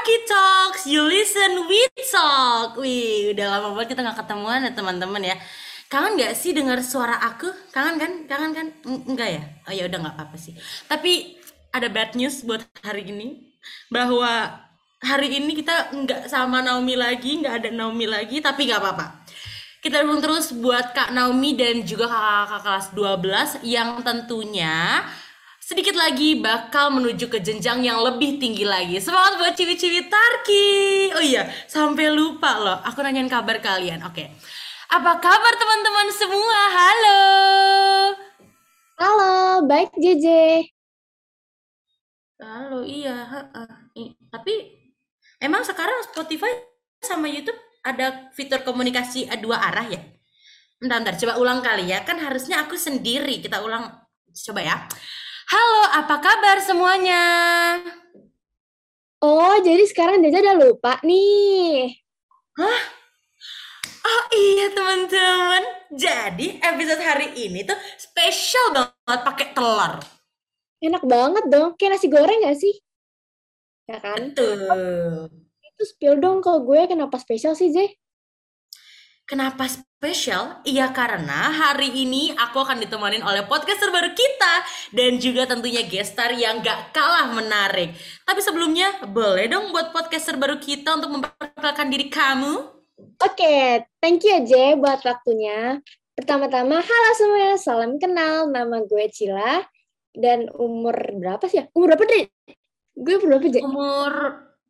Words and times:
Tarki 0.00 0.16
Talks, 0.24 0.88
you 0.88 1.04
listen, 1.04 1.68
we 1.68 1.76
talk. 2.08 2.72
Wih, 2.80 3.36
udah 3.36 3.52
lama 3.52 3.76
banget 3.76 3.92
kita 3.92 4.00
nggak 4.00 4.16
ketemuan 4.24 4.64
ya 4.64 4.72
teman-teman 4.72 5.20
ya. 5.20 5.36
Kangen 5.92 6.16
nggak 6.16 6.32
sih 6.32 6.56
dengar 6.56 6.80
suara 6.80 7.20
aku? 7.20 7.52
Kangen 7.68 8.00
kan? 8.00 8.12
Kangen 8.24 8.52
kan? 8.56 8.66
Eng- 8.88 9.04
Enggak 9.12 9.28
ya? 9.28 9.42
Oh 9.68 9.72
ya 9.76 9.84
udah 9.92 10.00
nggak 10.00 10.14
apa-apa 10.16 10.36
sih. 10.40 10.56
Tapi 10.88 11.36
ada 11.76 11.92
bad 11.92 12.16
news 12.16 12.40
buat 12.48 12.64
hari 12.80 13.12
ini 13.12 13.44
bahwa 13.92 14.56
hari 15.04 15.36
ini 15.36 15.52
kita 15.52 15.92
nggak 15.92 16.32
sama 16.32 16.64
Naomi 16.64 16.96
lagi, 16.96 17.36
nggak 17.44 17.54
ada 17.60 17.68
Naomi 17.68 18.08
lagi, 18.08 18.40
tapi 18.40 18.72
nggak 18.72 18.80
apa-apa. 18.80 19.04
Kita 19.84 20.00
dukung 20.00 20.24
terus 20.24 20.56
buat 20.56 20.96
Kak 20.96 21.12
Naomi 21.12 21.60
dan 21.60 21.84
juga 21.84 22.08
kakak-kakak 22.08 22.60
kelas 22.64 22.86
12 22.96 23.50
yang 23.68 24.00
tentunya 24.00 25.04
sedikit 25.70 25.94
lagi 25.94 26.34
bakal 26.34 26.90
menuju 26.98 27.30
ke 27.30 27.38
jenjang 27.38 27.86
yang 27.86 28.02
lebih 28.02 28.42
tinggi 28.42 28.66
lagi. 28.66 28.98
Semangat 28.98 29.38
buat 29.38 29.54
ciwi-ciwi 29.54 30.10
Tarki. 30.10 30.66
Oh 31.14 31.22
iya, 31.22 31.46
sampai 31.70 32.10
lupa 32.10 32.58
loh. 32.58 32.82
Aku 32.82 32.98
nanyain 33.06 33.30
kabar 33.30 33.62
kalian. 33.62 34.02
Oke. 34.02 34.34
Apa 34.90 35.22
kabar 35.22 35.54
teman-teman 35.54 36.10
semua? 36.10 36.58
Halo. 36.74 37.22
Halo, 38.98 39.30
baik 39.70 39.94
JJ. 39.94 40.26
Halo, 42.42 42.82
iya. 42.82 43.30
heeh. 43.30 43.70
I- 43.94 44.18
Tapi 44.26 44.74
emang 45.38 45.62
sekarang 45.62 46.02
Spotify 46.10 46.50
sama 46.98 47.30
YouTube 47.30 47.54
ada 47.86 48.34
fitur 48.34 48.66
komunikasi 48.66 49.30
dua 49.38 49.62
arah 49.70 49.86
ya? 49.86 50.02
Bentar, 50.82 50.98
bentar, 50.98 51.14
coba 51.14 51.38
ulang 51.38 51.62
kali 51.62 51.94
ya. 51.94 52.02
Kan 52.02 52.18
harusnya 52.18 52.66
aku 52.66 52.74
sendiri. 52.74 53.38
Kita 53.38 53.62
ulang. 53.62 53.86
Coba 54.34 54.66
ya. 54.66 54.90
Halo, 55.50 55.82
apa 55.98 56.22
kabar 56.22 56.62
semuanya? 56.62 57.26
Oh, 59.18 59.58
jadi 59.58 59.82
sekarang 59.82 60.22
JJ 60.22 60.46
udah 60.46 60.56
lupa 60.62 61.02
nih. 61.02 61.90
Oh 64.06 64.24
iya 64.30 64.70
teman-teman. 64.70 65.90
Jadi 65.90 66.62
episode 66.62 67.02
hari 67.02 67.34
ini 67.34 67.66
tuh 67.66 67.74
spesial 67.98 68.70
banget 68.70 69.20
pakai 69.26 69.46
telur. 69.50 69.98
Enak 70.78 71.02
banget 71.02 71.44
dong, 71.50 71.74
kayak 71.74 71.98
nasi 71.98 72.06
goreng 72.06 72.46
gak 72.46 72.54
sih? 72.54 72.74
Ya 73.90 73.98
kan? 73.98 74.30
Betul. 74.30 75.34
Itu 75.66 75.82
spill 75.82 76.22
dong 76.22 76.46
ke 76.46 76.62
gue 76.62 76.94
kenapa 76.94 77.18
spesial 77.18 77.58
sih, 77.58 77.74
J? 77.74 77.90
Kenapa 79.26 79.66
spesial? 80.00 80.64
Iya 80.64 80.96
karena 80.96 81.52
hari 81.52 81.92
ini 81.92 82.32
aku 82.32 82.64
akan 82.64 82.80
ditemanin 82.80 83.20
oleh 83.20 83.44
podcast 83.44 83.84
terbaru 83.84 84.16
kita 84.16 84.54
dan 84.96 85.20
juga 85.20 85.44
tentunya 85.44 85.84
gestar 85.84 86.32
yang 86.32 86.64
gak 86.64 86.96
kalah 86.96 87.28
menarik. 87.36 87.92
Tapi 88.24 88.40
sebelumnya 88.40 88.96
boleh 89.04 89.52
dong 89.52 89.68
buat 89.68 89.92
podcast 89.92 90.32
terbaru 90.32 90.56
kita 90.56 90.96
untuk 90.96 91.20
memperkenalkan 91.20 91.92
diri 91.92 92.08
kamu? 92.08 92.80
Oke, 93.20 93.84
thank 94.00 94.24
you 94.24 94.40
J, 94.48 94.80
buat 94.80 95.04
waktunya. 95.04 95.84
Pertama-tama, 96.16 96.80
halo 96.80 97.10
semuanya, 97.20 97.60
salam 97.60 98.00
kenal. 98.00 98.48
Nama 98.48 98.80
gue 98.80 99.04
Cila. 99.12 99.68
Dan 100.16 100.48
umur 100.56 100.96
berapa 100.96 101.44
sih 101.44 101.60
ya? 101.60 101.64
Umur 101.76 101.92
berapa, 101.92 102.08
Dri? 102.08 102.24
Gue 102.96 103.20
berapa, 103.20 103.44
J? 103.52 103.60
Umur 103.68 104.12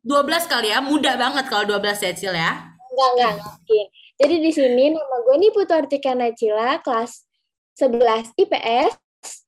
12 0.03 0.51
kali 0.51 0.75
ya, 0.75 0.83
muda 0.83 1.15
banget 1.15 1.47
kalau 1.47 1.79
12 1.79 2.03
ya 2.03 2.11
Cil 2.19 2.35
ya. 2.35 2.51
Enggak, 2.91 3.09
enggak, 3.15 3.31
enggak. 3.39 3.87
Jadi 4.21 4.35
di 4.37 4.51
sini 4.53 4.93
nama 4.93 5.17
gue 5.25 5.35
nih 5.41 5.49
Putu 5.49 5.73
Artika 5.73 6.13
Nacila, 6.13 6.77
kelas 6.85 7.25
11 7.73 8.37
IPS 8.37 8.93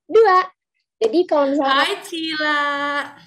2. 0.09 0.17
Jadi 1.03 1.19
kalau 1.29 1.45
misalnya, 1.53 1.83
Hai 1.85 1.95
Cila. 2.01 2.59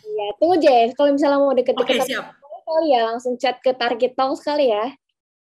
ya, 0.03 0.27
tunggu 0.43 0.57
J, 0.59 0.67
kalau 0.99 1.15
misalnya 1.15 1.39
mau 1.39 1.55
deket-deket 1.55 2.03
siap. 2.09 2.35
kali 2.67 2.89
ya, 2.91 3.15
langsung 3.15 3.39
chat 3.39 3.63
ke 3.63 3.71
Target 3.79 4.19
Talks 4.19 4.43
kali 4.43 4.75
ya. 4.75 4.91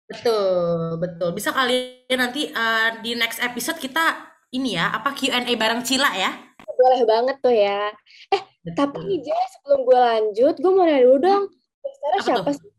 Betul, 0.05 1.01
betul. 1.01 1.33
Bisa 1.33 1.49
kalian 1.49 2.19
nanti 2.19 2.51
eh, 2.53 2.89
di 3.01 3.17
next 3.17 3.41
episode 3.41 3.81
kita 3.81 4.37
ini 4.53 4.77
ya, 4.77 4.93
apa 4.93 5.17
Q&A 5.17 5.49
bareng 5.49 5.81
Cila 5.81 6.13
ya? 6.13 6.29
Boleh 6.77 7.01
banget 7.09 7.37
tuh 7.41 7.55
ya. 7.57 7.89
Eh, 8.29 8.41
tapi 8.77 9.01
nih 9.01 9.25
Jay, 9.25 9.43
sebelum 9.57 9.81
gue 9.81 9.97
lanjut, 9.97 10.55
gue 10.61 10.71
mau 10.71 10.85
nanya 10.85 11.01
dulu 11.09 11.17
dong. 11.25 11.43
Apa 11.81 12.21
siapa 12.21 12.49
tuh? 12.53 12.59
sih? 12.61 12.69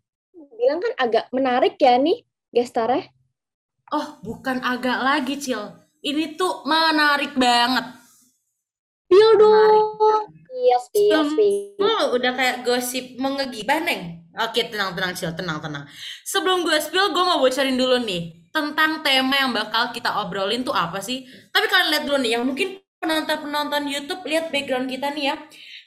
Bilang 0.55 0.79
kan 0.79 0.93
agak 1.03 1.25
menarik 1.35 1.75
ya 1.83 1.99
nih 1.99 2.23
gestarnya. 2.55 3.11
Oh, 3.89 4.21
bukan 4.21 4.61
agak 4.61 5.01
lagi, 5.01 5.41
Cil. 5.41 5.65
Ini 6.05 6.37
tuh 6.37 6.63
menarik 6.69 7.33
banget. 7.35 7.99
Dong. 9.09 10.29
Iya, 10.59 10.77
spill, 10.83 11.11
Belum 11.11 11.29
spill. 11.33 11.87
Oh, 11.87 12.05
udah 12.19 12.33
kayak 12.35 12.57
gosip 12.67 13.17
mengegibah, 13.17 13.81
Neng. 13.81 14.29
Oke, 14.37 14.69
tenang, 14.69 14.93
tenang, 14.93 15.17
Cil. 15.17 15.33
Tenang, 15.33 15.63
tenang. 15.63 15.89
Sebelum 16.27 16.67
gue 16.67 16.77
spill, 16.83 17.15
gue 17.15 17.25
mau 17.25 17.41
bocorin 17.41 17.79
dulu 17.79 17.97
nih. 18.05 18.51
Tentang 18.53 19.01
tema 19.01 19.35
yang 19.39 19.53
bakal 19.55 19.95
kita 19.95 20.21
obrolin 20.21 20.67
tuh 20.67 20.75
apa 20.77 21.01
sih? 21.01 21.25
Tapi 21.55 21.65
kalian 21.71 21.89
lihat 21.95 22.05
dulu 22.05 22.19
nih, 22.21 22.33
yang 22.37 22.45
mungkin 22.45 22.83
penonton-penonton 22.99 23.87
YouTube, 23.89 24.23
lihat 24.27 24.51
background 24.51 24.91
kita 24.91 25.15
nih 25.15 25.33
ya. 25.33 25.35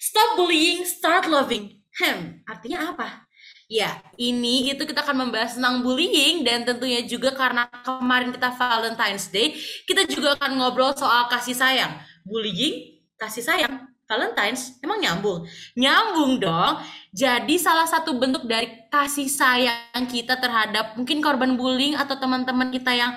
Stop 0.01 0.39
bullying, 0.39 0.87
start 0.87 1.29
loving. 1.29 1.77
Hem, 2.01 2.41
artinya 2.47 2.95
apa? 2.95 3.29
Ya, 3.71 4.03
ini 4.19 4.67
itu 4.67 4.83
kita 4.83 4.99
akan 4.99 5.23
membahas 5.23 5.55
tentang 5.55 5.79
bullying 5.79 6.43
dan 6.43 6.67
tentunya 6.67 7.07
juga 7.07 7.31
karena 7.31 7.71
kemarin 7.87 8.35
kita 8.35 8.51
Valentine's 8.51 9.31
Day, 9.31 9.55
kita 9.87 10.03
juga 10.11 10.35
akan 10.35 10.59
ngobrol 10.59 10.91
soal 10.91 11.31
kasih 11.31 11.55
sayang. 11.55 11.95
Bullying, 12.27 12.99
kasih 13.15 13.39
sayang, 13.39 13.87
Valentine's, 14.11 14.75
emang 14.83 14.99
nyambung? 14.99 15.47
Nyambung 15.79 16.43
dong. 16.43 16.83
Jadi 17.15 17.55
salah 17.55 17.87
satu 17.87 18.19
bentuk 18.19 18.43
dari 18.43 18.91
kasih 18.91 19.31
sayang 19.31 20.03
kita 20.03 20.35
terhadap 20.35 20.99
mungkin 20.99 21.23
korban 21.23 21.55
bullying 21.55 21.95
atau 21.95 22.19
teman-teman 22.19 22.75
kita 22.75 22.91
yang 22.91 23.15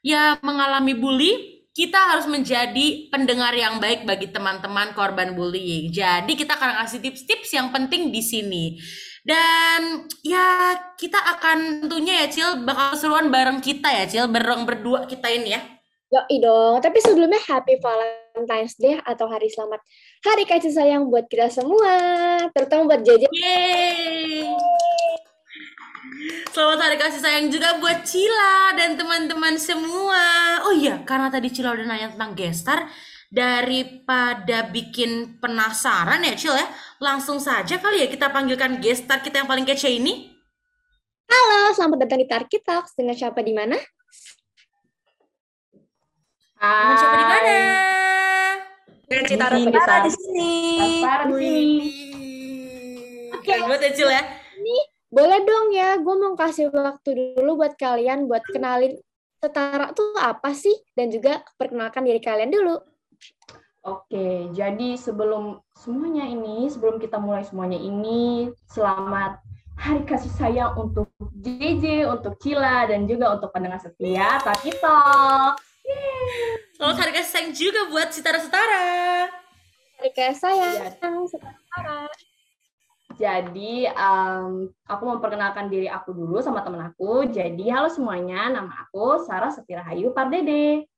ya 0.00 0.40
mengalami 0.40 0.96
bully, 0.96 1.60
kita 1.76 2.00
harus 2.16 2.24
menjadi 2.24 3.12
pendengar 3.12 3.52
yang 3.52 3.76
baik 3.76 4.08
bagi 4.08 4.32
teman-teman 4.32 4.96
korban 4.96 5.36
bullying. 5.36 5.92
Jadi 5.92 6.40
kita 6.40 6.56
akan 6.56 6.88
kasih 6.88 7.04
tips-tips 7.04 7.52
yang 7.52 7.68
penting 7.68 8.08
di 8.08 8.24
sini. 8.24 8.80
Dan 9.20 10.08
ya 10.24 10.76
kita 10.96 11.20
akan 11.36 11.84
tentunya 11.84 12.24
ya 12.24 12.26
Cil 12.32 12.50
bakal 12.64 12.96
seruan 12.96 13.28
bareng 13.28 13.60
kita 13.60 13.92
ya 13.92 14.04
Cil 14.08 14.26
bareng 14.32 14.64
berdua 14.64 15.04
kita 15.04 15.28
ini 15.28 15.56
ya. 15.56 15.60
Yoi 16.10 16.36
dong. 16.42 16.82
Tapi 16.82 16.98
sebelumnya 16.98 17.38
Happy 17.46 17.78
Valentine's 17.78 18.74
Day 18.80 18.98
atau 19.06 19.30
Hari 19.30 19.46
Selamat 19.46 19.78
Hari 20.26 20.44
Kasih 20.48 20.74
Sayang 20.74 21.06
buat 21.06 21.30
kita 21.30 21.52
semua. 21.52 21.94
Terutama 22.50 22.96
buat. 22.96 23.00
Yeay. 23.06 24.48
Selamat 26.50 26.78
hari 26.82 26.96
kasih 26.98 27.22
sayang 27.22 27.46
juga 27.48 27.78
buat 27.78 28.02
Cila 28.02 28.74
dan 28.74 28.98
teman-teman 28.98 29.54
semua. 29.54 30.20
Oh 30.66 30.74
iya, 30.74 30.98
karena 31.06 31.30
tadi 31.30 31.48
Cila 31.48 31.72
udah 31.72 31.86
nanya 31.86 32.10
tentang 32.10 32.34
gestar, 32.34 32.90
daripada 33.30 34.66
bikin 34.66 35.38
penasaran 35.38 36.18
ya 36.26 36.34
Cil 36.34 36.58
ya, 36.58 36.66
langsung 36.98 37.38
saja 37.38 37.78
kali 37.78 38.02
ya 38.02 38.10
kita 38.10 38.26
panggilkan 38.28 38.82
gestar 38.82 39.22
kita 39.22 39.40
yang 39.40 39.48
paling 39.48 39.62
kece 39.62 39.86
ini. 39.86 40.34
Halo, 41.30 41.70
selamat 41.70 41.98
datang 42.04 42.18
di 42.18 42.26
Target 42.26 42.62
Talks. 42.66 42.98
Dengan 42.98 43.14
siapa 43.14 43.38
di 43.46 43.54
mana? 43.54 43.78
Dengan 46.58 46.96
siapa 46.98 47.16
di 47.16 47.26
mana? 47.30 47.56
Dengan 49.06 49.24
Cita 49.30 49.46
Di 49.46 49.62
Rosara 49.62 49.96
sini. 50.02 50.02
di 50.02 50.10
sini. 50.10 50.50
Rosara 50.98 51.24
di 51.24 51.34
sini. 51.38 51.38
Wih, 51.38 53.30
Oke. 53.38 53.46
keren 53.46 53.62
banget 53.70 53.80
ya 53.86 53.92
Cil 53.94 54.10
ya. 54.10 54.22
Boleh 55.10 55.42
dong 55.42 55.74
ya, 55.74 55.98
gue 55.98 56.14
mau 56.22 56.38
kasih 56.38 56.70
waktu 56.70 57.34
dulu 57.34 57.58
buat 57.58 57.74
kalian 57.74 58.30
buat 58.30 58.46
kenalin 58.46 58.94
setara 59.42 59.90
tuh 59.90 60.14
apa 60.18 60.54
sih? 60.54 60.74
Dan 60.94 61.10
juga 61.14 61.42
perkenalkan 61.58 62.06
diri 62.06 62.22
kalian 62.22 62.50
dulu. 62.50 62.78
Oke, 63.80 64.52
jadi 64.52 65.00
sebelum 65.00 65.56
semuanya 65.72 66.28
ini, 66.28 66.68
sebelum 66.68 67.00
kita 67.00 67.16
mulai 67.16 67.40
semuanya 67.48 67.80
ini, 67.80 68.52
selamat 68.68 69.40
Hari 69.80 70.04
Kasih 70.04 70.28
Sayang 70.36 70.76
untuk 70.76 71.08
JJ, 71.40 72.04
untuk 72.12 72.36
Cila, 72.44 72.84
dan 72.84 73.08
juga 73.08 73.32
untuk 73.32 73.48
pendengar 73.56 73.80
setia 73.80 74.36
Taki 74.44 74.76
Talk. 74.76 75.56
Selamat 76.76 76.96
hari 77.00 77.12
kasih 77.12 77.32
sayang 77.32 77.52
juga 77.52 77.80
buat 77.88 78.08
Sitara-Setara. 78.12 78.88
Hari 80.00 80.10
kasih 80.12 80.36
sayang, 80.36 80.72
Iya. 80.76 80.88
setara. 81.28 82.00
Jadi, 83.20 83.84
em, 83.84 84.72
aku 84.88 85.02
memperkenalkan 85.04 85.68
diri 85.68 85.88
aku 85.92 86.16
dulu 86.16 86.40
sama 86.40 86.64
temen 86.64 86.80
aku. 86.80 87.28
Jadi, 87.28 87.68
halo 87.68 87.92
semuanya, 87.92 88.48
nama 88.48 88.88
aku 88.88 89.20
Sarah 89.28 89.52
Setirahayu 89.52 90.16
Pardede. 90.16 90.88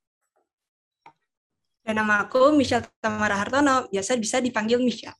Dan 1.82 1.98
nama 1.98 2.22
aku 2.22 2.54
Michelle 2.54 2.86
Tamara 3.02 3.34
Hartono, 3.34 3.90
biasa 3.90 4.14
bisa 4.14 4.38
dipanggil 4.38 4.78
Michelle. 4.78 5.18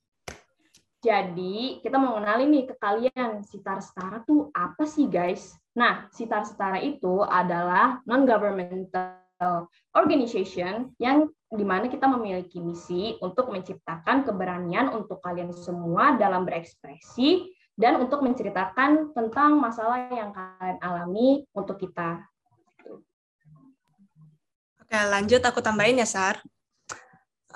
Jadi, 1.03 1.83
kita 1.83 1.99
mau 1.99 2.15
kenalin 2.23 2.55
nih 2.55 2.65
ke 2.71 2.75
kalian, 2.79 3.43
Sitar 3.43 3.83
Setara 3.83 4.23
tuh 4.23 4.55
apa 4.55 4.87
sih, 4.87 5.11
guys? 5.11 5.59
Nah, 5.75 6.07
Sitar 6.15 6.47
Setara 6.47 6.79
itu 6.79 7.27
adalah 7.27 7.99
non-governmental 8.07 9.67
organization 9.99 10.95
yang 11.03 11.27
di 11.51 11.67
mana 11.67 11.91
kita 11.91 12.07
memiliki 12.07 12.63
misi 12.63 13.19
untuk 13.19 13.51
menciptakan 13.51 14.23
keberanian 14.23 14.95
untuk 14.95 15.19
kalian 15.19 15.51
semua 15.51 16.15
dalam 16.15 16.47
berekspresi 16.47 17.51
dan 17.75 17.99
untuk 17.99 18.23
menceritakan 18.23 19.11
tentang 19.11 19.59
masalah 19.59 20.07
yang 20.15 20.31
kalian 20.31 20.79
alami 20.79 21.43
untuk 21.51 21.83
kita. 21.83 22.23
Oke, 24.93 25.09
lanjut 25.09 25.41
aku 25.41 25.65
tambahin 25.65 26.05
ya, 26.05 26.05
Sar. 26.05 26.37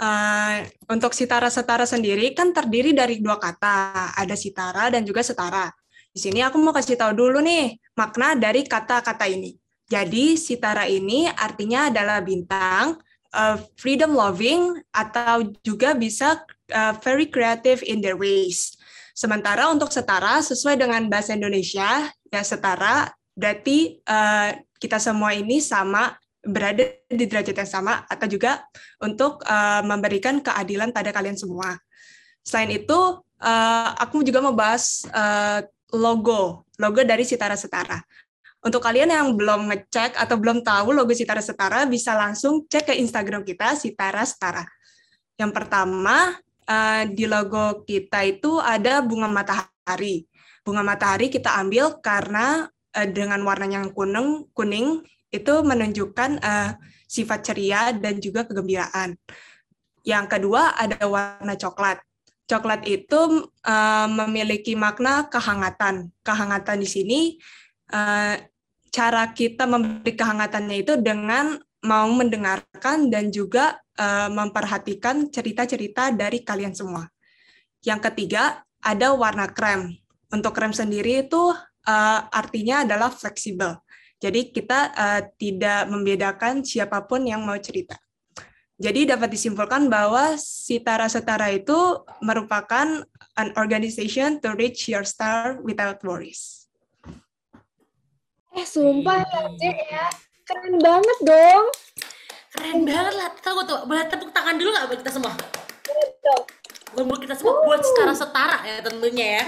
Uh, 0.01 0.65
untuk 0.89 1.13
sitara 1.13 1.53
setara 1.53 1.85
sendiri 1.85 2.33
kan 2.33 2.49
terdiri 2.57 2.97
dari 2.97 3.21
dua 3.21 3.37
kata, 3.37 4.09
ada 4.17 4.33
sitara 4.33 4.89
dan 4.89 5.05
juga 5.05 5.21
setara. 5.21 5.69
Di 6.09 6.17
sini 6.17 6.41
aku 6.41 6.57
mau 6.57 6.73
kasih 6.73 6.97
tahu 6.97 7.13
dulu 7.13 7.45
nih 7.45 7.77
makna 7.93 8.41
dari 8.41 8.65
kata-kata 8.65 9.29
ini. 9.29 9.53
Jadi 9.85 10.41
sitara 10.41 10.89
ini 10.89 11.29
artinya 11.29 11.93
adalah 11.93 12.25
bintang, 12.25 12.97
uh, 13.37 13.61
freedom 13.77 14.17
loving 14.17 14.81
atau 14.97 15.45
juga 15.61 15.93
bisa 15.93 16.41
uh, 16.73 16.97
very 17.05 17.29
creative 17.29 17.85
in 17.85 18.01
their 18.01 18.17
ways. 18.17 18.81
Sementara 19.13 19.69
untuk 19.69 19.93
setara 19.93 20.41
sesuai 20.41 20.81
dengan 20.81 21.05
bahasa 21.13 21.37
Indonesia 21.37 22.09
ya 22.33 22.41
setara 22.41 23.13
berarti 23.37 24.01
uh, 24.09 24.57
kita 24.81 24.97
semua 24.97 25.37
ini 25.37 25.61
sama 25.61 26.17
berada 26.47 26.87
di 27.11 27.27
derajat 27.27 27.53
yang 27.59 27.71
sama 27.71 28.07
atau 28.07 28.27
juga 28.31 28.63
untuk 29.03 29.43
uh, 29.45 29.83
memberikan 29.83 30.39
keadilan 30.39 30.95
pada 30.95 31.11
kalian 31.11 31.35
semua. 31.35 31.75
Selain 32.47 32.71
itu, 32.71 32.99
uh, 33.43 33.89
aku 33.99 34.23
juga 34.23 34.39
mau 34.39 34.55
bahas 34.55 35.03
uh, 35.11 35.67
logo, 35.91 36.63
logo 36.79 37.01
dari 37.03 37.27
Sitara 37.27 37.59
Setara. 37.59 37.99
Untuk 38.63 38.83
kalian 38.83 39.11
yang 39.11 39.35
belum 39.35 39.71
ngecek 39.71 40.15
atau 40.15 40.39
belum 40.39 40.63
tahu 40.63 40.95
logo 40.95 41.11
Sitara 41.11 41.43
Setara, 41.43 41.83
bisa 41.87 42.15
langsung 42.15 42.63
cek 42.71 42.91
ke 42.91 42.95
Instagram 43.03 43.43
kita, 43.43 43.75
Sitara 43.75 44.23
Setara. 44.23 44.63
Yang 45.35 45.53
pertama, 45.53 46.39
uh, 46.71 47.03
di 47.11 47.27
logo 47.27 47.83
kita 47.83 48.23
itu 48.23 48.63
ada 48.63 49.03
bunga 49.03 49.27
matahari. 49.27 50.27
Bunga 50.63 50.83
matahari 50.83 51.31
kita 51.31 51.59
ambil 51.63 51.99
karena 52.03 52.67
dengan 53.13 53.45
warnanya 53.45 53.85
yang 53.85 53.93
kuning, 53.93 54.49
kuning 54.57 55.05
itu 55.39 55.55
menunjukkan 55.65 56.41
uh, 56.41 56.71
sifat 57.07 57.41
ceria 57.47 57.95
dan 57.95 58.19
juga 58.19 58.45
kegembiraan. 58.45 59.15
Yang 60.07 60.27
kedua 60.39 60.75
ada 60.75 61.03
warna 61.07 61.55
coklat. 61.59 61.99
Coklat 62.47 62.87
itu 62.87 63.51
uh, 63.67 64.07
memiliki 64.07 64.79
makna 64.79 65.27
kehangatan. 65.27 66.15
Kehangatan 66.23 66.79
di 66.79 66.89
sini 66.89 67.21
uh, 67.91 68.39
cara 68.95 69.35
kita 69.35 69.67
memberi 69.67 70.15
kehangatannya 70.15 70.77
itu 70.81 70.95
dengan 71.03 71.59
mau 71.83 72.07
mendengarkan 72.11 73.11
dan 73.11 73.31
juga 73.31 73.79
uh, 73.99 74.31
memperhatikan 74.31 75.31
cerita-cerita 75.31 76.15
dari 76.15 76.43
kalian 76.43 76.75
semua. 76.75 77.07
Yang 77.83 78.11
ketiga 78.11 78.63
ada 78.83 79.15
warna 79.15 79.51
krem. 79.51 79.95
Untuk 80.31 80.55
krem 80.55 80.75
sendiri 80.75 81.27
itu 81.27 81.55
uh, 81.87 82.21
artinya 82.31 82.83
adalah 82.83 83.11
fleksibel. 83.11 83.79
Jadi 84.27 84.51
kita 84.51 84.91
uh, 84.91 85.23
tidak 85.39 85.87
membedakan 85.87 86.67
siapa 86.67 86.99
pun 87.07 87.23
yang 87.23 87.47
mau 87.47 87.55
cerita. 87.63 87.95
Jadi 88.75 89.07
dapat 89.07 89.31
disimpulkan 89.31 89.87
bahwa 89.87 90.35
Sitara 90.35 91.07
Setara 91.07 91.55
itu 91.55 92.03
merupakan 92.19 93.07
an 93.39 93.49
organization 93.55 94.43
to 94.43 94.53
reach 94.59 94.91
your 94.91 95.07
star 95.07 95.63
without 95.63 96.03
worries. 96.03 96.67
Eh, 98.51 98.67
sumpah 98.67 99.23
ya, 99.63 99.73
ya. 99.95 100.07
Keren 100.43 100.83
banget 100.83 101.19
dong. 101.23 101.65
Keren 102.51 102.81
banget 102.83 103.15
lah. 103.15 103.31
Tahu 103.39 103.63
tuh, 103.63 103.79
boleh 103.87 104.11
tepuk 104.11 104.35
tangan 104.35 104.59
dulu 104.59 104.75
nggak 104.75 104.87
buat 104.91 104.99
kita 105.07 105.13
semua? 105.15 105.33
Buat 106.99 107.21
kita 107.23 107.35
semua, 107.39 107.63
buat 107.63 107.81
Sitara 107.81 108.15
Setara 108.19 108.59
ya 108.67 108.83
tentunya 108.83 109.27
ya. 109.39 109.43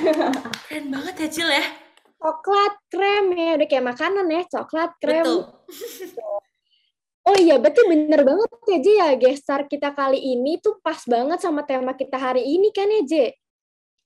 Keren 0.70 0.86
banget 0.94 1.14
ya, 1.18 1.28
Cil 1.34 1.50
ya 1.50 1.87
coklat 2.18 2.74
krem 2.90 3.24
ya 3.32 3.54
udah 3.54 3.68
kayak 3.70 3.86
makanan 3.86 4.26
ya 4.26 4.42
coklat 4.50 4.90
krem 4.98 5.24
Betul. 5.24 5.42
oh 7.30 7.36
iya 7.38 7.56
betul 7.62 7.86
bener 7.86 8.20
banget 8.26 8.50
ya 8.66 8.78
J 8.82 8.86
ya 8.98 9.08
gestar 9.14 9.70
kita 9.70 9.94
kali 9.94 10.18
ini 10.18 10.58
tuh 10.58 10.82
pas 10.82 10.98
banget 11.06 11.38
sama 11.38 11.62
tema 11.62 11.94
kita 11.94 12.18
hari 12.18 12.42
ini 12.42 12.74
kan 12.74 12.90
ya 12.90 13.02
J 13.06 13.14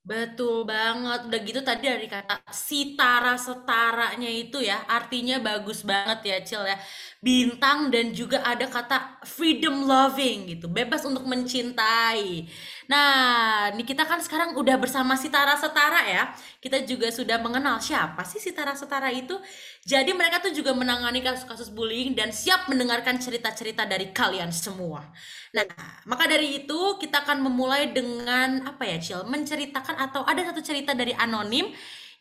Betul 0.02 0.66
banget. 0.66 1.30
Udah 1.30 1.40
gitu 1.46 1.62
tadi 1.62 1.86
dari 1.86 2.10
kata 2.10 2.42
sitara 2.50 3.38
setaranya 3.38 4.26
itu 4.26 4.58
ya, 4.58 4.82
artinya 4.90 5.38
bagus 5.38 5.86
banget 5.86 6.18
ya, 6.26 6.36
Cil 6.42 6.62
ya. 6.66 6.74
Bintang 7.22 7.86
dan 7.94 8.10
juga 8.10 8.42
ada 8.42 8.66
kata 8.66 9.22
freedom 9.22 9.86
loving 9.86 10.58
gitu, 10.58 10.66
bebas 10.66 11.06
untuk 11.06 11.22
mencintai. 11.22 12.50
Nah, 12.90 13.70
ini 13.74 13.86
kita 13.86 14.02
kan 14.06 14.18
sekarang 14.18 14.58
udah 14.58 14.78
bersama 14.78 15.14
Sitara 15.14 15.54
Setara 15.54 16.02
ya. 16.06 16.34
Kita 16.58 16.82
juga 16.82 17.10
sudah 17.14 17.38
mengenal 17.38 17.78
siapa 17.78 18.26
sih 18.26 18.42
Sitara 18.42 18.74
Setara 18.74 19.10
itu. 19.14 19.38
Jadi 19.86 20.10
mereka 20.14 20.42
tuh 20.42 20.50
juga 20.50 20.74
menangani 20.74 21.22
kasus-kasus 21.22 21.70
bullying 21.70 22.14
dan 22.18 22.34
siap 22.34 22.66
mendengarkan 22.66 23.18
cerita-cerita 23.22 23.86
dari 23.86 24.10
kalian 24.10 24.50
semua. 24.50 25.06
Nah, 25.54 25.66
maka 26.08 26.26
dari 26.26 26.64
itu 26.64 26.98
kita 26.98 27.22
akan 27.22 27.44
memulai 27.44 27.90
dengan 27.90 28.66
apa 28.66 28.82
ya, 28.86 28.98
Cil? 28.98 29.22
Menceritakan 29.26 29.98
atau 29.98 30.26
ada 30.26 30.42
satu 30.42 30.62
cerita 30.64 30.94
dari 30.96 31.14
anonim 31.14 31.70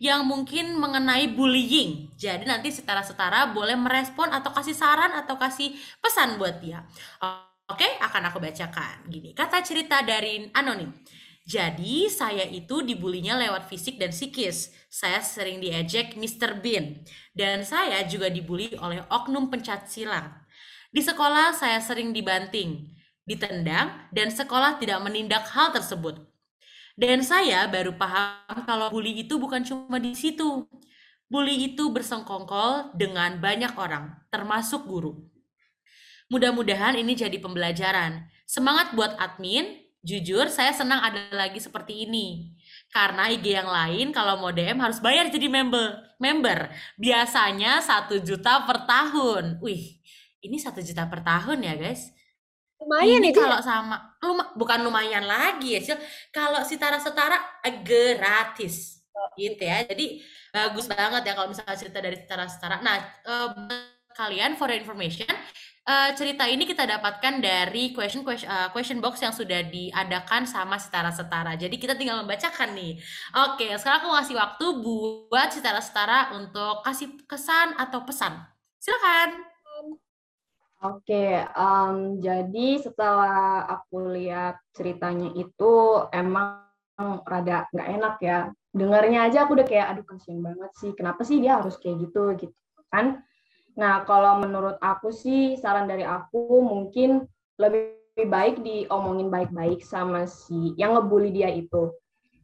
yang 0.02 0.26
mungkin 0.26 0.74
mengenai 0.82 1.30
bullying. 1.30 2.10
Jadi 2.18 2.50
nanti 2.50 2.74
setara-setara 2.74 3.54
boleh 3.54 3.78
merespon 3.78 4.34
atau 4.34 4.50
kasih 4.50 4.74
saran 4.74 5.14
atau 5.14 5.38
kasih 5.38 5.78
pesan 6.02 6.42
buat 6.42 6.58
dia. 6.58 6.82
Oke, 7.72 7.88
akan 8.04 8.28
aku 8.28 8.44
bacakan. 8.44 9.08
Gini, 9.08 9.32
kata 9.32 9.64
cerita 9.64 10.04
dari 10.04 10.52
anonim. 10.52 10.92
Jadi, 11.48 12.12
saya 12.12 12.44
itu 12.44 12.84
dibulinya 12.84 13.40
lewat 13.40 13.72
fisik 13.72 13.96
dan 13.96 14.12
psikis. 14.12 14.76
Saya 14.92 15.24
sering 15.24 15.64
diejek 15.64 16.20
Mr. 16.20 16.60
Bean. 16.60 17.00
Dan 17.32 17.64
saya 17.64 18.04
juga 18.04 18.28
dibully 18.28 18.76
oleh 18.76 19.00
oknum 19.08 19.48
pencat 19.48 19.88
silat. 19.88 20.28
Di 20.92 21.00
sekolah, 21.00 21.56
saya 21.56 21.80
sering 21.80 22.12
dibanting, 22.12 22.92
ditendang, 23.24 24.12
dan 24.12 24.28
sekolah 24.28 24.76
tidak 24.76 25.00
menindak 25.00 25.48
hal 25.56 25.72
tersebut. 25.72 26.20
Dan 27.00 27.24
saya 27.24 27.72
baru 27.72 27.96
paham 27.96 28.68
kalau 28.68 28.92
bully 28.92 29.24
itu 29.24 29.40
bukan 29.40 29.64
cuma 29.64 29.96
di 29.96 30.12
situ. 30.12 30.68
Bully 31.32 31.72
itu 31.72 31.88
bersengkongkol 31.88 33.00
dengan 33.00 33.40
banyak 33.40 33.72
orang, 33.80 34.20
termasuk 34.28 34.84
guru. 34.84 35.31
Mudah-mudahan 36.32 36.96
ini 36.96 37.12
jadi 37.12 37.36
pembelajaran. 37.44 38.24
Semangat 38.48 38.96
buat 38.96 39.20
admin. 39.20 39.84
Jujur, 40.02 40.50
saya 40.50 40.74
senang 40.74 41.04
ada 41.04 41.30
lagi 41.36 41.60
seperti 41.60 42.08
ini. 42.08 42.56
Karena 42.90 43.30
IG 43.30 43.54
yang 43.54 43.70
lain 43.70 44.10
kalau 44.16 44.40
mau 44.40 44.50
DM 44.50 44.80
harus 44.80 45.04
bayar 45.04 45.28
jadi 45.28 45.52
member. 45.52 46.16
Member 46.18 46.72
biasanya 46.96 47.84
satu 47.84 48.24
juta 48.24 48.64
per 48.64 48.88
tahun. 48.88 49.60
Wih, 49.60 50.00
ini 50.42 50.58
satu 50.58 50.80
juta 50.80 51.06
per 51.06 51.20
tahun 51.22 51.68
ya 51.68 51.76
guys. 51.76 52.16
Lumayan 52.82 53.22
ini 53.22 53.30
ya, 53.30 53.46
kalau 53.46 53.60
sama 53.62 54.18
luma, 54.26 54.50
bukan 54.58 54.82
lumayan 54.82 55.28
lagi 55.28 55.78
ya, 55.78 55.80
Cil. 55.86 56.00
Kalau 56.34 56.66
setara-setara 56.66 57.62
eh, 57.62 57.76
gratis. 57.86 59.06
Gitu 59.38 59.62
ya. 59.62 59.86
Jadi 59.86 60.18
bagus 60.50 60.90
banget 60.90 61.28
ya 61.28 61.38
kalau 61.38 61.54
misalnya 61.54 61.78
cerita 61.78 62.02
dari 62.02 62.18
setara-setara. 62.18 62.82
Nah, 62.82 62.98
eh, 63.28 63.50
kalian 64.18 64.58
for 64.58 64.74
information, 64.74 65.30
uh, 65.88 66.10
cerita 66.14 66.46
ini 66.46 66.68
kita 66.68 66.86
dapatkan 66.86 67.42
dari 67.42 67.94
question 67.96 68.22
question, 68.22 68.50
uh, 68.50 68.70
question 68.70 69.02
box 69.02 69.22
yang 69.22 69.34
sudah 69.34 69.66
diadakan 69.66 70.46
sama 70.46 70.78
setara-setara. 70.78 71.58
Jadi 71.58 71.76
kita 71.78 71.98
tinggal 71.98 72.22
membacakan 72.22 72.74
nih. 72.78 73.00
Oke, 73.50 73.72
sekarang 73.78 74.06
aku 74.06 74.10
ngasih 74.14 74.36
waktu 74.38 74.66
buat 74.82 75.50
setara-setara 75.50 76.38
untuk 76.38 76.86
kasih 76.86 77.18
kesan 77.26 77.78
atau 77.78 78.06
pesan. 78.06 78.42
Silakan. 78.82 79.52
Oke, 80.82 81.46
um, 81.54 82.18
jadi 82.18 82.82
setelah 82.82 83.70
aku 83.70 84.18
lihat 84.18 84.58
ceritanya 84.74 85.30
itu 85.38 85.74
emang 86.10 86.66
rada 87.22 87.70
nggak 87.70 87.90
enak 88.02 88.16
ya. 88.18 88.50
Dengarnya 88.74 89.30
aja 89.30 89.46
aku 89.46 89.62
udah 89.62 89.68
kayak, 89.68 89.94
aduh 89.94 90.06
kasihan 90.10 90.42
banget 90.42 90.72
sih. 90.82 90.92
Kenapa 90.98 91.22
sih 91.22 91.38
dia 91.38 91.62
harus 91.62 91.78
kayak 91.78 92.10
gitu 92.10 92.34
gitu 92.34 92.58
kan? 92.90 93.22
Nah, 93.80 94.04
kalau 94.04 94.42
menurut 94.44 94.76
aku 94.84 95.14
sih 95.14 95.56
saran 95.56 95.88
dari 95.88 96.04
aku 96.04 96.60
mungkin 96.60 97.24
lebih 97.56 97.96
baik 98.28 98.60
diomongin 98.60 99.32
baik-baik 99.32 99.82
sama 99.88 100.28
si 100.28 100.76
yang 100.76 100.98
ngebully 101.00 101.32
dia 101.32 101.48
itu. 101.48 101.92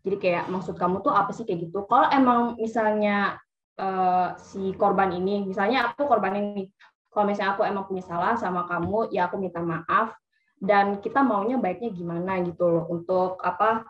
Jadi 0.07 0.15
kayak 0.24 0.48
maksud 0.48 0.79
kamu 0.79 1.03
tuh 1.03 1.12
apa 1.12 1.36
sih 1.36 1.43
kayak 1.43 1.67
gitu? 1.67 1.84
Kalau 1.84 2.07
emang 2.15 2.55
misalnya 2.55 3.36
uh, 3.75 4.39
si 4.39 4.72
korban 4.79 5.12
ini, 5.12 5.43
misalnya 5.43 5.91
aku 5.91 6.07
korban 6.07 6.39
ini, 6.39 6.72
kalau 7.12 7.27
misalnya 7.27 7.60
aku 7.60 7.67
emang 7.67 7.84
punya 7.91 8.03
salah 8.07 8.39
sama 8.39 8.63
kamu, 8.72 9.12
ya 9.12 9.27
aku 9.27 9.36
minta 9.36 9.60
maaf 9.60 10.15
dan 10.57 10.98
kita 11.03 11.22
maunya 11.22 11.60
baiknya 11.62 11.93
gimana 11.93 12.41
gitu 12.41 12.65
loh 12.65 12.86
untuk 12.89 13.38
apa 13.43 13.86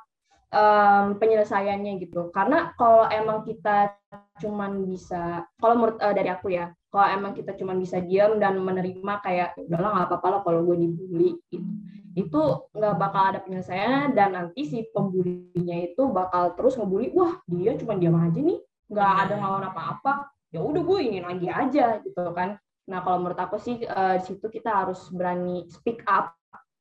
um, 0.52 1.16
penyelesaiannya 1.16 2.02
gitu. 2.04 2.34
Karena 2.34 2.74
kalau 2.76 3.08
emang 3.08 3.48
kita 3.48 3.96
cuman 4.42 4.84
bisa, 4.90 5.48
kalau 5.62 5.74
menurut 5.80 5.98
uh, 6.02 6.14
dari 6.14 6.30
aku 6.34 6.52
ya, 6.56 6.72
kalau 6.88 7.08
emang 7.12 7.34
kita 7.36 7.52
cuma 7.60 7.76
bisa 7.76 8.00
diam 8.00 8.40
dan 8.40 8.56
menerima 8.64 9.14
kayak 9.20 9.60
"Ya 9.60 9.64
udahlah 9.68 9.92
nggak 9.94 10.08
apa-apa 10.08 10.28
lah 10.32 10.42
kalau 10.44 10.60
gue 10.64 10.76
dibully 10.88 11.30
gitu. 11.52 11.70
Itu 12.18 12.42
nggak 12.74 12.96
bakal 12.98 13.24
ada 13.36 13.40
penyelesaian 13.44 14.16
dan 14.16 14.34
nanti 14.34 14.64
si 14.64 14.88
pembulinya 14.96 15.78
itu 15.84 16.08
bakal 16.10 16.56
terus 16.56 16.80
ngebully 16.80 17.12
wah 17.12 17.38
dia 17.46 17.76
cuma 17.76 18.00
diam 18.00 18.16
aja 18.16 18.40
nih 18.40 18.60
nggak 18.88 19.12
ada 19.28 19.34
ngelawan 19.36 19.66
apa-apa. 19.68 20.14
Ya 20.56 20.64
udah 20.64 20.82
gue 20.82 21.00
ingin 21.04 21.24
lagi 21.28 21.48
aja 21.52 22.00
gitu 22.02 22.22
kan. 22.32 22.56
Nah 22.88 23.00
kalau 23.04 23.20
menurut 23.20 23.40
aku 23.40 23.60
sih 23.60 23.84
eh, 23.84 24.16
di 24.20 24.24
situ 24.24 24.48
kita 24.48 24.88
harus 24.88 25.12
berani 25.12 25.68
speak 25.68 26.08
up 26.08 26.34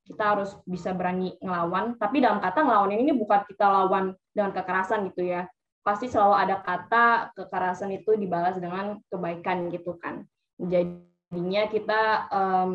kita 0.07 0.23
harus 0.23 0.55
bisa 0.63 0.95
berani 0.95 1.35
ngelawan. 1.43 1.99
Tapi 1.99 2.23
dalam 2.23 2.39
kata 2.39 2.63
ngelawan 2.63 2.95
ini 2.95 3.11
bukan 3.11 3.43
kita 3.43 3.67
lawan 3.67 4.15
dengan 4.31 4.55
kekerasan 4.55 5.11
gitu 5.11 5.27
ya 5.27 5.43
pasti 5.87 6.11
selalu 6.11 6.35
ada 6.35 6.59
kata 6.59 7.31
kekerasan 7.31 7.95
itu 7.95 8.19
dibalas 8.19 8.59
dengan 8.59 8.99
kebaikan 9.07 9.71
gitu 9.71 9.95
kan. 9.95 10.27
Jadinya 10.59 11.71
kita 11.71 12.27
em, 12.27 12.71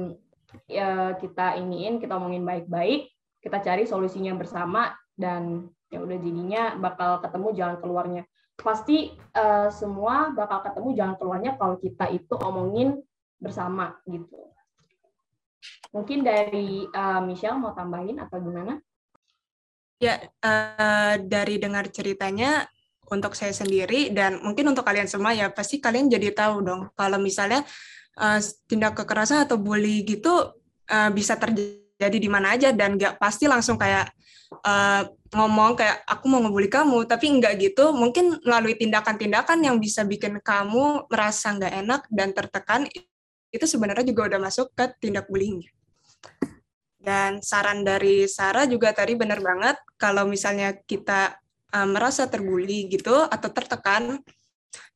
ya 0.64 1.12
kita 1.20 1.60
iniin 1.60 2.00
kita 2.00 2.16
omongin 2.16 2.48
baik-baik 2.48 3.12
kita 3.42 3.58
cari 3.60 3.84
solusinya 3.84 4.32
bersama 4.38 4.94
dan 5.18 5.68
ya 5.92 6.00
udah 6.00 6.16
jadinya 6.16 6.78
bakal 6.80 7.20
ketemu 7.20 7.48
jalan 7.52 7.76
keluarnya. 7.82 8.22
Pasti 8.56 9.12
eh, 9.12 9.68
semua 9.74 10.30
bakal 10.32 10.64
ketemu 10.64 10.88
jalan 10.96 11.16
keluarnya 11.20 11.52
kalau 11.58 11.76
kita 11.76 12.08
itu 12.08 12.32
omongin 12.40 13.02
bersama 13.36 13.98
gitu. 14.08 14.54
Mungkin 15.92 16.24
dari 16.24 16.86
eh, 16.88 17.20
Michelle 17.26 17.60
mau 17.60 17.76
tambahin 17.76 18.22
atau 18.22 18.40
gimana? 18.40 18.78
Ya, 19.98 20.22
eh, 20.22 21.14
dari 21.26 21.58
dengar 21.58 21.90
ceritanya 21.90 22.70
untuk 23.10 23.34
saya 23.34 23.50
sendiri 23.50 24.14
dan 24.14 24.38
mungkin 24.40 24.70
untuk 24.70 24.86
kalian 24.86 25.10
semua 25.10 25.34
ya 25.34 25.50
pasti 25.50 25.82
kalian 25.82 26.08
jadi 26.08 26.32
tahu 26.32 26.62
dong 26.62 26.80
kalau 26.94 27.18
misalnya 27.18 27.66
eh, 28.20 28.40
tindak 28.70 28.98
kekerasan 28.98 29.44
atau 29.48 29.58
bully 29.58 30.06
gitu 30.06 30.54
eh, 30.86 31.10
bisa 31.10 31.34
terjadi 31.36 32.18
di 32.18 32.28
mana 32.30 32.54
aja 32.54 32.70
dan 32.70 32.94
nggak 32.94 33.18
pasti 33.18 33.50
langsung 33.50 33.76
kayak 33.80 34.12
eh, 34.52 35.02
ngomong 35.32 35.74
kayak 35.80 36.04
aku 36.04 36.24
mau 36.28 36.40
ngebully 36.44 36.68
kamu 36.68 37.08
tapi 37.08 37.32
nggak 37.40 37.54
gitu 37.58 37.96
mungkin 37.96 38.36
melalui 38.44 38.76
tindakan-tindakan 38.76 39.64
yang 39.64 39.80
bisa 39.80 40.04
bikin 40.04 40.38
kamu 40.44 41.08
merasa 41.08 41.56
nggak 41.56 41.74
enak 41.82 42.02
dan 42.12 42.28
tertekan 42.36 42.84
itu 43.52 43.68
sebenarnya 43.68 44.08
juga 44.08 44.32
udah 44.32 44.40
masuk 44.40 44.72
ke 44.72 44.88
tindak 44.98 45.28
bullying. 45.28 45.60
Dan 46.96 47.44
saran 47.44 47.84
dari 47.84 48.24
Sarah 48.24 48.64
juga 48.64 48.94
tadi 48.96 49.12
benar 49.12 49.42
banget, 49.44 49.76
kalau 50.00 50.24
misalnya 50.24 50.72
kita 50.86 51.36
uh, 51.72 51.88
merasa 51.88 52.28
terbuli 52.28 52.86
gitu 52.92 53.26
atau 53.26 53.48
tertekan, 53.48 54.20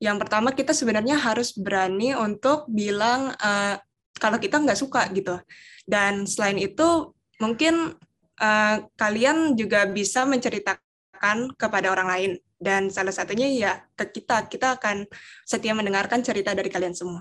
yang 0.00 0.20
pertama 0.20 0.52
kita 0.52 0.76
sebenarnya 0.76 1.16
harus 1.16 1.56
berani 1.56 2.12
untuk 2.16 2.68
bilang 2.68 3.32
uh, 3.36 3.76
kalau 4.16 4.36
kita 4.40 4.60
nggak 4.60 4.78
suka 4.78 5.08
gitu. 5.12 5.36
Dan 5.84 6.24
selain 6.24 6.56
itu 6.60 7.12
mungkin 7.40 7.96
uh, 8.40 8.76
kalian 8.96 9.56
juga 9.56 9.84
bisa 9.88 10.24
menceritakan 10.24 11.56
kepada 11.56 11.92
orang 11.92 12.08
lain. 12.08 12.32
Dan 12.56 12.88
salah 12.88 13.12
satunya 13.12 13.52
ya 13.52 13.72
ke 13.92 14.08
kita, 14.16 14.48
kita 14.48 14.80
akan 14.80 15.04
setia 15.44 15.76
mendengarkan 15.76 16.24
cerita 16.24 16.56
dari 16.56 16.72
kalian 16.72 16.96
semua. 16.96 17.20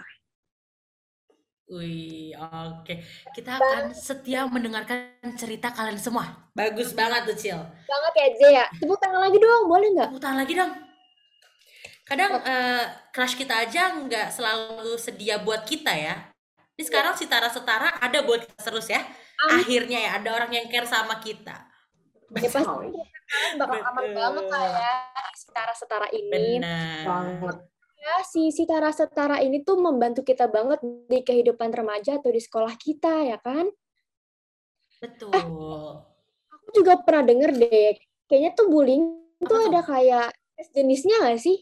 Wih, 1.65 2.37
oke. 2.37 2.93
Kita 3.33 3.57
akan 3.57 3.89
setia 3.97 4.45
mendengarkan 4.45 5.17
cerita 5.33 5.73
kalian 5.73 5.97
semua. 5.97 6.45
Bagus 6.53 6.93
banget 6.93 7.25
tuh, 7.25 7.37
Cil. 7.37 7.57
Banget 7.89 8.13
ya, 8.13 8.27
J 8.37 8.41
ya. 8.53 8.65
Tepuk 8.77 9.01
tangan 9.01 9.17
lagi 9.17 9.37
dong, 9.41 9.65
boleh 9.65 9.89
nggak? 9.97 10.07
Tepuk 10.13 10.21
tangan 10.21 10.39
lagi 10.45 10.53
dong. 10.53 10.71
Kadang 12.05 12.31
eh, 12.45 12.85
crush 13.09 13.33
kita 13.33 13.65
aja 13.65 13.97
nggak 13.97 14.29
selalu 14.29 14.93
sedia 15.01 15.41
buat 15.41 15.65
kita 15.65 15.89
ya. 15.89 16.29
Ini 16.77 16.85
sekarang 16.85 17.17
si 17.17 17.25
Tara 17.25 17.49
Setara 17.49 17.97
ada 17.97 18.21
buat 18.21 18.45
kita 18.45 18.61
terus 18.61 18.85
ya. 18.85 19.01
Amin. 19.49 19.65
Akhirnya 19.65 19.99
ya 20.05 20.11
ada 20.21 20.29
orang 20.37 20.53
yang 20.53 20.69
care 20.69 20.85
sama 20.85 21.17
kita. 21.17 21.65
Ya 22.29 22.45
pasti 22.45 22.93
bakal 23.57 23.79
aman 23.81 24.05
banget 24.13 24.45
lah 24.53 24.65
ya 24.69 24.93
setara-setara 25.33 26.13
ini. 26.13 26.61
Benar. 26.61 27.01
banget 27.09 27.57
Ya, 28.05 28.21
si 28.21 28.53
Sitara 28.53 28.93
Setara 28.93 29.41
ini 29.41 29.65
tuh 29.65 29.81
membantu 29.81 30.21
kita 30.21 30.45
banget 30.45 30.77
di 31.09 31.25
kehidupan 31.25 31.73
remaja 31.73 32.21
atau 32.21 32.29
di 32.29 32.37
sekolah 32.37 32.77
kita, 32.77 33.33
ya 33.33 33.41
kan? 33.41 33.65
Betul. 35.01 35.33
Aku 36.53 36.67
juga 36.69 37.01
pernah 37.01 37.25
denger 37.25 37.57
deh, 37.57 37.97
kayaknya 38.29 38.53
tuh 38.53 38.69
bullying 38.69 39.25
Apa 39.41 39.49
tuh 39.49 39.57
tuh? 39.57 39.65
ada 39.73 39.81
kayak 39.81 40.27
jenisnya 40.77 41.17
nggak 41.17 41.41
sih? 41.41 41.57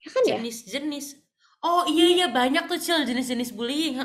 Ya 0.00 0.08
kan 0.16 0.22
ya? 0.24 0.36
Jenis-jenis. 0.40 1.20
Oh 1.60 1.84
iya 1.84 2.06
iya 2.08 2.26
banyak 2.32 2.64
tuh 2.64 2.80
Cil 2.80 3.04
jenis-jenis 3.04 3.52
bullying. 3.52 4.00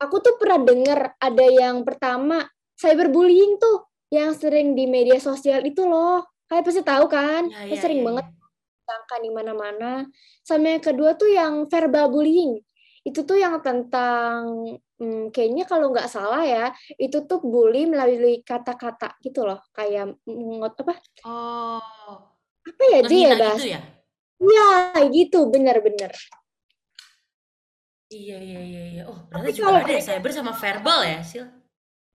Aku 0.00 0.24
tuh 0.24 0.40
pernah 0.40 0.72
denger 0.72 1.20
ada 1.20 1.46
yang 1.52 1.84
pertama 1.84 2.48
cyberbullying 2.80 3.60
tuh 3.60 3.92
yang 4.08 4.32
sering 4.32 4.72
di 4.72 4.88
media 4.88 5.20
sosial 5.20 5.60
itu 5.68 5.84
loh. 5.84 6.24
Kalian 6.48 6.64
pasti 6.64 6.80
tahu 6.80 7.04
kan? 7.12 7.52
Itu 7.68 7.76
iya, 7.76 7.82
sering 7.82 8.00
iya, 8.00 8.06
banget 8.08 8.26
iya. 8.32 8.41
Disangka 8.92 9.16
di 9.24 9.30
mana-mana. 9.32 10.04
Sama 10.44 10.76
yang 10.76 10.84
kedua 10.84 11.16
tuh 11.16 11.32
yang 11.32 11.64
verbal 11.64 12.12
bullying. 12.12 12.60
Itu 13.02 13.24
tuh 13.24 13.40
yang 13.40 13.58
tentang 13.64 14.44
hmm, 15.00 15.32
kayaknya 15.32 15.64
kalau 15.64 15.90
nggak 15.90 16.06
salah 16.12 16.44
ya, 16.44 16.70
itu 17.00 17.24
tuh 17.24 17.40
bully 17.40 17.88
melalui 17.88 18.44
kata-kata 18.44 19.16
gitu 19.24 19.48
loh. 19.48 19.64
Kayak 19.72 20.20
ngot 20.28 20.76
apa? 20.84 20.94
Oh, 21.24 21.80
Apa 22.68 22.82
ya 22.92 23.00
Ji 23.08 23.16
ya 23.26 23.34
bahas? 23.34 23.56
gitu 23.58 23.74
ya? 23.74 23.80
Iya, 24.42 24.68
gitu, 25.10 25.38
bener-bener. 25.50 26.12
Iya 28.12 28.36
iya 28.44 28.60
iya 28.60 28.82
iya. 28.92 29.02
Oh, 29.08 29.16
Tapi 29.32 29.32
berarti 29.40 29.56
juga 29.56 29.66
kalau 29.72 29.78
ada 29.88 29.92
ya 29.96 30.02
cyber 30.04 30.30
sama 30.36 30.52
verbal 30.52 31.00
ya, 31.08 31.18
Sil? 31.24 31.44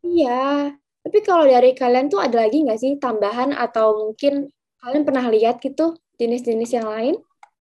Iya, 0.05 0.71
tapi 1.03 1.19
kalau 1.25 1.43
dari 1.49 1.71
kalian 1.73 2.07
tuh 2.13 2.19
ada 2.21 2.37
lagi 2.45 2.57
nggak 2.63 2.79
sih 2.79 2.91
tambahan 3.01 3.49
atau 3.51 3.87
mungkin 4.07 4.47
kalian 4.79 5.03
pernah 5.07 5.25
lihat 5.33 5.57
gitu 5.59 5.97
jenis-jenis 6.17 6.71
yang 6.73 6.87
lain? 6.89 7.15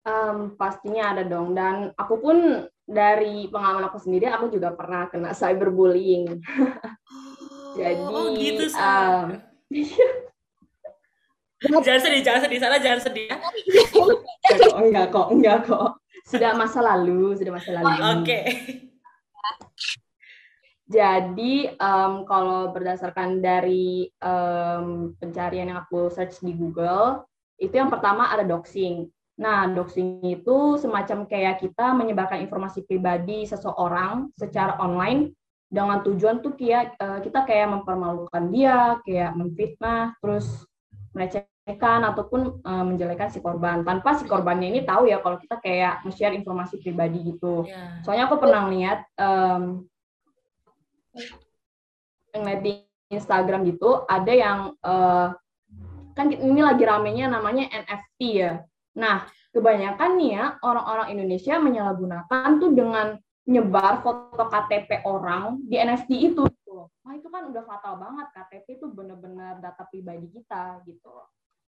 Em, 0.05 0.57
pastinya 0.57 1.15
ada 1.15 1.23
dong 1.27 1.53
dan 1.53 1.93
aku 1.95 2.15
pun 2.19 2.37
dari 2.89 3.47
pengalaman 3.53 3.87
aku 3.87 4.03
sendiri 4.03 4.27
aku 4.33 4.51
juga 4.51 4.75
pernah 4.75 5.07
kena 5.07 5.31
cyberbullying 5.31 6.43
Oh, 7.71 7.77
Jadi, 7.79 8.03
oh 8.03 8.27
gitu, 8.35 8.65
um, 8.75 9.39
jangan 11.87 12.01
sedih, 12.03 12.23
jangan 12.27 12.41
sedih. 12.43 12.59
Sana 12.59 12.83
jangan 12.83 13.01
sedih 13.05 13.31
ya. 13.31 13.37
enggak 13.39 13.87
kok 14.67 14.77
enggak 14.83 15.07
kok 15.13 15.27
enggak 15.31 15.59
kok 15.69 15.89
sudah 16.27 16.51
masa 16.59 16.81
lalu 16.83 17.39
sudah 17.39 17.53
masa 17.55 17.71
lalu 17.79 17.95
Oke. 18.19 18.41
Jadi 20.91 21.71
em, 21.71 22.13
kalau 22.27 22.75
berdasarkan 22.75 23.39
dari 23.39 24.11
em, 24.19 25.15
pencarian 25.23 25.71
yang 25.71 25.87
aku 25.87 26.11
search 26.11 26.43
di 26.43 26.51
Google, 26.51 27.30
itu 27.61 27.77
yang 27.77 27.93
pertama 27.93 28.33
ada 28.33 28.43
doxing. 28.43 29.13
Nah, 29.41 29.69
doxing 29.73 30.25
itu 30.25 30.81
semacam 30.81 31.29
kayak 31.29 31.65
kita 31.65 31.93
menyebarkan 31.97 32.45
informasi 32.45 32.85
pribadi 32.85 33.45
seseorang 33.45 34.33
secara 34.37 34.81
online 34.81 35.33
dengan 35.71 36.03
tujuan 36.03 36.43
tuh 36.43 36.57
kayak 36.57 36.99
eh, 36.99 37.21
kita 37.23 37.47
kayak 37.47 37.69
mempermalukan 37.73 38.51
dia, 38.51 38.99
kayak 39.07 39.33
memfitnah, 39.39 40.13
terus 40.19 40.45
melecehkan 41.17 42.05
ataupun 42.05 42.61
eh, 42.61 42.85
menjelekan 42.85 43.29
si 43.33 43.41
korban 43.41 43.81
tanpa 43.87 44.17
si 44.17 44.29
korbannya 44.29 44.77
ini 44.77 44.81
tahu 44.85 45.09
ya 45.09 45.25
kalau 45.25 45.41
kita 45.41 45.57
kayak 45.61 46.05
nge-share 46.05 46.37
informasi 46.37 46.81
pribadi 46.81 47.33
gitu. 47.33 47.65
Ya. 47.65 48.03
Soalnya 48.05 48.29
aku 48.29 48.37
pernah 48.41 48.69
lihat 48.69 49.09
em, 49.17 49.89
ngeliat 52.35 52.61
di 52.61 52.73
Instagram 53.11 53.67
gitu 53.67 54.05
ada 54.05 54.33
yang 54.37 54.59
eh, 54.85 55.29
kan 56.21 56.29
ini 56.29 56.61
lagi 56.61 56.85
ramenya 56.85 57.33
namanya 57.33 57.65
NFT 57.73 58.21
ya. 58.37 58.61
Nah 59.01 59.25
kebanyakan 59.57 60.21
nih 60.21 60.31
ya 60.37 60.45
orang-orang 60.61 61.17
Indonesia 61.17 61.57
menyalahgunakan 61.57 62.49
tuh 62.61 62.71
dengan 62.77 63.17
nyebar 63.49 64.05
foto 64.05 64.45
KTP 64.53 65.09
orang 65.09 65.65
di 65.65 65.81
NFT 65.81 66.11
itu. 66.37 66.45
Nah 67.09 67.13
itu 67.17 67.33
kan 67.33 67.49
udah 67.49 67.65
fatal 67.65 67.97
banget 67.97 68.27
KTP 68.37 68.67
itu 68.77 68.87
bener-bener 68.93 69.57
data 69.65 69.89
pribadi 69.89 70.29
kita 70.29 70.85
gitu. 70.85 71.25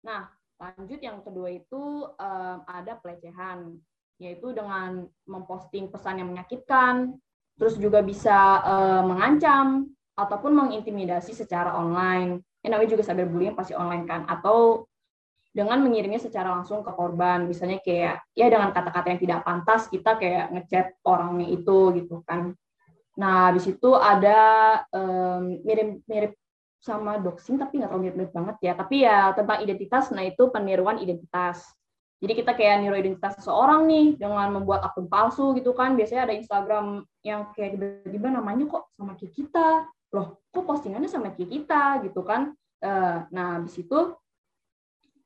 Nah 0.05 0.29
lanjut 0.61 1.01
yang 1.01 1.19
kedua 1.25 1.49
itu 1.49 2.05
em, 2.21 2.59
ada 2.69 2.95
pelecehan 3.01 3.75
yaitu 4.21 4.55
dengan 4.55 5.03
memposting 5.27 5.91
pesan 5.91 6.23
yang 6.23 6.31
menyakitkan, 6.31 7.19
terus 7.59 7.75
juga 7.75 7.99
bisa 7.99 8.63
eh, 8.63 9.03
mengancam 9.03 9.91
ataupun 10.15 10.55
mengintimidasi 10.55 11.35
secara 11.35 11.75
online. 11.75 12.39
Yang 12.65 12.72
namanya 12.74 12.91
juga 12.98 13.03
cyberbullying 13.05 13.53
pasti 13.53 13.77
online 13.77 14.10
kan, 14.10 14.25
atau 14.25 14.89
dengan 15.55 15.79
mengirimnya 15.79 16.19
secara 16.19 16.51
langsung 16.51 16.84
ke 16.84 16.91
korban, 16.91 17.48
misalnya 17.48 17.79
kayak 17.79 18.25
ya 18.36 18.51
dengan 18.51 18.75
kata-kata 18.75 19.07
yang 19.13 19.22
tidak 19.22 19.39
pantas 19.48 19.88
kita 19.88 20.19
kayak 20.19 20.51
ngechat 20.51 21.00
orangnya 21.07 21.48
itu 21.48 21.95
gitu 21.95 22.25
kan. 22.27 22.51
Nah, 23.15 23.55
di 23.55 23.63
situ 23.63 23.95
ada 23.95 24.39
em, 24.91 25.63
mirip-mirip 25.63 26.36
sama 26.84 27.17
doxing 27.17 27.55
tapi 27.55 27.79
nggak 27.79 27.88
terlalu 27.88 28.03
mirip-mirip 28.12 28.34
banget 28.36 28.55
ya. 28.60 28.74
Tapi 28.75 28.95
ya 29.07 29.31
tentang 29.31 29.63
identitas, 29.63 30.12
nah 30.12 30.27
itu 30.27 30.43
peniruan 30.51 31.00
identitas. 31.00 31.63
Jadi 32.19 32.34
kita 32.41 32.51
kayak 32.51 32.84
niru 32.84 32.95
identitas 33.00 33.39
seseorang 33.39 33.88
nih 33.88 34.19
dengan 34.19 34.51
membuat 34.51 34.84
akun 34.84 35.07
palsu 35.07 35.55
gitu 35.55 35.72
kan. 35.72 35.95
Biasanya 35.95 36.27
ada 36.27 36.36
Instagram 36.36 37.03
yang 37.24 37.51
kayak 37.55 37.79
tiba-tiba 37.79 38.27
namanya 38.27 38.65
kok 38.67 38.91
sama 39.00 39.15
kita. 39.19 39.88
Loh, 40.13 40.43
kok 40.53 40.65
postingannya 40.67 41.09
sama 41.09 41.33
kayak 41.33 41.50
kita 41.50 41.83
gitu 42.05 42.21
kan. 42.21 42.53
Eh, 42.83 43.17
nah, 43.31 43.57
habis 43.57 43.74
itu 43.79 44.13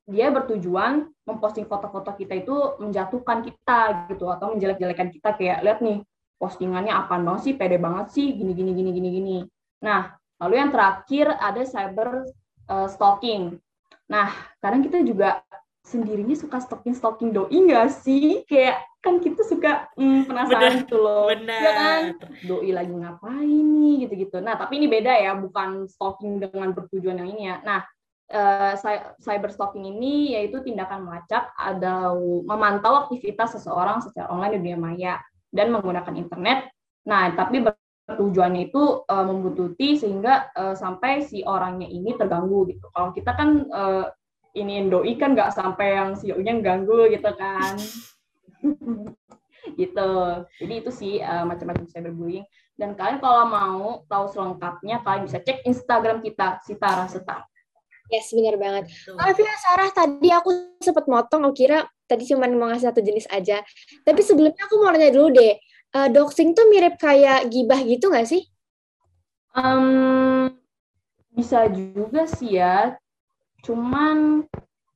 dia 0.09 0.33
bertujuan 0.33 1.05
memposting 1.21 1.69
foto-foto 1.69 2.17
kita 2.17 2.33
itu 2.33 2.55
menjatuhkan 2.81 3.45
kita 3.45 4.09
gitu 4.09 4.25
atau 4.25 4.57
menjelek-jelekan 4.57 5.13
kita 5.13 5.38
kayak 5.38 5.62
lihat 5.62 5.79
nih 5.86 6.01
postingannya 6.41 6.89
apaan 6.89 7.21
banget 7.27 7.41
sih, 7.45 7.53
pede 7.53 7.77
banget 7.77 8.09
sih, 8.09 8.33
gini 8.33 8.57
gini 8.57 8.71
gini 8.74 8.89
gini 8.95 9.09
gini. 9.12 9.38
Nah, 9.86 10.17
lalu 10.41 10.53
yang 10.57 10.71
terakhir 10.74 11.29
ada 11.38 11.62
cyber 11.62 12.25
uh, 12.71 12.88
stalking. 12.89 13.62
Nah, 14.09 14.33
kadang 14.57 14.81
kita 14.81 15.03
juga 15.05 15.45
sendirinya 15.86 16.33
suka 16.33 16.57
stalking 16.57 16.98
stalking 16.98 17.29
doi 17.29 17.53
nggak 17.53 17.93
sih? 17.93 18.41
Kayak 18.50 18.88
kan 19.00 19.24
kita 19.24 19.41
suka 19.48 19.88
hmm, 19.96 20.27
penasaran 20.27 20.60
Bener, 20.60 20.82
gitu 20.84 20.98
loh. 21.00 21.32
bener. 21.32 21.62
Ya 21.63 21.72
kan? 21.72 22.01
Doi 22.44 22.72
lagi 22.75 22.91
ngapain 22.91 23.65
nih 23.79 23.94
gitu-gitu. 24.06 24.38
Nah, 24.44 24.60
tapi 24.60 24.75
ini 24.75 24.91
beda 24.91 25.13
ya, 25.15 25.32
bukan 25.39 25.88
stalking 25.88 26.44
dengan 26.44 26.75
bertujuan 26.75 27.24
yang 27.24 27.29
ini 27.32 27.44
ya. 27.48 27.63
Nah, 27.63 27.79
uh, 28.36 28.74
cyber 29.24 29.50
stalking 29.56 29.88
ini 29.88 30.36
yaitu 30.36 30.60
tindakan 30.60 31.08
melacak 31.08 31.48
atau 31.56 32.44
memantau 32.44 33.08
aktivitas 33.08 33.56
seseorang 33.56 34.03
secara 34.03 34.27
online 34.36 34.60
di 34.60 34.68
dunia 34.68 34.79
maya 34.79 35.13
dan 35.56 35.72
menggunakan 35.72 36.20
internet. 36.20 36.68
Nah, 37.08 37.32
tapi 37.39 37.63
bertujuannya 37.63 38.68
itu 38.68 39.08
uh, 39.08 39.25
membuntuti 39.25 39.96
sehingga 39.96 40.51
uh, 40.60 40.75
sampai 40.75 41.24
si 41.24 41.39
orangnya 41.48 41.88
ini 41.88 42.20
terganggu 42.20 42.68
gitu. 42.68 42.84
Kalau 42.91 43.15
kita 43.15 43.32
kan 43.32 43.63
uh, 43.72 44.12
ini 44.60 44.91
doi 44.91 45.15
kan 45.15 45.38
nggak 45.38 45.56
sampai 45.56 45.88
yang 45.96 46.20
si 46.20 46.36
nya 46.36 46.53
ganggu 46.60 47.08
gitu 47.08 47.32
kan. 47.39 47.79
gitu. 49.80 50.12
Jadi 50.60 50.74
itu 50.74 50.92
sih 50.92 51.13
uh, 51.24 51.44
macam-macam 51.48 51.86
cyberbullying. 51.88 52.48
Dan 52.80 52.96
kalian 52.96 53.20
kalau 53.20 53.44
mau 53.48 53.84
tahu 54.08 54.25
selengkapnya, 54.32 55.04
kalian 55.04 55.28
bisa 55.28 55.44
cek 55.44 55.68
Instagram 55.68 56.24
kita, 56.24 56.63
Sitara 56.63 57.06
Setar. 57.12 57.44
Yes, 58.10 58.34
benar 58.34 58.58
banget. 58.58 58.89
Maaf 59.13 59.38
ya 59.38 59.54
Sarah, 59.62 59.92
tadi 59.94 60.34
aku 60.34 60.80
sempat 60.82 61.06
motong, 61.06 61.46
aku 61.46 61.62
kira 61.62 61.86
tadi 62.10 62.25
cuma 62.25 62.50
mau 62.50 62.74
ngasih 62.74 62.89
satu 62.89 63.06
jenis 63.06 63.30
aja. 63.30 63.62
Tapi 64.01 64.22
sebelumnya 64.25 64.66
aku 64.66 64.82
mau 64.82 64.89
nanya 64.89 65.13
dulu 65.13 65.30
deh, 65.30 65.54
uh, 65.94 66.10
doxing 66.10 66.58
tuh 66.58 66.66
mirip 66.74 66.98
kayak 66.98 67.54
gibah 67.54 67.78
gitu 67.86 68.10
nggak 68.10 68.25
sih? 68.25 68.50
Um, 69.54 70.50
bisa 71.38 71.70
juga 71.70 72.25
sih 72.25 72.58
ya, 72.58 72.98
cuman 73.62 74.50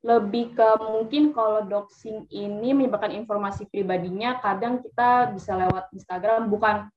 lebih 0.04 0.52
ke 0.52 0.70
mungkin 0.84 1.32
kalau 1.32 1.64
doxing 1.64 2.28
ini 2.28 2.76
menyebabkan 2.76 3.16
informasi 3.16 3.72
pribadinya 3.72 4.36
kadang 4.44 4.84
kita 4.84 5.32
bisa 5.32 5.56
lewat 5.56 5.88
Instagram. 5.96 6.52
Bukan 6.52 6.92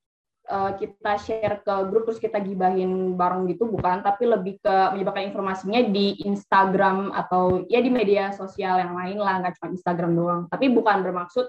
uh, 0.51 0.75
kita 0.75 1.15
share 1.23 1.63
ke 1.63 1.75
grup 1.87 2.11
terus 2.11 2.19
kita 2.19 2.43
gibahin 2.43 3.15
bareng 3.15 3.47
gitu 3.47 3.71
bukan. 3.71 4.03
Tapi 4.03 4.27
lebih 4.27 4.59
ke 4.59 4.77
menyebabkan 4.99 5.31
informasinya 5.31 5.87
di 5.87 6.19
Instagram 6.27 7.15
atau 7.15 7.63
ya 7.71 7.79
di 7.79 7.95
media 7.95 8.35
sosial 8.35 8.83
yang 8.83 8.99
lain 8.99 9.23
lah 9.23 9.39
nggak 9.39 9.55
cuma 9.63 9.71
Instagram 9.71 10.11
doang. 10.19 10.43
Tapi 10.51 10.67
bukan 10.75 11.07
bermaksud 11.07 11.47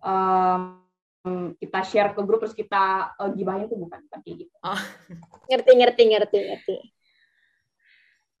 um, 0.00 0.80
kita 1.60 1.80
share 1.84 2.16
ke 2.16 2.20
grup 2.24 2.40
terus 2.40 2.56
kita 2.56 3.12
uh, 3.20 3.28
gibahin 3.36 3.68
tuh 3.68 3.76
bukan 3.76 4.00
bukan 4.08 4.20
kayak 4.24 4.36
gitu. 4.48 4.54
Oh. 4.64 4.80
ngerti 5.52 5.70
ngerti 5.76 6.02
ngerti 6.16 6.38
ngerti 6.48 6.76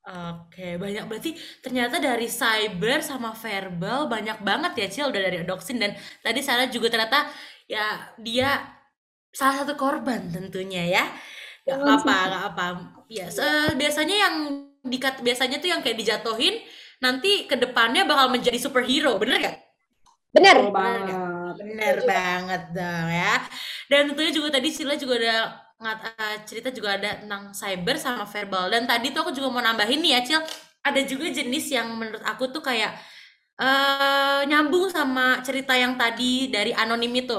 Oke, 0.04 0.76
banyak 0.76 1.08
berarti 1.08 1.32
ternyata 1.64 1.96
dari 1.96 2.28
cyber 2.28 3.00
sama 3.00 3.32
verbal 3.32 4.04
banyak 4.04 4.36
banget 4.44 4.72
ya 4.76 4.86
Cil 4.92 5.08
udah 5.08 5.22
dari 5.24 5.40
doxing 5.48 5.80
dan 5.80 5.96
tadi 6.20 6.44
Sarah 6.44 6.68
juga 6.68 6.92
ternyata 6.92 7.24
ya 7.64 8.12
dia 8.20 8.68
salah 9.32 9.64
satu 9.64 9.72
korban 9.80 10.28
tentunya 10.28 10.84
ya 10.84 11.04
nggak 11.64 11.80
apa-apa 11.80 12.16
nggak 12.28 12.44
apa 12.52 12.64
ya 13.08 13.26
biasanya 13.80 14.16
yang 14.28 14.34
dikat 14.84 15.24
biasanya 15.24 15.56
tuh 15.64 15.72
yang 15.72 15.80
kayak 15.80 15.96
dijatuhin 15.96 16.60
nanti 17.00 17.48
ke 17.48 17.56
depannya 17.56 18.04
bakal 18.04 18.28
menjadi 18.28 18.60
superhero 18.60 19.16
bener 19.16 19.40
gak? 19.40 19.56
Bener. 20.34 20.56
Betul 20.66 20.74
banget. 20.74 21.54
Bener 21.62 21.96
banget 22.02 22.62
dong 22.74 23.08
ya. 23.08 23.34
Dan 23.86 24.10
tentunya 24.10 24.32
juga 24.34 24.58
tadi 24.58 24.68
Sila 24.74 24.98
juga 24.98 25.14
ada 25.22 25.36
ngat, 25.84 26.00
uh, 26.16 26.36
cerita 26.48 26.72
juga 26.72 26.96
ada 26.96 27.20
tentang 27.20 27.52
cyber 27.52 27.96
sama 28.00 28.24
verbal. 28.24 28.72
Dan 28.72 28.88
tadi 28.88 29.12
tuh 29.12 29.28
aku 29.28 29.32
juga 29.36 29.52
mau 29.52 29.60
nambahin 29.60 30.00
nih 30.00 30.12
ya 30.16 30.20
Cil, 30.24 30.40
ada 30.80 31.00
juga 31.04 31.28
jenis 31.28 31.68
yang 31.68 31.92
menurut 31.92 32.24
aku 32.24 32.48
tuh 32.48 32.64
kayak 32.64 32.96
uh, 33.60 34.40
nyambung 34.48 34.88
sama 34.88 35.44
cerita 35.44 35.76
yang 35.76 36.00
tadi 36.00 36.48
dari 36.48 36.72
anonim 36.72 37.12
itu 37.12 37.36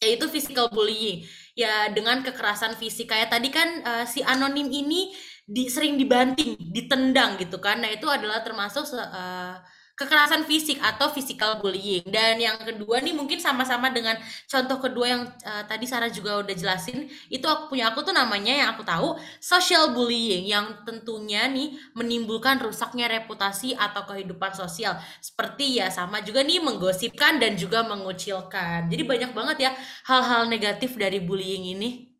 yaitu 0.00 0.28
physical 0.32 0.72
bullying. 0.72 1.24
Ya 1.56 1.88
dengan 1.92 2.20
kekerasan 2.20 2.76
fisik. 2.76 3.12
Kayak 3.12 3.32
tadi 3.32 3.48
kan 3.48 3.68
uh, 3.84 4.04
si 4.04 4.20
anonim 4.20 4.68
ini 4.68 5.12
di, 5.46 5.72
sering 5.72 5.96
dibanting 5.96 6.56
ditendang 6.58 7.40
gitu 7.40 7.56
kan. 7.62 7.80
Nah 7.80 7.88
itu 7.88 8.04
adalah 8.04 8.44
termasuk 8.44 8.84
uh, 8.92 9.56
kekerasan 9.96 10.44
fisik 10.44 10.76
atau 10.78 11.08
physical 11.08 11.58
bullying. 11.64 12.04
Dan 12.04 12.36
yang 12.36 12.60
kedua 12.60 13.00
nih 13.00 13.16
mungkin 13.16 13.40
sama-sama 13.40 13.88
dengan 13.88 14.14
contoh 14.46 14.78
kedua 14.78 15.06
yang 15.08 15.22
uh, 15.24 15.64
tadi 15.64 15.88
Sarah 15.88 16.12
juga 16.12 16.44
udah 16.44 16.52
jelasin 16.52 17.08
itu 17.32 17.46
aku 17.48 17.72
punya 17.72 17.88
aku 17.90 18.04
tuh 18.04 18.12
namanya 18.12 18.52
yang 18.52 18.68
aku 18.76 18.84
tahu 18.84 19.16
social 19.40 19.96
bullying 19.96 20.44
yang 20.44 20.84
tentunya 20.84 21.48
nih 21.48 21.74
menimbulkan 21.96 22.60
rusaknya 22.60 23.08
reputasi 23.08 23.72
atau 23.72 24.04
kehidupan 24.04 24.52
sosial. 24.52 25.00
Seperti 25.24 25.80
ya 25.80 25.88
sama 25.88 26.20
juga 26.20 26.44
nih 26.44 26.60
menggosipkan 26.60 27.40
dan 27.40 27.56
juga 27.56 27.80
mengucilkan. 27.88 28.92
Jadi 28.92 29.02
banyak 29.02 29.32
banget 29.32 29.56
ya 29.66 29.70
hal-hal 30.06 30.46
negatif 30.46 31.00
dari 31.00 31.24
bullying 31.24 31.72
ini. 31.72 32.12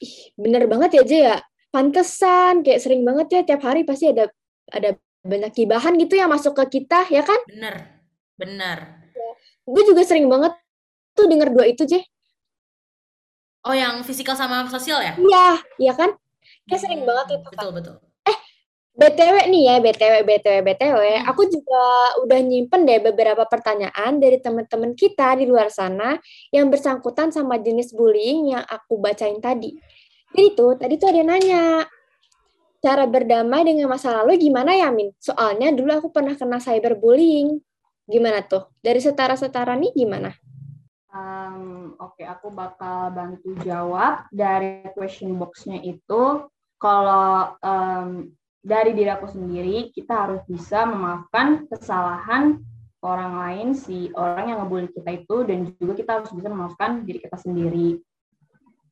Ih, 0.00 0.32
bener 0.32 0.64
banget 0.64 0.96
ya 0.96 1.04
Jaya 1.04 1.36
pantesan 1.70 2.66
kayak 2.66 2.80
sering 2.82 3.02
banget 3.06 3.26
ya 3.30 3.40
tiap 3.46 3.62
hari 3.62 3.86
pasti 3.86 4.10
ada 4.10 4.26
ada 4.74 4.98
banyak 5.20 5.52
kibahan 5.52 5.94
gitu 6.00 6.16
yang 6.16 6.32
masuk 6.32 6.56
ke 6.56 6.80
kita 6.80 7.08
ya 7.12 7.24
kan? 7.24 7.40
Bener 7.48 8.00
bener. 8.40 8.78
Ya. 9.12 9.30
gue 9.68 9.82
juga 9.84 10.00
sering 10.00 10.24
banget 10.32 10.56
tuh 11.12 11.28
denger 11.28 11.52
dua 11.52 11.68
itu 11.68 11.84
Jeh 11.84 12.00
oh 13.66 13.74
yang 13.76 14.00
fisikal 14.04 14.36
sama 14.36 14.64
sosial 14.72 15.04
ya? 15.04 15.12
Iya 15.16 15.48
iya 15.80 15.92
kan? 15.92 16.16
Kayak 16.64 16.80
hmm, 16.80 16.84
sering 16.84 17.02
banget 17.04 17.26
itu 17.36 17.48
betul 17.52 17.68
kan? 17.68 17.76
betul. 17.76 17.96
Eh 18.24 18.38
btw 18.96 19.36
nih 19.48 19.62
ya 19.68 19.74
btw 19.80 20.14
btw 20.24 20.56
btw 20.64 20.96
hmm. 20.96 21.28
aku 21.30 21.42
juga 21.48 21.84
udah 22.24 22.40
nyimpen 22.40 22.84
deh 22.88 23.00
beberapa 23.00 23.44
pertanyaan 23.48 24.20
dari 24.20 24.40
teman-teman 24.40 24.92
kita 24.96 25.36
di 25.40 25.44
luar 25.48 25.68
sana 25.68 26.16
yang 26.52 26.68
bersangkutan 26.68 27.32
sama 27.32 27.60
jenis 27.60 27.92
bullying 27.92 28.56
yang 28.56 28.64
aku 28.64 28.96
bacain 28.96 29.40
tadi. 29.40 29.76
Jadi 30.30 30.48
tuh 30.54 30.78
tadi 30.78 30.94
tuh 30.96 31.10
ada 31.10 31.18
yang 31.20 31.30
nanya 31.30 31.62
cara 32.80 33.04
berdamai 33.04 33.62
dengan 33.62 33.92
masa 33.92 34.10
lalu 34.20 34.40
gimana 34.40 34.72
ya, 34.72 34.88
Min? 34.88 35.12
Soalnya 35.20 35.70
dulu 35.70 35.92
aku 35.92 36.08
pernah 36.10 36.34
kena 36.34 36.58
cyberbullying. 36.58 37.60
Gimana 38.08 38.42
tuh? 38.42 38.66
Dari 38.82 38.98
setara-setara 38.98 39.76
nih 39.78 39.92
gimana? 39.94 40.34
Um, 41.12 41.94
Oke, 42.00 42.24
okay, 42.24 42.26
aku 42.26 42.50
bakal 42.50 43.12
bantu 43.12 43.54
jawab 43.62 44.26
dari 44.32 44.82
question 44.96 45.36
box-nya 45.36 45.78
itu. 45.84 46.48
Kalau 46.80 47.54
um, 47.60 48.32
dari 48.64 48.96
diri 48.96 49.12
aku 49.12 49.28
sendiri, 49.28 49.92
kita 49.92 50.26
harus 50.26 50.42
bisa 50.48 50.88
memaafkan 50.88 51.68
kesalahan 51.68 52.64
orang 53.04 53.32
lain, 53.36 53.68
si 53.76 54.08
orang 54.16 54.52
yang 54.52 54.58
ngebully 54.64 54.88
kita 54.92 55.10
itu, 55.12 55.36
dan 55.44 55.58
juga 55.76 55.92
kita 55.96 56.10
harus 56.20 56.30
bisa 56.32 56.48
memaafkan 56.48 57.04
diri 57.04 57.20
kita 57.20 57.36
sendiri 57.36 58.00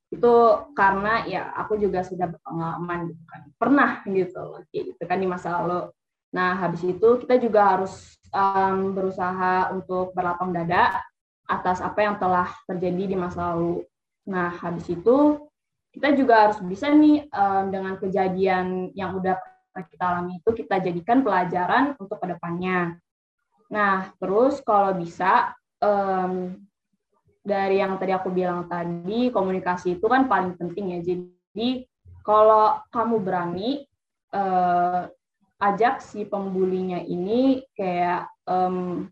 itu 0.09 0.35
karena 0.73 1.29
ya 1.29 1.53
aku 1.53 1.77
juga 1.77 2.01
sudah 2.01 2.33
berpengalaman 2.33 3.13
gitu 3.13 3.23
kan. 3.29 3.41
Pernah 3.61 3.91
gitu 4.09 4.41
loh 4.41 4.61
gitu 4.73 5.03
kan 5.05 5.19
di 5.21 5.29
masa 5.29 5.61
lalu. 5.61 5.93
Nah 6.33 6.57
habis 6.57 6.85
itu 6.85 7.09
kita 7.21 7.37
juga 7.41 7.77
harus 7.77 8.17
um, 8.33 8.97
berusaha 8.97 9.73
untuk 9.73 10.13
berlapang 10.17 10.53
dada 10.53 11.01
atas 11.49 11.81
apa 11.81 12.05
yang 12.05 12.17
telah 12.21 12.49
terjadi 12.69 13.05
di 13.13 13.17
masa 13.17 13.53
lalu. 13.53 13.85
Nah 14.29 14.53
habis 14.61 14.89
itu 14.89 15.49
kita 15.93 16.13
juga 16.13 16.49
harus 16.49 16.61
bisa 16.61 16.93
nih 16.93 17.29
um, 17.33 17.65
dengan 17.73 17.97
kejadian 17.97 18.93
yang 18.93 19.17
udah 19.17 19.37
kita 19.79 20.05
alami 20.05 20.43
itu 20.43 20.51
kita 20.65 20.83
jadikan 20.83 21.23
pelajaran 21.25 21.97
untuk 21.97 22.21
ke 22.21 22.27
depannya. 22.33 22.97
Nah 23.73 24.13
terus 24.21 24.61
kalau 24.65 24.97
bisa 24.97 25.53
um, 25.81 26.57
dari 27.49 27.81
yang 27.81 27.97
tadi 27.97 28.13
aku 28.13 28.29
bilang 28.29 28.69
tadi, 28.69 29.33
komunikasi 29.33 29.97
itu 29.97 30.05
kan 30.05 30.29
paling 30.29 30.53
penting 30.61 30.93
ya. 30.93 31.01
Jadi 31.01 31.89
kalau 32.21 32.77
kamu 32.93 33.17
berani 33.25 33.89
uh, 34.37 35.09
ajak 35.59 36.05
si 36.05 36.29
pembulinya 36.29 37.01
ini 37.01 37.65
kayak 37.73 38.29
um, 38.45 39.09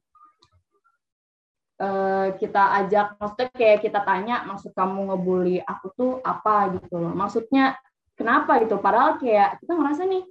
uh, 1.80 2.28
kita 2.36 2.84
ajak, 2.84 3.16
maksudnya 3.16 3.48
kayak 3.56 3.80
kita 3.80 4.04
tanya, 4.04 4.44
maksud 4.44 4.76
kamu 4.76 5.16
ngebully 5.16 5.56
aku 5.64 5.86
tuh 5.96 6.12
apa 6.20 6.76
gitu 6.76 7.00
loh. 7.00 7.16
Maksudnya 7.16 7.80
kenapa 8.14 8.60
gitu? 8.60 8.76
Padahal 8.76 9.16
kayak 9.16 9.64
kita 9.64 9.72
ngerasa 9.72 10.04
nih 10.04 10.22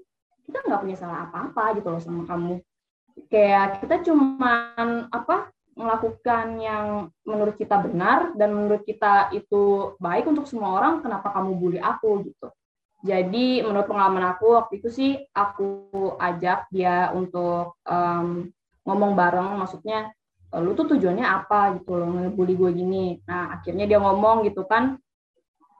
kita 0.46 0.62
nggak 0.62 0.82
punya 0.86 0.98
salah 0.98 1.26
apa-apa 1.26 1.82
gitu 1.82 1.90
loh 1.90 2.02
sama 2.02 2.24
kamu. 2.30 2.62
kayak 3.32 3.80
kita 3.80 4.12
cuman 4.12 5.08
apa 5.08 5.55
melakukan 5.76 6.56
yang 6.64 7.12
menurut 7.28 7.60
kita 7.60 7.76
benar 7.84 8.32
dan 8.40 8.56
menurut 8.56 8.88
kita 8.88 9.30
itu 9.36 9.94
baik 10.00 10.24
untuk 10.24 10.48
semua 10.48 10.80
orang, 10.80 11.04
kenapa 11.04 11.36
kamu 11.36 11.52
bully 11.60 11.80
aku 11.84 12.24
gitu. 12.24 12.48
Jadi 13.06 13.62
menurut 13.62 13.86
pengalaman 13.86 14.34
aku 14.34 14.58
waktu 14.58 14.82
itu 14.82 14.90
sih 14.90 15.12
aku 15.36 15.94
ajak 16.18 16.66
dia 16.74 17.12
untuk 17.14 17.78
um, 17.86 18.50
ngomong 18.88 19.14
bareng, 19.14 19.62
maksudnya 19.62 20.10
lu 20.56 20.72
tuh 20.74 20.96
tujuannya 20.96 21.28
apa 21.28 21.76
gitu 21.78 21.92
loh 22.00 22.08
ngebully 22.08 22.56
gue 22.56 22.72
gini. 22.72 23.06
Nah 23.28 23.60
akhirnya 23.60 23.86
dia 23.86 24.00
ngomong 24.00 24.48
gitu 24.48 24.64
kan, 24.66 24.96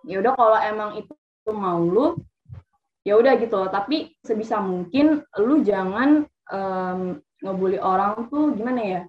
ya 0.04 0.20
udah 0.20 0.36
kalau 0.36 0.60
emang 0.60 1.00
itu 1.00 1.16
mau 1.50 1.80
lu, 1.80 2.20
ya 3.08 3.16
udah 3.16 3.40
gitu 3.40 3.56
loh. 3.58 3.72
Tapi 3.72 4.12
sebisa 4.20 4.60
mungkin 4.60 5.24
lu 5.40 5.64
jangan 5.64 6.28
um, 6.52 7.24
ngebully 7.40 7.80
orang 7.80 8.28
tuh 8.28 8.52
gimana 8.54 8.82
ya? 8.84 9.02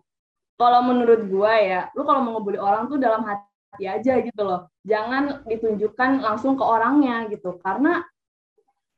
Kalau 0.57 0.81
menurut 0.85 1.29
gue 1.29 1.55
ya, 1.69 1.93
lu 1.93 2.03
kalau 2.09 2.25
mau 2.25 2.41
ngebully 2.41 2.57
orang 2.61 2.89
tuh 2.89 2.97
dalam 2.97 3.23
hati 3.29 3.85
aja 3.85 4.25
gitu 4.25 4.43
loh. 4.43 4.73
Jangan 4.89 5.45
ditunjukkan 5.45 6.25
langsung 6.25 6.57
ke 6.57 6.65
orangnya 6.65 7.29
gitu. 7.29 7.61
Karena 7.61 8.01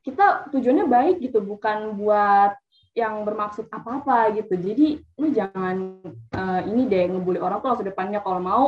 kita 0.07 0.49
tujuannya 0.55 0.87
baik 0.87 1.16
gitu, 1.18 1.42
bukan 1.42 1.99
buat 1.99 2.55
yang 2.94 3.23
bermaksud 3.27 3.66
apa-apa 3.71 4.35
gitu. 4.38 4.55
Jadi 4.55 5.03
lu 5.18 5.31
jangan 5.35 6.03
uh, 6.35 6.61
ini 6.66 6.87
deh 6.87 7.11
ngebully 7.11 7.38
orang 7.38 7.62
tuh 7.62 7.68
langsung 7.75 7.87
depannya 7.87 8.23
kalau 8.23 8.40
mau 8.42 8.64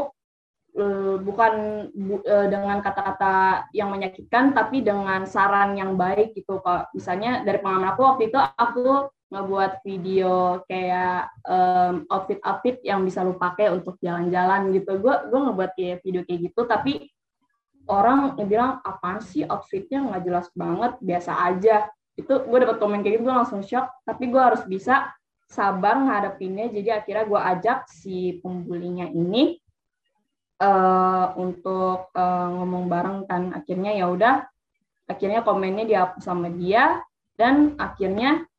uh, 0.79 1.16
bukan 1.18 1.53
bu, 1.94 2.22
uh, 2.22 2.46
dengan 2.46 2.79
kata-kata 2.79 3.66
yang 3.74 3.90
menyakitkan 3.90 4.55
tapi 4.55 4.83
dengan 4.83 5.26
saran 5.26 5.74
yang 5.74 5.98
baik 5.98 6.35
gitu. 6.35 6.62
Kalau 6.62 6.87
misalnya 6.94 7.42
dari 7.42 7.59
pengalaman 7.59 7.90
aku 7.94 8.03
waktu 8.07 8.22
itu 8.31 8.38
aku 8.38 9.11
ngebuat 9.30 9.86
video 9.86 10.66
kayak 10.66 11.30
um, 11.46 12.02
outfit-outfit 12.10 12.82
yang 12.82 13.06
bisa 13.06 13.22
lu 13.22 13.38
pakai 13.38 13.70
untuk 13.70 13.94
jalan-jalan 14.02 14.74
gitu. 14.74 14.98
Gue 14.98 15.14
gue 15.30 15.38
ngebuat 15.38 15.70
kayak 15.78 16.02
video 16.02 16.22
kayak 16.26 16.50
gitu, 16.50 16.60
tapi 16.66 16.92
orang 17.86 18.34
yang 18.38 18.48
bilang 18.50 18.72
apaan 18.82 19.22
sih 19.22 19.46
outfitnya 19.46 20.02
nggak 20.02 20.22
jelas 20.26 20.46
banget, 20.58 20.98
biasa 20.98 21.32
aja. 21.46 21.86
Itu 22.18 22.42
gue 22.42 22.58
dapat 22.58 22.82
komen 22.82 23.06
kayak 23.06 23.22
gitu, 23.22 23.30
gue 23.30 23.36
langsung 23.38 23.62
shock. 23.62 23.86
Tapi 24.02 24.28
gue 24.28 24.42
harus 24.42 24.66
bisa 24.66 25.14
sabar 25.46 25.94
ngadepinnya. 26.02 26.66
Jadi 26.74 26.90
akhirnya 26.90 27.24
gue 27.30 27.40
ajak 27.40 27.78
si 27.86 28.42
pembulinya 28.42 29.06
ini 29.10 29.58
uh, 30.58 31.38
untuk 31.38 32.10
uh, 32.18 32.48
ngomong 32.58 32.90
bareng 32.90 33.18
kan. 33.30 33.54
Akhirnya 33.54 33.94
ya 33.94 34.10
udah, 34.10 34.42
akhirnya 35.06 35.46
komennya 35.46 35.86
dihapus 35.86 36.22
sama 36.26 36.50
dia 36.50 36.98
dan 37.38 37.78
akhirnya 37.78 38.49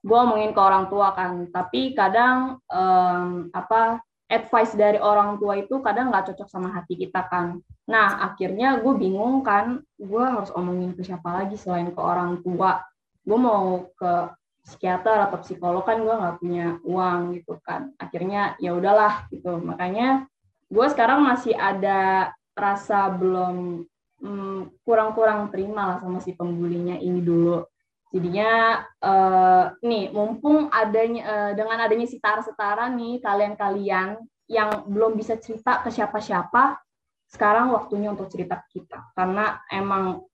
gue 0.00 0.16
ngomongin 0.16 0.52
ke 0.56 0.60
orang 0.60 0.88
tua 0.88 1.12
kan. 1.12 1.48
Tapi 1.52 1.92
kadang 1.92 2.60
um, 2.68 3.52
apa 3.52 4.00
advice 4.30 4.78
dari 4.78 4.96
orang 4.96 5.36
tua 5.42 5.58
itu 5.58 5.82
kadang 5.82 6.14
nggak 6.14 6.32
cocok 6.32 6.48
sama 6.48 6.70
hati 6.72 6.96
kita 6.96 7.26
kan. 7.28 7.60
Nah 7.90 8.24
akhirnya 8.30 8.78
gue 8.80 8.94
bingung 8.96 9.42
kan 9.42 9.82
gue 9.98 10.24
harus 10.24 10.54
omongin 10.54 10.94
ke 10.94 11.02
siapa 11.02 11.42
lagi 11.42 11.58
selain 11.58 11.90
ke 11.90 12.00
orang 12.00 12.40
tua? 12.40 12.80
Gue 13.26 13.38
mau 13.38 13.90
ke 13.98 14.30
psikiater 14.64 15.26
atau 15.26 15.40
psikolog 15.42 15.82
kan 15.82 15.98
gue 16.00 16.14
nggak 16.14 16.36
punya 16.38 16.66
uang 16.86 17.20
gitu 17.36 17.58
kan. 17.60 17.92
Akhirnya 17.98 18.54
ya 18.62 18.72
udahlah 18.72 19.26
gitu. 19.34 19.58
Makanya 19.58 20.30
gue 20.70 20.86
sekarang 20.94 21.26
masih 21.26 21.58
ada 21.58 22.30
rasa 22.54 23.10
belum 23.10 23.82
hmm, 24.22 24.84
kurang-kurang 24.86 25.48
hmm, 25.48 25.50
terima 25.50 25.82
lah 25.90 25.98
sama 25.98 26.22
si 26.22 26.36
pembulinya 26.36 27.00
ini 27.00 27.18
dulu 27.18 27.66
Jadinya 28.10 28.82
uh, 28.98 29.70
nih 29.86 30.10
mumpung 30.10 30.66
adanya 30.74 31.22
uh, 31.22 31.52
dengan 31.54 31.78
adanya 31.78 32.10
setara-setara 32.10 32.90
nih 32.90 33.22
kalian-kalian 33.22 34.18
yang 34.50 34.70
belum 34.90 35.14
bisa 35.14 35.38
cerita 35.38 35.78
ke 35.78 35.94
siapa-siapa, 35.94 36.82
sekarang 37.30 37.70
waktunya 37.70 38.10
untuk 38.10 38.26
cerita 38.26 38.58
ke 38.66 38.82
kita. 38.82 39.14
Karena 39.14 39.62
emang 39.70 40.26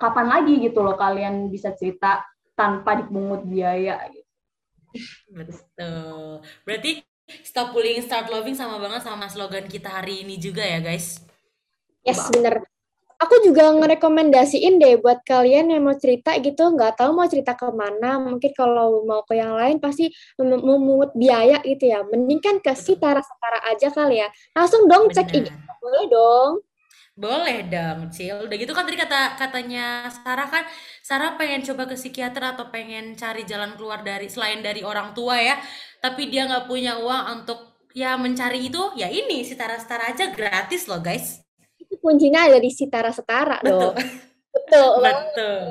kapan 0.00 0.26
lagi 0.28 0.56
gitu 0.64 0.80
loh 0.80 0.96
kalian 0.96 1.52
bisa 1.52 1.76
cerita 1.76 2.24
tanpa 2.56 2.96
dipungut 2.96 3.44
biaya 3.44 4.00
gitu. 4.08 4.32
Betul. 5.28 6.40
Berarti 6.64 7.04
stop 7.44 7.76
bullying, 7.76 8.00
start 8.00 8.32
loving 8.32 8.56
sama 8.56 8.80
banget 8.80 9.04
sama 9.04 9.28
slogan 9.28 9.68
kita 9.68 9.92
hari 9.92 10.24
ini 10.24 10.40
juga 10.40 10.64
ya, 10.64 10.80
guys. 10.80 11.20
Yes, 12.00 12.24
bener 12.32 12.64
aku 13.16 13.34
juga 13.44 13.72
ngerekomendasiin 13.72 14.76
deh 14.76 15.00
buat 15.00 15.24
kalian 15.24 15.72
yang 15.72 15.82
mau 15.84 15.96
cerita 15.96 16.36
gitu, 16.36 16.72
nggak 16.72 17.00
tahu 17.00 17.16
mau 17.16 17.24
cerita 17.24 17.56
ke 17.56 17.68
mana, 17.72 18.20
mungkin 18.20 18.52
kalau 18.52 19.02
mau 19.08 19.24
ke 19.24 19.40
yang 19.40 19.56
lain 19.56 19.80
pasti 19.80 20.12
memungut 20.36 21.16
biaya 21.16 21.60
gitu 21.64 21.88
ya. 21.88 22.04
Mending 22.04 22.40
kan 22.44 22.56
ke 22.60 22.72
si 22.76 23.00
Tara-Setara 23.00 23.64
aja 23.72 23.88
kali 23.88 24.20
ya. 24.20 24.28
Langsung 24.52 24.84
dong 24.84 25.08
cek 25.08 25.28
ini. 25.32 25.50
Boleh 25.80 26.04
dong. 26.12 26.52
Boleh 27.16 27.64
dong, 27.64 28.12
Cil. 28.12 28.44
Udah 28.44 28.56
gitu 28.60 28.76
kan 28.76 28.84
tadi 28.84 29.00
kata 29.00 29.40
katanya 29.40 30.12
Sarah 30.12 30.52
kan, 30.52 30.68
Sarah 31.00 31.40
pengen 31.40 31.64
coba 31.64 31.88
ke 31.88 31.96
psikiater 31.96 32.44
atau 32.52 32.68
pengen 32.68 33.16
cari 33.16 33.48
jalan 33.48 33.72
keluar 33.80 34.04
dari 34.04 34.28
selain 34.28 34.60
dari 34.60 34.84
orang 34.84 35.16
tua 35.16 35.40
ya, 35.40 35.56
tapi 36.04 36.28
dia 36.28 36.44
nggak 36.44 36.68
punya 36.68 37.00
uang 37.00 37.40
untuk 37.40 37.88
ya 37.96 38.20
mencari 38.20 38.68
itu, 38.68 38.92
ya 39.00 39.08
ini 39.08 39.40
si 39.48 39.56
Tara-Setara 39.56 40.12
aja 40.12 40.28
gratis 40.28 40.84
loh 40.84 41.00
guys 41.00 41.45
kuncinya 42.06 42.46
ada 42.46 42.62
di 42.62 42.70
Sitara 42.70 43.10
Setara 43.10 43.58
Betul. 43.58 43.74
dong. 43.74 43.96
Betul. 44.54 45.02
Betul. 45.06 45.66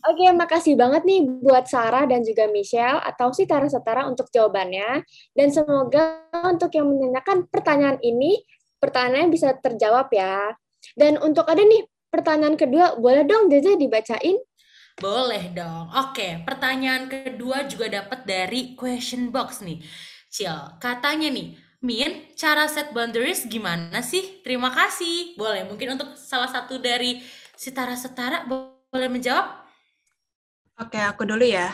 Oke, 0.00 0.24
makasih 0.32 0.76
banget 0.80 1.04
nih 1.08 1.24
buat 1.40 1.64
Sarah 1.68 2.04
dan 2.04 2.20
juga 2.20 2.48
Michelle 2.48 3.00
atau 3.00 3.32
Sitara 3.32 3.68
Setara 3.68 4.04
untuk 4.04 4.28
jawabannya. 4.28 5.04
Dan 5.32 5.48
semoga 5.48 6.24
untuk 6.44 6.72
yang 6.76 6.88
menanyakan 6.88 7.48
pertanyaan 7.48 7.96
ini, 8.00 8.40
pertanyaannya 8.80 9.28
bisa 9.32 9.56
terjawab 9.60 10.08
ya. 10.12 10.52
Dan 10.96 11.20
untuk 11.20 11.44
ada 11.48 11.60
nih 11.60 11.84
pertanyaan 12.08 12.56
kedua, 12.56 12.96
boleh 12.96 13.24
dong 13.28 13.52
Jaja 13.52 13.76
dibacain? 13.76 14.40
Boleh 15.00 15.52
dong. 15.52 15.88
Oke, 15.92 16.44
pertanyaan 16.44 17.08
kedua 17.08 17.64
juga 17.64 17.88
dapat 17.88 18.24
dari 18.28 18.76
question 18.76 19.32
box 19.32 19.64
nih. 19.64 19.80
Cil, 20.28 20.76
katanya 20.80 21.32
nih, 21.32 21.56
Min, 21.80 22.28
cara 22.36 22.68
set 22.68 22.92
boundaries 22.92 23.48
gimana 23.48 24.04
sih? 24.04 24.44
Terima 24.44 24.68
kasih. 24.68 25.32
Boleh, 25.40 25.64
mungkin 25.64 25.96
untuk 25.96 26.12
salah 26.20 26.48
satu 26.48 26.76
dari 26.76 27.24
setara-setara 27.56 28.44
boleh 28.44 29.08
menjawab? 29.08 29.64
Oke, 30.76 31.00
aku 31.00 31.24
dulu 31.24 31.40
ya. 31.40 31.72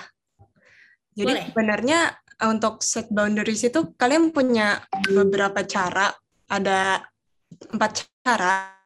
Jadi 1.18 1.32
boleh. 1.34 1.44
sebenarnya 1.50 1.98
eh, 2.38 2.48
untuk 2.50 2.86
set 2.86 3.10
boundaries 3.10 3.66
itu 3.66 3.98
kalian 3.98 4.30
punya 4.30 4.78
beberapa 5.10 5.66
cara. 5.66 6.14
Ada 6.46 7.02
empat 7.74 8.06
cara. 8.22 8.78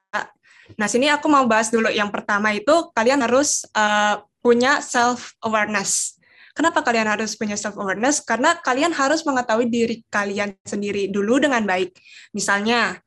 Nah, 0.81 0.89
sini 0.89 1.13
aku 1.13 1.29
mau 1.29 1.45
bahas 1.45 1.69
dulu. 1.69 1.93
Yang 1.93 2.17
pertama 2.17 2.57
itu 2.57 2.89
kalian 2.97 3.21
harus 3.27 3.69
uh, 3.77 4.25
punya 4.41 4.81
self 4.81 5.37
awareness. 5.45 6.20
Kenapa 6.61 6.85
kalian 6.85 7.09
harus 7.09 7.41
punya 7.41 7.57
self 7.57 7.81
awareness? 7.81 8.21
Karena 8.21 8.53
kalian 8.53 8.93
harus 8.93 9.25
mengetahui 9.25 9.73
diri 9.73 10.05
kalian 10.13 10.53
sendiri 10.61 11.09
dulu 11.09 11.41
dengan 11.41 11.65
baik. 11.65 11.97
Misalnya, 12.37 13.01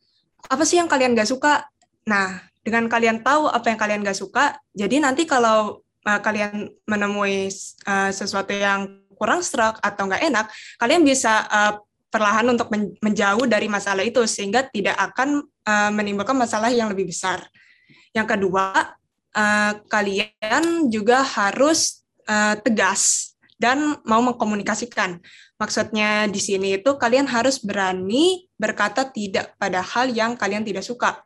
apa 0.49 0.65
sih 0.65 0.81
yang 0.81 0.89
kalian 0.89 1.13
gak 1.13 1.29
suka? 1.29 1.61
Nah, 2.09 2.41
dengan 2.65 2.89
kalian 2.89 3.21
tahu 3.21 3.45
apa 3.45 3.69
yang 3.69 3.77
kalian 3.77 4.01
gak 4.01 4.17
suka, 4.17 4.57
jadi 4.73 5.05
nanti 5.05 5.29
kalau 5.29 5.85
uh, 5.85 6.19
kalian 6.25 6.65
menemui 6.89 7.53
uh, 7.85 8.09
sesuatu 8.09 8.57
yang 8.57 9.05
kurang 9.13 9.45
serak 9.45 9.77
atau 9.85 10.09
nggak 10.09 10.33
enak, 10.33 10.45
kalian 10.81 11.05
bisa 11.05 11.45
uh, 11.45 11.77
perlahan 12.09 12.49
untuk 12.49 12.73
men 12.73 12.97
menjauh 13.05 13.45
dari 13.45 13.69
masalah 13.69 14.01
itu 14.01 14.25
sehingga 14.25 14.65
tidak 14.65 14.97
akan 14.97 15.45
uh, 15.45 15.93
menimbulkan 15.93 16.33
masalah 16.33 16.73
yang 16.73 16.89
lebih 16.89 17.05
besar. 17.05 17.45
Yang 18.17 18.33
kedua, 18.33 18.97
uh, 19.37 19.71
kalian 19.85 20.89
juga 20.89 21.21
harus 21.21 22.01
uh, 22.25 22.57
tegas 22.57 23.32
dan 23.61 23.97
mau 24.03 24.21
mengkomunikasikan. 24.21 25.19
Maksudnya 25.57 26.27
di 26.27 26.41
sini 26.41 26.79
itu 26.81 26.97
kalian 26.97 27.29
harus 27.29 27.61
berani 27.61 28.49
berkata 28.57 29.07
tidak 29.07 29.55
pada 29.57 29.81
hal 29.81 30.11
yang 30.11 30.35
kalian 30.35 30.65
tidak 30.65 30.85
suka. 30.85 31.23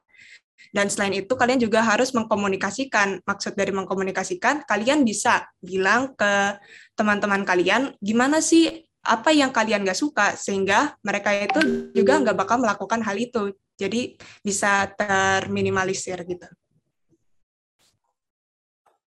Dan 0.76 0.92
selain 0.92 1.16
itu 1.16 1.32
kalian 1.32 1.58
juga 1.58 1.80
harus 1.82 2.12
mengkomunikasikan. 2.12 3.24
Maksud 3.24 3.56
dari 3.56 3.72
mengkomunikasikan, 3.72 4.68
kalian 4.68 5.08
bisa 5.08 5.48
bilang 5.64 6.12
ke 6.14 6.60
teman-teman 6.94 7.48
kalian 7.48 7.96
gimana 8.04 8.44
sih 8.44 8.84
apa 9.08 9.32
yang 9.32 9.56
kalian 9.56 9.88
gak 9.88 9.96
suka 9.96 10.36
sehingga 10.36 11.00
mereka 11.00 11.32
itu 11.32 11.90
juga 11.96 12.20
nggak 12.20 12.36
bakal 12.36 12.60
melakukan 12.60 13.00
hal 13.00 13.16
itu. 13.16 13.56
Jadi 13.78 14.18
bisa 14.44 14.90
terminimalisir 14.98 16.20
gitu. 16.28 16.50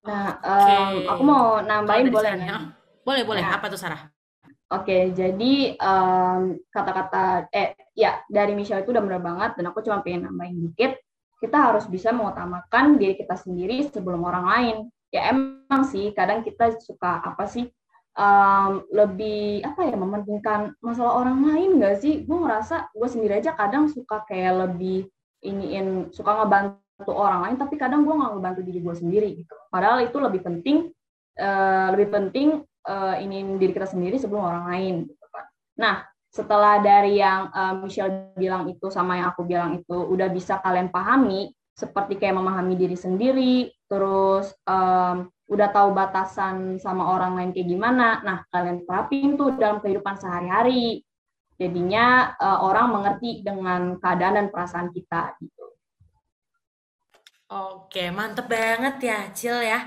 Nah, 0.01 0.41
um, 0.41 0.93
aku 1.13 1.21
mau 1.21 1.61
nambahin 1.61 2.09
boleh 2.09 2.33
nggak? 2.41 2.80
Boleh, 3.01 3.23
boleh. 3.25 3.43
Nah, 3.43 3.57
Apa 3.57 3.67
tuh 3.67 3.79
Sarah? 3.79 4.09
Oke, 4.71 5.11
jadi 5.11 5.75
kata-kata 6.71 7.43
um, 7.43 7.51
eh 7.51 7.75
ya 7.91 8.23
dari 8.31 8.55
Michelle 8.55 8.87
itu 8.87 8.95
udah 8.95 9.03
benar 9.03 9.19
banget 9.19 9.51
dan 9.59 9.65
aku 9.67 9.83
cuma 9.83 9.99
pengen 9.99 10.31
nambahin 10.31 10.71
dikit. 10.71 10.95
Kita 11.43 11.57
harus 11.71 11.89
bisa 11.91 12.15
mengutamakan 12.15 12.95
diri 12.95 13.19
kita 13.19 13.35
sendiri 13.35 13.83
sebelum 13.91 14.23
orang 14.23 14.45
lain. 14.47 14.77
Ya 15.11 15.27
emang 15.35 15.83
sih 15.91 16.15
kadang 16.15 16.39
kita 16.47 16.79
suka 16.79 17.19
apa 17.19 17.43
sih 17.51 17.67
um, 18.15 18.83
lebih 18.91 19.63
apa 19.63 19.87
ya 19.87 19.95
mementingkan 19.95 20.75
masalah 20.83 21.19
orang 21.19 21.43
lain 21.47 21.79
nggak 21.79 21.99
sih 21.99 22.23
gue 22.23 22.37
ngerasa 22.37 22.91
gue 22.91 23.07
sendiri 23.07 23.39
aja 23.39 23.55
kadang 23.55 23.87
suka 23.87 24.23
kayak 24.27 24.67
lebih 24.67 25.07
iniin 25.43 26.11
suka 26.11 26.43
ngebantu 26.43 27.11
orang 27.11 27.39
lain 27.47 27.55
tapi 27.57 27.75
kadang 27.79 28.03
gue 28.03 28.13
nggak 28.13 28.31
ngebantu 28.37 28.61
diri 28.63 28.79
gue 28.79 28.95
sendiri 28.95 29.29
gitu 29.43 29.55
padahal 29.71 30.03
itu 30.05 30.17
lebih 30.19 30.41
penting 30.43 30.77
uh, 31.39 31.87
lebih 31.95 32.07
penting 32.11 32.47
uh, 32.87 33.15
iniin 33.19 33.57
diri 33.61 33.73
kita 33.75 33.89
sendiri 33.89 34.17
sebelum 34.17 34.45
orang 34.45 34.65
lain 34.71 34.95
gitu 35.09 35.25
kan. 35.29 35.45
Nah 35.77 35.95
setelah 36.31 36.79
dari 36.79 37.19
yang 37.19 37.51
uh, 37.51 37.75
Michelle 37.83 38.31
bilang 38.39 38.71
itu 38.71 38.87
sama 38.87 39.19
yang 39.19 39.35
aku 39.35 39.43
bilang 39.43 39.83
itu 39.83 39.95
udah 39.95 40.31
bisa 40.31 40.63
kalian 40.63 40.87
pahami 40.87 41.51
seperti 41.75 42.15
kayak 42.15 42.39
memahami 42.39 42.79
diri 42.79 42.95
sendiri 42.95 43.67
terus 43.91 44.55
um, 44.63 45.27
udah 45.51 45.67
tahu 45.75 45.91
batasan 45.91 46.79
sama 46.79 47.11
orang 47.11 47.35
lain 47.35 47.51
kayak 47.51 47.67
gimana 47.67 48.23
nah 48.23 48.37
kalian 48.47 48.87
terapin 48.87 49.35
tuh 49.35 49.59
dalam 49.59 49.83
kehidupan 49.83 50.15
sehari-hari. 50.15 51.03
Jadinya 51.61 52.33
uh, 52.41 52.65
orang 52.65 52.89
mengerti 52.89 53.45
dengan 53.45 54.01
keadaan 54.01 54.33
dan 54.33 54.47
perasaan 54.49 54.89
kita 54.89 55.37
gitu. 55.37 55.61
Oke, 57.51 58.09
mantep 58.09 58.49
banget 58.49 58.97
ya, 58.97 59.19
Cil 59.29 59.59
ya. 59.61 59.85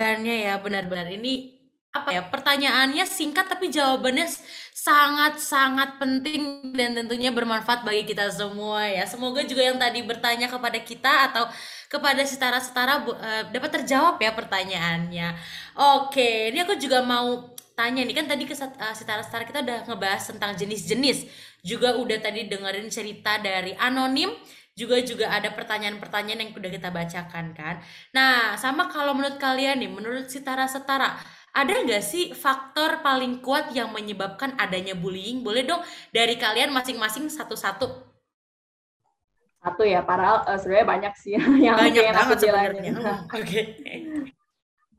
Jawabannya 0.00 0.48
ya 0.48 0.56
benar-benar. 0.64 1.12
Ini 1.12 1.60
apa 1.92 2.08
ya 2.08 2.24
pertanyaannya 2.24 3.04
singkat 3.04 3.52
tapi 3.52 3.68
jawabannya 3.68 4.24
sangat-sangat 4.72 6.00
penting 6.00 6.72
dan 6.72 6.96
tentunya 6.96 7.28
bermanfaat 7.28 7.84
bagi 7.84 8.08
kita 8.08 8.32
semua 8.32 8.88
ya. 8.88 9.04
Semoga 9.04 9.44
juga 9.44 9.60
yang 9.60 9.76
tadi 9.76 10.00
bertanya 10.00 10.48
kepada 10.48 10.80
kita 10.80 11.28
atau 11.28 11.44
kepada 11.92 12.24
setara-setara 12.24 13.04
uh, 13.04 13.42
dapat 13.52 13.70
terjawab 13.76 14.16
ya 14.24 14.32
pertanyaannya. 14.32 15.36
Oke 15.76 16.48
ini 16.48 16.64
aku 16.64 16.80
juga 16.80 17.04
mau 17.04 17.52
tanya 17.76 18.00
nih 18.00 18.16
kan 18.16 18.24
tadi 18.24 18.48
ke 18.48 18.56
uh, 18.56 18.96
setara-setara 18.96 19.44
kita 19.44 19.60
udah 19.60 19.78
ngebahas 19.84 20.32
tentang 20.32 20.56
jenis-jenis. 20.56 21.28
Juga 21.60 22.00
udah 22.00 22.16
tadi 22.24 22.48
dengerin 22.48 22.88
cerita 22.88 23.36
dari 23.36 23.76
anonim 23.76 24.32
juga 24.78 24.96
juga 25.02 25.26
ada 25.28 25.50
pertanyaan-pertanyaan 25.52 26.40
yang 26.40 26.52
udah 26.56 26.70
kita 26.70 26.88
bacakan 26.88 27.52
kan. 27.52 27.82
Nah, 28.16 28.56
sama 28.56 28.88
kalau 28.88 29.12
menurut 29.12 29.36
kalian 29.36 29.82
nih, 29.82 29.90
menurut 29.90 30.30
setara-setara, 30.30 31.20
ada 31.50 31.74
nggak 31.82 32.04
sih 32.04 32.30
faktor 32.30 33.02
paling 33.02 33.42
kuat 33.42 33.74
yang 33.74 33.90
menyebabkan 33.90 34.54
adanya 34.56 34.94
bullying? 34.94 35.42
Boleh 35.42 35.66
dong 35.66 35.82
dari 36.14 36.38
kalian 36.38 36.70
masing-masing 36.70 37.26
satu-satu. 37.26 38.10
Satu 39.60 39.82
ya, 39.84 40.00
para 40.00 40.40
uh, 40.40 40.56
sebenarnya 40.56 40.88
banyak 40.88 41.14
sih 41.20 41.36
yang 41.66 41.76
banyak 41.76 42.04
yang 42.06 42.16
banget 42.16 42.38
sebenarnya. 42.40 42.90
Hmm, 43.00 43.04
oke. 43.28 43.44
Okay. 43.44 43.66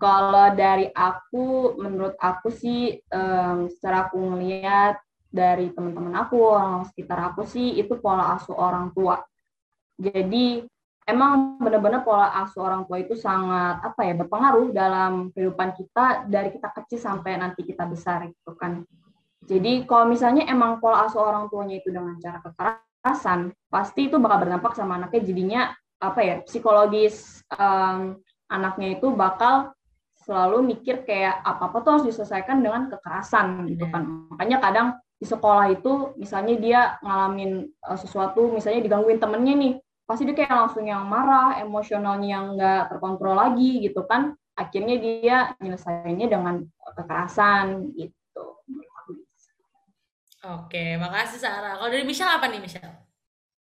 Kalau 0.02 0.48
dari 0.58 0.90
aku, 0.90 1.78
menurut 1.78 2.18
aku 2.18 2.50
sih, 2.50 2.98
um, 3.14 3.70
secara 3.70 4.10
aku 4.10 4.18
ngeliat 4.18 4.98
dari 5.30 5.70
teman-teman 5.70 6.26
aku, 6.26 6.42
orang 6.42 6.90
sekitar 6.90 7.22
aku 7.32 7.46
sih, 7.46 7.78
itu 7.78 8.02
pola 8.02 8.34
asuh 8.34 8.58
orang 8.58 8.90
tua. 8.98 9.22
Jadi 10.02 10.66
emang 11.06 11.62
benar-benar 11.62 12.02
pola 12.02 12.34
asuh 12.42 12.66
orang 12.66 12.90
tua 12.90 13.02
itu 13.02 13.14
sangat 13.14 13.82
apa 13.86 14.02
ya 14.02 14.14
berpengaruh 14.18 14.74
dalam 14.74 15.30
kehidupan 15.34 15.78
kita 15.78 16.26
dari 16.26 16.50
kita 16.50 16.74
kecil 16.74 17.00
sampai 17.02 17.38
nanti 17.38 17.62
kita 17.62 17.86
besar 17.86 18.26
gitu 18.26 18.58
kan. 18.58 18.82
Jadi 19.46 19.90
kalau 19.90 20.10
misalnya 20.10 20.46
emang 20.50 20.78
pola 20.82 21.06
asuh 21.06 21.22
orang 21.22 21.50
tuanya 21.50 21.82
itu 21.82 21.90
dengan 21.90 22.18
cara 22.22 22.42
kekerasan, 22.46 23.54
pasti 23.70 24.10
itu 24.10 24.22
bakal 24.22 24.46
berdampak 24.46 24.74
sama 24.78 25.02
anaknya 25.02 25.22
jadinya 25.26 25.62
apa 26.02 26.20
ya 26.22 26.36
psikologis 26.46 27.46
um, 27.58 28.18
anaknya 28.50 28.98
itu 28.98 29.14
bakal 29.14 29.74
selalu 30.22 30.74
mikir 30.74 31.02
kayak 31.02 31.42
apa 31.42 31.74
apa 31.74 31.78
tuh 31.82 31.92
harus 31.98 32.06
diselesaikan 32.10 32.62
dengan 32.62 32.90
kekerasan 32.94 33.66
gitu 33.70 33.90
kan. 33.90 34.30
Makanya 34.30 34.58
kadang 34.62 34.88
di 35.18 35.26
sekolah 35.26 35.74
itu 35.74 36.14
misalnya 36.18 36.56
dia 36.58 36.80
ngalamin 37.02 37.70
uh, 37.86 37.98
sesuatu 37.98 38.50
misalnya 38.54 38.86
digangguin 38.86 39.22
temennya 39.22 39.54
nih 39.58 39.74
pasti 40.12 40.28
dia 40.28 40.36
kayak 40.36 40.52
langsung 40.52 40.84
yang 40.84 41.08
marah, 41.08 41.56
emosionalnya 41.64 42.28
yang 42.28 42.46
nggak 42.60 42.92
terkontrol 42.92 43.40
lagi 43.40 43.80
gitu 43.80 44.04
kan. 44.04 44.36
Akhirnya 44.60 45.00
dia 45.00 45.38
nyelesainnya 45.64 46.28
dengan 46.28 46.68
kekerasan 46.84 47.96
gitu. 47.96 48.46
Oke, 50.42 51.00
makasih 51.00 51.40
Sarah. 51.40 51.80
Kalau 51.80 51.88
dari 51.88 52.04
Michelle 52.04 52.36
apa 52.36 52.52
nih 52.52 52.60
Michelle? 52.60 53.08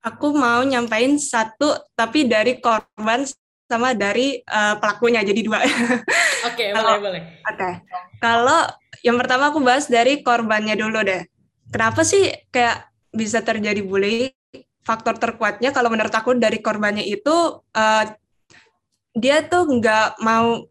Aku 0.03 0.35
mau 0.35 0.67
nyampain 0.67 1.15
satu 1.15 1.79
tapi 1.95 2.27
dari 2.27 2.59
korban 2.59 3.23
sama 3.71 3.95
dari 3.95 4.43
uh, 4.43 4.75
pelakunya 4.83 5.23
jadi 5.23 5.41
dua. 5.47 5.63
Oke, 6.51 6.75
boleh 6.75 6.99
boleh. 6.99 7.23
Oke. 7.47 7.55
Okay. 7.55 7.73
Kalau 8.19 8.67
yang 9.07 9.15
pertama 9.15 9.55
aku 9.55 9.63
bahas 9.63 9.87
dari 9.87 10.27
korbannya 10.27 10.75
dulu 10.75 11.07
deh. 11.07 11.23
Kenapa 11.71 12.03
sih 12.03 12.29
kayak 12.51 12.91
bisa 13.15 13.41
terjadi 13.41 13.81
bullying? 13.81 14.35
Faktor 14.83 15.19
terkuatnya 15.19 15.71
kalau 15.71 15.89
menurut 15.89 16.13
aku 16.13 16.35
dari 16.35 16.59
korbannya 16.59 17.07
itu 17.07 17.63
uh, 17.63 18.05
dia 19.15 19.45
tuh 19.47 19.69
nggak 19.79 20.23
mau 20.25 20.67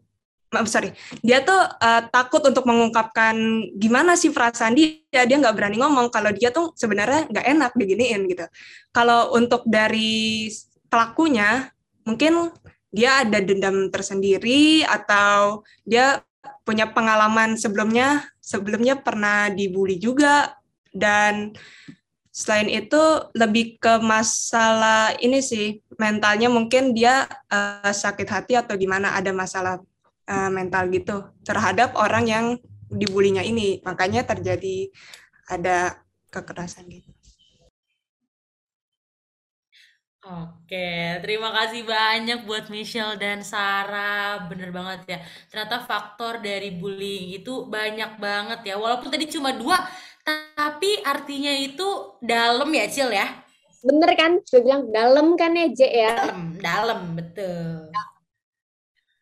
sorry 0.68 0.92
dia 1.24 1.40
tuh 1.40 1.56
uh, 1.56 2.02
takut 2.12 2.44
untuk 2.44 2.68
mengungkapkan 2.68 3.34
gimana 3.80 4.12
sih 4.20 4.28
perasaan 4.28 4.76
dia 4.76 5.24
dia 5.24 5.36
nggak 5.40 5.56
berani 5.56 5.80
ngomong 5.80 6.12
kalau 6.12 6.28
dia 6.28 6.52
tuh 6.52 6.76
sebenarnya 6.76 7.24
nggak 7.32 7.46
enak 7.56 7.72
diginiin 7.72 8.28
gitu. 8.28 8.44
Kalau 8.92 9.32
untuk 9.32 9.64
dari 9.64 10.52
pelakunya 10.92 11.72
mungkin 12.04 12.52
dia 12.92 13.24
ada 13.24 13.40
dendam 13.40 13.88
tersendiri 13.88 14.84
atau 14.84 15.64
dia 15.88 16.20
punya 16.68 16.92
pengalaman 16.92 17.56
sebelumnya 17.56 18.28
sebelumnya 18.44 19.00
pernah 19.00 19.48
dibully 19.48 19.96
juga 19.96 20.52
dan 20.92 21.56
Selain 22.32 22.64
itu 22.64 22.96
lebih 23.36 23.76
ke 23.76 24.00
masalah 24.00 25.12
ini 25.20 25.44
sih 25.44 25.84
mentalnya 26.00 26.48
mungkin 26.48 26.96
dia 26.96 27.28
uh, 27.52 27.92
sakit 27.92 28.24
hati 28.24 28.56
atau 28.56 28.72
gimana 28.80 29.12
ada 29.12 29.36
masalah 29.36 29.84
uh, 30.24 30.48
mental 30.48 30.88
gitu 30.88 31.28
terhadap 31.44 31.92
orang 31.92 32.24
yang 32.24 32.46
dibulinya 32.88 33.44
ini 33.44 33.84
makanya 33.84 34.24
terjadi 34.24 34.88
ada 35.44 36.00
kekerasan 36.32 36.88
gitu. 36.88 37.12
Oke, 40.22 41.18
terima 41.18 41.50
kasih 41.50 41.82
banyak 41.82 42.46
buat 42.46 42.70
Michelle 42.70 43.18
dan 43.18 43.42
Sarah. 43.42 44.46
Bener 44.46 44.70
banget 44.70 45.00
ya. 45.10 45.18
Ternyata 45.50 45.82
faktor 45.82 46.38
dari 46.38 46.70
bullying 46.78 47.42
itu 47.42 47.66
banyak 47.66 48.22
banget 48.22 48.70
ya. 48.70 48.78
Walaupun 48.78 49.10
tadi 49.10 49.26
cuma 49.26 49.50
dua, 49.50 49.74
tapi 50.26 51.02
artinya 51.02 51.52
itu 51.54 52.18
dalam 52.22 52.70
ya, 52.70 52.86
Cil 52.86 53.10
ya? 53.10 53.28
Bener 53.82 54.10
kan? 54.14 54.38
Gue 54.46 54.60
bilang 54.62 54.88
dalam 54.94 55.34
kan 55.34 55.58
ya, 55.58 55.66
J 55.70 55.80
ya? 55.90 56.14
Dalam, 56.14 56.42
dalam, 56.62 57.00
betul. 57.18 57.90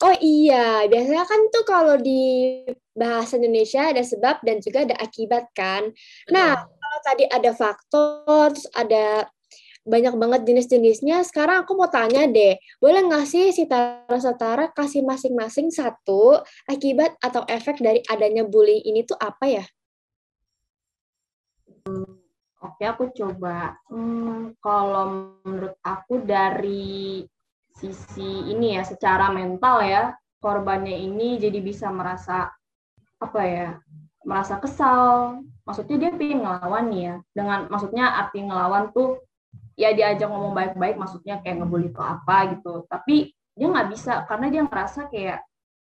Oh 0.00 0.16
iya, 0.16 0.88
biasanya 0.88 1.28
kan 1.28 1.40
tuh 1.52 1.64
kalau 1.68 2.00
di 2.00 2.64
bahasa 2.96 3.36
Indonesia 3.36 3.92
ada 3.92 4.00
sebab 4.00 4.40
dan 4.40 4.56
juga 4.64 4.88
ada 4.88 4.96
akibat 4.96 5.52
kan. 5.52 5.92
Betul. 5.92 6.32
Nah, 6.32 6.56
kalau 6.56 6.98
tadi 7.04 7.24
ada 7.28 7.50
faktor, 7.52 8.56
terus 8.56 8.68
ada 8.72 9.28
banyak 9.84 10.16
banget 10.16 10.40
jenis-jenisnya. 10.48 11.20
Sekarang 11.24 11.68
aku 11.68 11.76
mau 11.76 11.92
tanya 11.92 12.24
deh, 12.28 12.56
boleh 12.80 13.00
nggak 13.12 13.28
sih 13.28 13.52
si 13.52 13.68
Tara 13.68 14.72
kasih 14.72 15.04
masing-masing 15.04 15.68
satu 15.68 16.40
akibat 16.64 17.20
atau 17.20 17.44
efek 17.44 17.80
dari 17.80 18.00
adanya 18.08 18.44
bullying 18.48 18.84
ini 18.84 19.04
tuh 19.04 19.20
apa 19.20 19.48
ya? 19.52 19.64
Oke, 22.60 22.84
aku 22.84 23.08
coba. 23.16 23.80
Hmm, 23.88 24.52
kalau 24.60 25.32
menurut 25.44 25.80
aku 25.80 26.20
dari 26.20 27.24
sisi 27.72 28.52
ini 28.52 28.76
ya, 28.76 28.84
secara 28.84 29.32
mental 29.32 29.80
ya, 29.80 30.12
korbannya 30.44 30.92
ini 30.92 31.40
jadi 31.40 31.56
bisa 31.64 31.88
merasa 31.88 32.52
apa 33.16 33.40
ya, 33.48 33.68
merasa 34.28 34.60
kesal. 34.60 35.40
Maksudnya 35.64 35.96
dia 35.96 36.10
pengen 36.12 36.44
ngelawan 36.44 36.84
nih 36.92 37.02
ya. 37.08 37.14
Dengan 37.32 37.58
maksudnya 37.72 38.04
arti 38.20 38.44
ngelawan 38.44 38.92
tuh 38.92 39.24
ya 39.80 39.96
diajak 39.96 40.28
ngomong 40.28 40.52
baik-baik, 40.52 41.00
maksudnya 41.00 41.40
kayak 41.40 41.64
ngebully 41.64 41.88
atau 41.96 42.04
apa 42.04 42.36
gitu. 42.52 42.84
Tapi 42.92 43.32
dia 43.56 43.66
nggak 43.72 43.88
bisa 43.88 44.28
karena 44.28 44.46
dia 44.52 44.62
ngerasa 44.68 45.08
kayak 45.08 45.40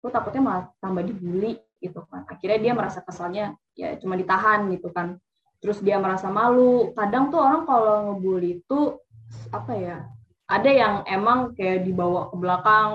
tuh 0.01 0.13
takutnya 0.13 0.41
malah 0.45 0.65
tambah 0.77 1.01
dibully 1.09 1.57
gitu 1.81 2.05
kan. 2.05 2.21
Akhirnya 2.29 2.61
dia 2.61 2.73
merasa 2.77 3.01
kesalnya 3.01 3.57
ya 3.73 3.97
cuma 3.97 4.13
ditahan 4.13 4.69
gitu 4.69 4.93
kan 4.93 5.17
terus 5.61 5.79
dia 5.79 6.01
merasa 6.01 6.27
malu. 6.27 6.91
Kadang 6.97 7.29
tuh 7.29 7.39
orang 7.39 7.63
kalau 7.69 7.95
ngebully 8.11 8.59
itu 8.59 8.97
apa 9.53 9.73
ya 9.77 9.97
ada 10.51 10.67
yang 10.67 10.93
emang 11.07 11.55
kayak 11.55 11.87
dibawa 11.87 12.27
ke 12.27 12.35
belakang 12.35 12.89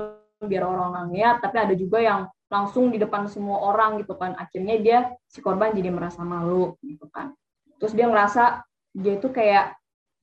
biar 0.45 0.69
orang 0.69 1.09
lihat 1.17 1.41
tapi 1.41 1.57
ada 1.57 1.73
juga 1.73 1.97
yang 2.05 2.29
langsung 2.53 2.93
di 2.93 2.99
depan 3.01 3.27
semua 3.27 3.63
orang 3.63 4.03
gitu 4.03 4.15
kan. 4.19 4.37
Akhirnya 4.37 4.77
dia 4.79 4.99
si 5.27 5.41
korban 5.41 5.73
jadi 5.73 5.89
merasa 5.89 6.23
malu 6.23 6.77
gitu 6.85 7.09
kan. 7.11 7.33
Terus 7.81 7.93
dia 7.97 8.07
ngerasa 8.07 8.63
dia 8.93 9.19
itu 9.19 9.29
kayak 9.33 9.75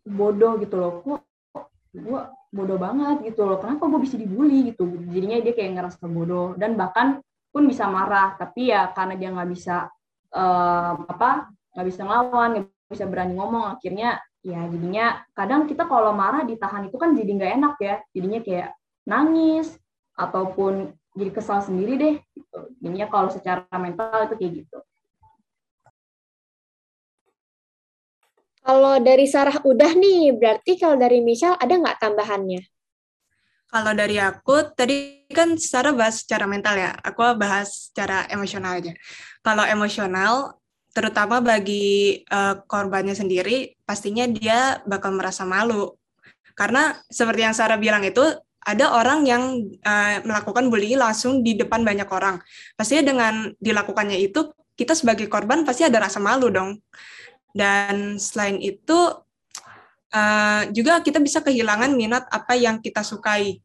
bodoh 0.06 0.60
gitu 0.60 0.76
loh. 0.78 0.92
Kok 1.02 1.22
gue 1.94 2.22
bodoh 2.54 2.78
banget 2.80 3.34
gitu 3.34 3.44
loh. 3.44 3.60
Kenapa 3.60 3.90
gue 3.90 4.00
bisa 4.04 4.16
dibully 4.16 4.72
gitu? 4.72 4.88
Jadinya 5.10 5.38
dia 5.42 5.54
kayak 5.58 5.72
ngerasa 5.80 6.06
bodoh 6.08 6.56
dan 6.56 6.80
bahkan 6.80 7.20
pun 7.52 7.68
bisa 7.68 7.90
marah. 7.92 8.40
Tapi 8.40 8.72
ya 8.72 8.94
karena 8.96 9.20
dia 9.20 9.30
nggak 9.34 9.50
bisa 9.52 9.92
uh, 10.32 10.94
apa 11.04 11.52
nggak 11.74 11.86
bisa 11.90 12.02
ngelawan 12.06 12.50
nggak 12.54 12.92
bisa 12.94 13.06
berani 13.10 13.34
ngomong 13.36 13.78
akhirnya 13.78 14.22
ya 14.46 14.62
jadinya 14.70 15.24
kadang 15.34 15.66
kita 15.66 15.90
kalau 15.90 16.14
marah 16.14 16.46
ditahan 16.46 16.86
itu 16.88 16.98
kan 17.00 17.18
jadi 17.18 17.32
nggak 17.34 17.52
enak 17.58 17.76
ya 17.82 17.96
jadinya 18.14 18.40
kayak 18.44 18.70
nangis 19.10 19.74
ataupun 20.14 20.94
jadi 21.14 21.32
kesal 21.34 21.62
sendiri 21.62 21.94
deh 21.98 22.16
gitu. 22.38 22.60
jadinya 22.84 23.08
kalau 23.10 23.30
secara 23.34 23.66
mental 23.78 24.30
itu 24.30 24.36
kayak 24.38 24.54
gitu 24.64 24.78
Kalau 28.64 28.96
dari 29.04 29.28
Sarah 29.28 29.60
udah 29.60 29.92
nih, 29.92 30.32
berarti 30.40 30.80
kalau 30.80 30.96
dari 30.96 31.20
Michelle 31.20 31.60
ada 31.60 31.76
nggak 31.76 32.00
tambahannya? 32.00 32.64
Kalau 33.68 33.92
dari 33.92 34.16
aku, 34.16 34.72
tadi 34.72 35.28
kan 35.28 35.60
Sarah 35.60 35.92
bahas 35.92 36.24
secara 36.24 36.48
mental 36.48 36.80
ya, 36.80 36.96
aku 37.04 37.28
bahas 37.36 37.92
secara 37.92 38.24
emosional 38.32 38.80
aja. 38.80 38.96
Kalau 39.44 39.68
emosional, 39.68 40.63
terutama 40.94 41.42
bagi 41.42 42.22
uh, 42.30 42.62
korbannya 42.70 43.18
sendiri, 43.18 43.74
pastinya 43.84 44.30
dia 44.30 44.80
bakal 44.86 45.18
merasa 45.18 45.44
malu. 45.44 45.98
Karena 46.54 46.94
seperti 47.10 47.42
yang 47.42 47.58
Sarah 47.58 47.82
bilang 47.82 48.06
itu, 48.06 48.22
ada 48.64 48.96
orang 48.96 49.26
yang 49.28 49.44
uh, 49.84 50.24
melakukan 50.24 50.70
bullying 50.70 51.02
langsung 51.02 51.42
di 51.42 51.58
depan 51.58 51.82
banyak 51.84 52.08
orang. 52.08 52.40
Pastinya 52.78 53.10
dengan 53.10 53.34
dilakukannya 53.58 54.22
itu, 54.22 54.54
kita 54.78 54.94
sebagai 54.94 55.26
korban 55.28 55.66
pasti 55.66 55.84
ada 55.84 55.98
rasa 55.98 56.22
malu 56.22 56.54
dong. 56.54 56.80
Dan 57.50 58.22
selain 58.22 58.62
itu, 58.62 59.18
uh, 60.14 60.62
juga 60.70 61.02
kita 61.02 61.18
bisa 61.18 61.42
kehilangan 61.42 61.92
minat 61.98 62.30
apa 62.30 62.54
yang 62.54 62.78
kita 62.80 63.02
sukai. 63.02 63.60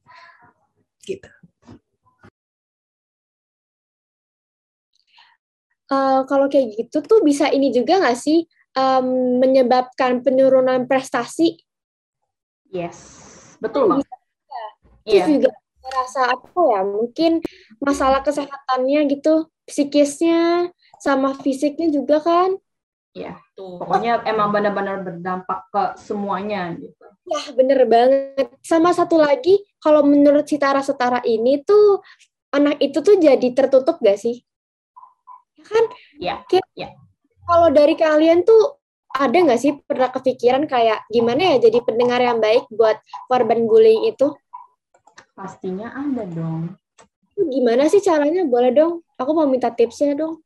Gitu. 1.04 1.28
Uh, 5.92 6.22
kalau 6.28 6.46
kayak 6.46 6.76
gitu 6.76 7.04
tuh 7.04 7.20
bisa 7.24 7.48
ini 7.52 7.72
juga 7.72 8.00
nggak 8.00 8.18
sih 8.18 8.44
um, 8.76 9.38
menyebabkan 9.40 10.20
penurunan 10.22 10.84
prestasi? 10.86 11.60
Yes, 12.68 13.00
betul 13.60 13.88
bang. 13.88 14.04
Iya. 15.08 15.24
juga 15.24 15.50
merasa 15.80 16.20
apa 16.36 16.60
ya? 16.68 16.80
Mungkin 16.84 17.32
masalah 17.80 18.20
kesehatannya 18.20 19.08
gitu, 19.08 19.48
psikisnya 19.64 20.68
sama 21.00 21.32
fisiknya 21.40 21.88
juga 21.88 22.20
kan? 22.20 22.60
Iya. 23.16 23.40
Tuh. 23.56 23.80
Pokoknya 23.80 24.20
emang 24.28 24.52
benar-benar 24.52 25.00
berdampak 25.02 25.60
ke 25.72 25.84
semuanya 25.96 26.76
gitu. 26.76 27.04
Ya 27.28 27.42
bener 27.56 27.88
banget. 27.88 28.52
Sama 28.60 28.92
satu 28.92 29.16
lagi, 29.16 29.58
kalau 29.80 30.04
menurut 30.04 30.44
Citara 30.44 30.84
Setara 30.84 31.24
ini 31.24 31.64
tuh 31.64 32.04
anak 32.52 32.78
itu 32.84 33.00
tuh 33.00 33.16
jadi 33.16 33.48
tertutup 33.56 33.98
gak 34.00 34.20
sih? 34.20 34.44
Kan? 35.64 35.84
Ya 36.18 36.42
ya. 36.74 36.94
kalau 37.48 37.72
dari 37.72 37.96
kalian 37.96 38.44
tuh 38.44 38.76
ada 39.16 39.32
nggak 39.34 39.60
sih 39.60 39.72
pernah 39.82 40.12
kepikiran 40.12 40.68
kayak 40.68 41.08
gimana 41.08 41.56
ya 41.56 41.70
jadi 41.70 41.80
pendengar 41.80 42.20
yang 42.20 42.38
baik 42.38 42.68
buat 42.68 43.00
korban 43.26 43.64
bullying 43.64 44.12
itu? 44.12 44.36
Pastinya 45.32 45.94
ada 45.94 46.26
dong. 46.28 46.76
Gimana 47.38 47.86
sih 47.86 48.02
caranya? 48.02 48.42
Boleh 48.42 48.74
dong. 48.74 49.06
Aku 49.14 49.30
mau 49.32 49.46
minta 49.46 49.70
tipsnya 49.70 50.18
dong. 50.18 50.42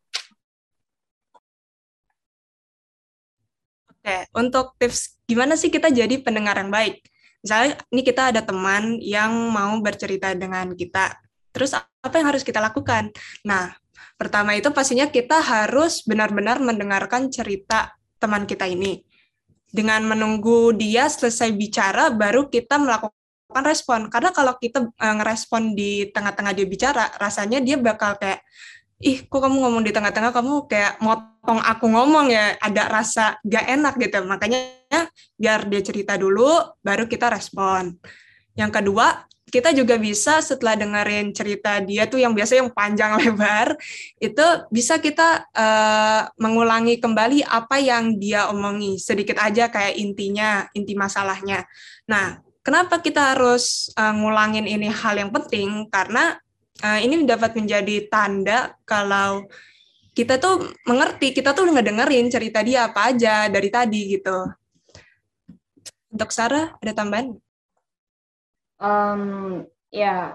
Oke, 4.03 4.16
untuk 4.35 4.75
tips 4.77 5.16
gimana 5.25 5.55
sih 5.55 5.70
kita 5.70 5.88
jadi 5.88 6.18
pendengar 6.20 6.59
yang 6.59 6.75
baik? 6.75 7.01
Misalnya, 7.42 7.79
ini 7.90 8.03
kita 8.03 8.35
ada 8.35 8.42
teman 8.42 8.98
yang 9.03 9.31
mau 9.51 9.75
bercerita 9.83 10.35
dengan 10.35 10.75
kita. 10.75 11.18
Terus 11.55 11.75
apa 11.75 12.14
yang 12.18 12.35
harus 12.35 12.42
kita 12.42 12.59
lakukan? 12.59 13.14
Nah, 13.46 13.75
Pertama 14.17 14.55
itu 14.55 14.71
pastinya 14.71 15.09
kita 15.11 15.41
harus 15.41 16.07
benar-benar 16.07 16.62
mendengarkan 16.62 17.29
cerita 17.29 17.95
teman 18.23 18.47
kita 18.47 18.71
ini. 18.71 19.03
Dengan 19.73 20.05
menunggu 20.05 20.77
dia 20.77 21.09
selesai 21.09 21.51
bicara, 21.57 22.12
baru 22.12 22.53
kita 22.53 22.77
melakukan 22.77 23.65
respon. 23.65 24.12
Karena 24.12 24.31
kalau 24.31 24.55
kita 24.61 24.85
uh, 24.85 25.15
ngerespon 25.17 25.73
di 25.73 26.12
tengah-tengah 26.12 26.53
dia 26.53 26.67
bicara, 26.69 27.05
rasanya 27.17 27.59
dia 27.65 27.81
bakal 27.81 28.21
kayak, 28.21 28.45
ih 29.01 29.25
kok 29.25 29.41
kamu 29.41 29.65
ngomong 29.65 29.83
di 29.83 29.91
tengah-tengah, 29.91 30.31
kamu 30.31 30.69
kayak 30.69 31.01
motong 31.01 31.59
aku 31.65 31.88
ngomong 31.88 32.29
ya, 32.29 32.55
ada 32.61 32.88
rasa 32.93 33.41
gak 33.43 33.65
enak 33.65 33.97
gitu. 33.97 34.21
Makanya 34.29 34.61
biar 35.41 35.65
dia 35.67 35.81
cerita 35.81 36.21
dulu, 36.21 36.77
baru 36.85 37.09
kita 37.09 37.33
respon. 37.33 37.97
Yang 38.53 38.71
kedua, 38.77 39.25
kita 39.53 39.77
juga 39.77 40.01
bisa 40.01 40.41
setelah 40.41 40.81
dengerin 40.81 41.37
cerita 41.37 41.77
dia 41.85 42.09
tuh 42.09 42.25
yang 42.25 42.33
biasa 42.33 42.57
yang 42.57 42.73
panjang 42.73 43.12
lebar 43.21 43.77
itu 44.17 44.47
bisa 44.73 44.97
kita 44.97 45.45
uh, 45.53 46.25
mengulangi 46.41 46.97
kembali 46.97 47.45
apa 47.45 47.77
yang 47.77 48.17
dia 48.17 48.49
omongi. 48.49 48.97
Sedikit 48.97 49.37
aja 49.37 49.69
kayak 49.69 50.01
intinya 50.01 50.65
inti 50.73 50.97
masalahnya. 50.97 51.69
Nah 52.09 52.41
kenapa 52.65 53.05
kita 53.05 53.37
harus 53.37 53.93
uh, 54.01 54.17
ngulangin 54.17 54.65
ini 54.65 54.88
hal 54.88 55.21
yang 55.21 55.29
penting? 55.29 55.85
Karena 55.93 56.33
uh, 56.81 56.99
ini 57.05 57.21
dapat 57.29 57.53
menjadi 57.53 58.09
tanda 58.09 58.73
kalau 58.88 59.45
kita 60.17 60.41
tuh 60.41 60.73
mengerti 60.88 61.37
kita 61.37 61.53
tuh 61.53 61.69
ngedengerin 61.69 62.33
cerita 62.33 62.65
dia 62.65 62.88
apa 62.88 63.12
aja 63.12 63.53
dari 63.53 63.69
tadi 63.69 64.17
gitu. 64.17 64.49
Untuk 66.09 66.33
Sarah 66.33 66.73
ada 66.81 66.93
tambahan 66.97 67.37
Um, 68.83 69.62
ya, 69.95 70.35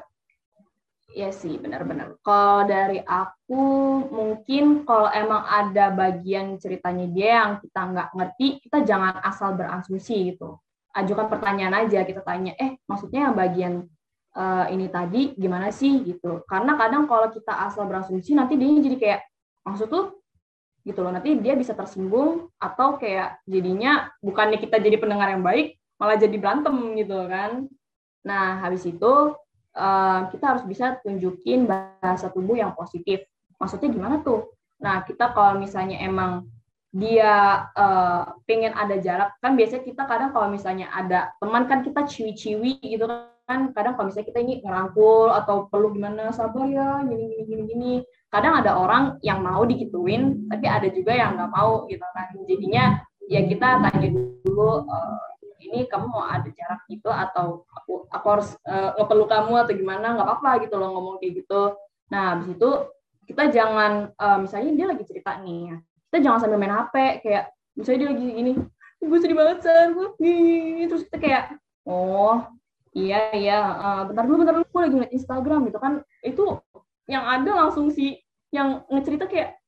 ya 1.12 1.30
sih 1.36 1.60
benar-benar. 1.60 2.16
Kalau 2.24 2.64
dari 2.64 3.04
aku 3.04 3.60
mungkin 4.08 4.88
kalau 4.88 5.12
emang 5.12 5.44
ada 5.44 5.92
bagian 5.92 6.56
ceritanya 6.56 7.12
dia 7.12 7.30
yang 7.44 7.52
kita 7.60 7.82
nggak 7.92 8.10
ngerti, 8.16 8.48
kita 8.64 8.88
jangan 8.88 9.20
asal 9.20 9.52
berasumsi 9.52 10.32
gitu. 10.32 10.56
Ajukan 10.96 11.28
pertanyaan 11.28 11.86
aja, 11.86 12.08
kita 12.08 12.24
tanya, 12.24 12.56
eh 12.56 12.80
maksudnya 12.88 13.30
yang 13.30 13.36
bagian 13.36 13.74
uh, 14.38 14.66
ini 14.72 14.88
tadi 14.88 15.36
gimana 15.36 15.68
sih 15.68 16.08
gitu. 16.08 16.48
Karena 16.48 16.80
kadang 16.80 17.04
kalau 17.10 17.28
kita 17.34 17.52
asal 17.68 17.84
berasumsi 17.84 18.32
nanti 18.32 18.56
dia 18.56 18.72
jadi 18.80 18.98
kayak 18.98 19.22
maksud 19.68 19.92
tuh 19.92 20.24
gitu 20.88 21.04
loh. 21.04 21.12
Nanti 21.12 21.36
dia 21.44 21.52
bisa 21.60 21.76
tersinggung 21.76 22.48
atau 22.56 22.96
kayak 22.96 23.44
jadinya 23.44 24.08
bukannya 24.24 24.56
kita 24.56 24.80
jadi 24.80 24.96
pendengar 24.96 25.36
yang 25.36 25.44
baik, 25.44 25.76
malah 26.00 26.16
jadi 26.16 26.38
berantem 26.40 26.96
gitu 26.96 27.28
kan. 27.28 27.68
Nah, 28.28 28.60
habis 28.60 28.84
itu 28.84 29.32
uh, 29.72 30.20
kita 30.28 30.46
harus 30.52 30.64
bisa 30.68 31.00
tunjukin 31.00 31.64
bahasa 31.64 32.28
tubuh 32.28 32.60
yang 32.60 32.76
positif. 32.76 33.24
Maksudnya 33.56 33.88
gimana 33.88 34.20
tuh? 34.20 34.52
Nah, 34.84 35.08
kita 35.08 35.32
kalau 35.32 35.56
misalnya 35.56 36.04
emang 36.04 36.52
dia 36.92 37.68
uh, 37.72 38.36
pengen 38.44 38.76
ada 38.76 39.00
jarak, 39.00 39.36
kan 39.40 39.56
biasanya 39.56 39.84
kita 39.88 40.04
kadang 40.08 40.32
kalau 40.36 40.48
misalnya 40.52 40.92
ada 40.92 41.32
teman 41.40 41.68
kan 41.70 41.84
kita 41.84 42.04
ciwi-ciwi 42.04 42.80
gitu 42.84 43.06
kan, 43.48 43.72
kadang 43.72 43.96
kalau 43.96 44.12
misalnya 44.12 44.28
kita 44.28 44.40
ini 44.44 44.54
ngerangkul 44.60 45.32
atau 45.32 45.72
perlu 45.72 45.96
gimana, 45.96 46.36
sabar 46.36 46.68
ya, 46.68 47.00
gini, 47.08 47.24
gini, 47.32 47.44
gini, 47.48 47.64
gini. 47.64 47.94
Kadang 48.28 48.60
ada 48.60 48.76
orang 48.76 49.20
yang 49.24 49.40
mau 49.40 49.64
digituin, 49.64 50.52
tapi 50.52 50.68
ada 50.68 50.92
juga 50.92 51.16
yang 51.16 51.40
nggak 51.40 51.52
mau 51.56 51.88
gitu 51.88 52.04
kan. 52.12 52.28
Jadinya 52.44 53.00
ya 53.32 53.40
kita 53.46 53.68
tanya 53.88 54.08
dulu, 54.44 54.84
uh, 54.84 55.28
ini 55.60 55.90
kamu 55.90 56.06
mau 56.08 56.26
ada 56.26 56.48
jarak 56.48 56.86
gitu 56.88 57.10
atau 57.10 57.66
aku 57.74 58.06
aku 58.10 58.28
harus 58.30 58.50
uh, 58.66 58.94
ngepeluk 58.98 59.30
kamu 59.30 59.54
atau 59.66 59.74
gimana 59.74 60.16
nggak 60.16 60.28
apa-apa 60.28 60.52
gitu 60.66 60.76
loh 60.78 60.90
ngomong 60.94 61.16
kayak 61.22 61.44
gitu. 61.44 61.76
Nah 62.14 62.38
habis 62.38 62.54
itu 62.54 62.70
kita 63.28 63.44
jangan 63.52 64.14
uh, 64.16 64.38
misalnya 64.40 64.72
dia 64.78 64.86
lagi 64.88 65.04
cerita 65.04 65.36
nih 65.44 65.76
kita 66.08 66.18
jangan 66.24 66.40
sambil 66.40 66.58
main 66.58 66.72
HP 66.72 66.96
kayak 67.28 67.52
misalnya 67.76 68.00
dia 68.00 68.10
lagi 68.16 68.24
gini 68.32 68.54
gue 68.98 69.18
sedih 69.22 69.38
banget 69.38 69.58
san 69.62 69.94
gue 69.94 70.08
terus 70.90 71.06
kita 71.06 71.18
kayak 71.22 71.44
oh 71.86 72.42
iya 72.98 73.30
iya 73.36 73.60
uh, 73.62 74.02
bentar 74.10 74.24
dulu 74.26 74.42
bentar 74.42 74.56
dulu 74.58 74.66
gue 74.66 74.82
lagi 74.82 74.94
ngeliat 74.98 75.14
Instagram 75.14 75.60
gitu 75.70 75.80
kan. 75.80 75.94
Itu 76.26 76.64
yang 77.06 77.24
ada 77.24 77.52
langsung 77.68 77.94
si 77.94 78.18
yang 78.50 78.84
ngecerita 78.90 79.28
kayak 79.28 79.60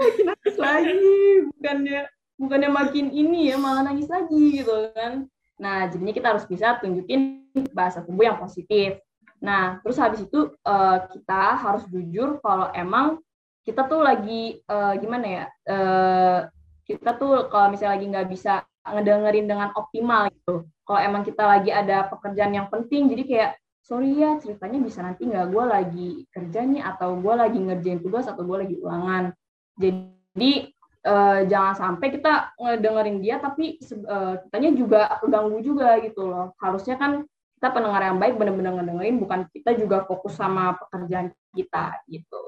makin 0.00 0.24
nangis 0.30 0.56
lagi 0.58 1.14
bukannya 1.54 2.00
bukannya 2.38 2.70
makin 2.70 3.10
ini 3.14 3.50
ya 3.52 3.56
malah 3.56 3.86
nangis 3.86 4.10
lagi 4.10 4.62
gitu 4.62 4.90
kan. 4.94 5.26
Nah 5.58 5.86
jadinya 5.90 6.14
kita 6.14 6.26
harus 6.34 6.44
bisa 6.46 6.78
tunjukin 6.82 7.46
bahasa 7.70 8.02
tubuh 8.02 8.26
yang 8.26 8.38
positif. 8.38 8.98
Nah 9.38 9.78
terus 9.82 9.98
habis 10.00 10.26
itu 10.26 10.50
uh, 10.66 10.98
kita 11.10 11.42
harus 11.58 11.84
jujur 11.90 12.42
kalau 12.42 12.70
emang 12.74 13.22
kita 13.64 13.86
tuh 13.88 14.04
lagi 14.04 14.60
uh, 14.68 14.92
gimana 15.00 15.26
ya 15.26 15.44
uh, 15.72 16.38
kita 16.84 17.16
tuh 17.16 17.48
kalau 17.48 17.72
misalnya 17.72 17.96
lagi 17.96 18.06
nggak 18.12 18.28
bisa 18.28 18.52
ngedengerin 18.84 19.48
dengan 19.48 19.72
optimal 19.72 20.28
gitu. 20.28 20.68
Kalau 20.84 21.00
emang 21.00 21.24
kita 21.24 21.48
lagi 21.48 21.72
ada 21.72 22.12
pekerjaan 22.12 22.52
yang 22.52 22.68
penting 22.68 23.08
jadi 23.08 23.22
kayak 23.24 23.50
sorry 23.84 24.16
ya 24.16 24.36
ceritanya 24.40 24.80
bisa 24.84 25.00
nanti 25.00 25.24
nggak? 25.24 25.46
Gue 25.48 25.64
lagi 25.64 26.08
kerja 26.28 26.60
nih 26.64 26.84
atau 26.84 27.16
gue 27.16 27.34
lagi 27.36 27.58
ngerjain 27.60 28.00
tugas 28.04 28.28
atau 28.28 28.44
gue 28.44 28.68
lagi 28.68 28.76
ulangan. 28.80 29.32
Jadi 29.80 30.68
uh, 31.04 31.40
jangan 31.46 31.74
sampai 31.76 32.08
kita 32.12 32.56
ngedengerin 32.58 33.18
dia 33.20 33.36
tapi 33.38 33.78
uh, 34.08 34.40
kitanya 34.44 34.70
juga 34.74 35.00
keganggu 35.20 35.58
juga 35.60 36.00
gitu 36.00 36.28
loh 36.28 36.56
harusnya 36.58 36.96
kan 36.96 37.24
kita 37.64 37.68
pendengar 37.80 38.02
yang 38.04 38.20
baik 38.20 38.34
benar-benar 38.36 38.72
ngedengerin 38.76 39.16
bukan 39.16 39.40
kita 39.48 39.72
juga 39.72 40.04
fokus 40.04 40.36
sama 40.36 40.76
pekerjaan 40.76 41.32
kita 41.56 41.96
gitu. 42.12 42.42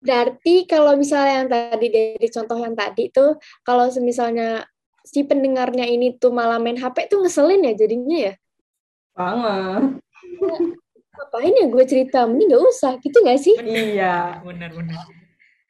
Berarti 0.00 0.64
kalau 0.70 0.94
misalnya 0.94 1.44
yang 1.44 1.48
tadi 1.50 1.86
dari 1.90 2.28
contoh 2.30 2.56
yang 2.56 2.72
tadi 2.78 3.10
tuh, 3.10 3.36
kalau 3.66 3.90
misalnya 4.00 4.64
si 5.02 5.26
pendengarnya 5.26 5.82
ini 5.82 6.14
tuh 6.14 6.30
malah 6.30 6.62
main 6.62 6.78
HP 6.78 7.10
tuh 7.10 7.26
ngeselin 7.26 7.66
ya 7.66 7.74
jadinya 7.74 8.18
ya? 8.30 8.34
Banget. 9.18 9.82
Ngapain 11.16 11.54
ya 11.58 11.66
gue 11.66 11.84
cerita? 11.90 12.18
Mending 12.24 12.54
gak 12.54 12.64
usah, 12.64 12.92
gitu 13.02 13.18
gak 13.24 13.40
sih? 13.42 13.56
Iya. 13.60 14.46
Benar-benar. 14.46 15.15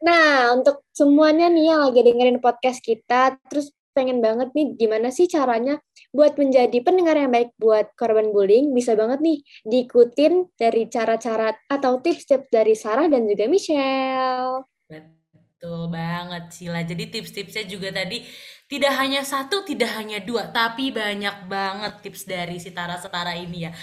Nah, 0.06 0.54
untuk 0.54 0.86
semuanya 0.94 1.50
nih 1.50 1.74
yang 1.74 1.90
lagi 1.90 2.06
dengerin 2.06 2.38
podcast 2.38 2.78
kita, 2.78 3.34
terus 3.50 3.74
pengen 3.90 4.22
banget 4.22 4.54
nih 4.54 4.76
gimana 4.78 5.10
sih 5.10 5.26
caranya 5.26 5.82
buat 6.14 6.38
menjadi 6.38 6.78
pendengar 6.84 7.18
yang 7.18 7.32
baik 7.32 7.50
buat 7.58 7.90
korban 7.98 8.30
bullying, 8.30 8.70
bisa 8.70 8.94
banget 8.94 9.18
nih 9.18 9.42
diikutin 9.66 10.52
dari 10.54 10.86
cara-cara 10.86 11.56
atau 11.66 11.98
tips-tips 11.98 12.52
dari 12.54 12.78
Sarah 12.78 13.10
dan 13.10 13.26
juga 13.26 13.50
Michelle. 13.50 14.68
Betul 14.86 15.90
banget 15.90 16.54
Cila. 16.54 16.86
Jadi 16.86 17.04
tips-tipsnya 17.10 17.64
juga 17.66 17.90
tadi 17.90 18.22
tidak 18.70 18.92
hanya 19.02 19.26
satu, 19.26 19.66
tidak 19.66 19.90
hanya 19.98 20.22
dua, 20.22 20.54
tapi 20.54 20.94
banyak 20.94 21.50
banget 21.50 21.92
tips 22.06 22.30
dari 22.30 22.62
si 22.62 22.70
Tara 22.70 22.94
Setara 23.00 23.34
ini 23.34 23.66
ya. 23.66 23.74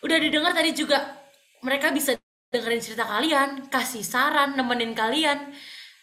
Udah 0.00 0.16
didengar 0.16 0.56
tadi 0.56 0.72
juga 0.72 1.20
mereka 1.60 1.92
bisa 1.92 2.16
dengerin 2.50 2.82
cerita 2.82 3.04
kalian, 3.04 3.66
kasih 3.68 4.02
saran, 4.06 4.54
nemenin 4.54 4.94
kalian. 4.94 5.52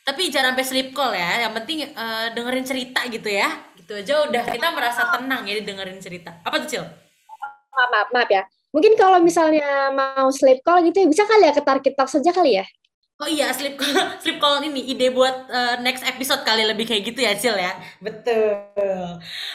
Tapi 0.03 0.27
jangan 0.27 0.51
sampai 0.53 0.65
sleep 0.67 0.89
call 0.91 1.15
ya. 1.15 1.47
Yang 1.47 1.53
penting 1.63 1.77
eh, 1.87 2.27
dengerin 2.35 2.65
cerita 2.67 2.99
gitu 3.07 3.29
ya. 3.31 3.49
Gitu 3.79 3.91
aja 3.95 4.27
udah 4.27 4.43
kita 4.47 4.67
merasa 4.71 5.11
tenang 5.15 5.43
ya 5.47 5.59
dengerin 5.63 5.99
cerita. 5.99 6.39
Apa 6.43 6.63
tuh 6.63 6.67
Cil? 6.67 6.83
Maaf, 7.73 7.89
maaf, 7.89 8.07
maaf 8.11 8.29
ya. 8.29 8.43
Mungkin 8.73 8.97
kalau 8.97 9.21
misalnya 9.21 9.93
mau 9.93 10.33
sleep 10.33 10.65
call 10.65 10.81
gitu 10.89 11.05
ya, 11.05 11.07
bisa 11.07 11.23
kali 11.29 11.45
ya 11.45 11.53
ke 11.53 11.61
Target 11.61 11.93
Talk 11.93 12.09
saja 12.09 12.33
kali 12.33 12.57
ya? 12.57 12.65
Oh 13.21 13.29
iya, 13.29 13.53
sleep 13.55 13.79
call, 13.79 13.93
sleep 14.23 14.37
call 14.41 14.59
ini 14.67 14.81
ide 14.91 15.07
buat 15.13 15.47
eh, 15.47 15.75
next 15.85 16.03
episode 16.03 16.41
kali 16.43 16.65
lebih 16.67 16.83
kayak 16.89 17.03
gitu 17.07 17.19
ya, 17.23 17.31
Cil 17.39 17.55
ya. 17.55 17.71
Betul. 18.03 18.51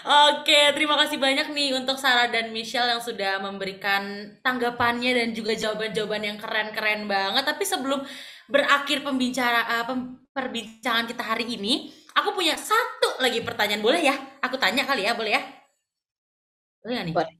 Oke, 0.06 0.58
terima 0.72 0.94
kasih 1.00 1.18
banyak 1.20 1.46
nih 1.52 1.76
untuk 1.76 1.98
Sarah 2.00 2.30
dan 2.32 2.54
Michelle 2.54 2.88
yang 2.88 3.02
sudah 3.02 3.42
memberikan 3.42 4.32
tanggapannya 4.40 5.10
dan 5.12 5.28
juga 5.36 5.52
jawaban-jawaban 5.58 6.22
yang 6.24 6.38
keren-keren 6.40 7.04
banget. 7.10 7.44
Tapi 7.44 7.64
sebelum 7.68 8.00
berakhir 8.48 9.04
pembicara 9.04 9.60
eh, 9.82 9.84
pem- 9.84 10.16
perbincangan 10.32 11.04
kita 11.10 11.22
hari 11.26 11.44
ini, 11.58 11.92
aku 12.16 12.32
punya 12.38 12.54
satu 12.56 13.20
lagi 13.20 13.42
pertanyaan. 13.44 13.84
Boleh 13.84 14.00
ya? 14.00 14.16
Aku 14.40 14.56
tanya 14.56 14.86
kali 14.88 15.04
ya, 15.04 15.12
boleh 15.18 15.32
ya? 15.36 15.42
Boleh 16.82 16.94
nggak 16.94 17.06
nih? 17.08 17.16
Boleh. 17.16 17.37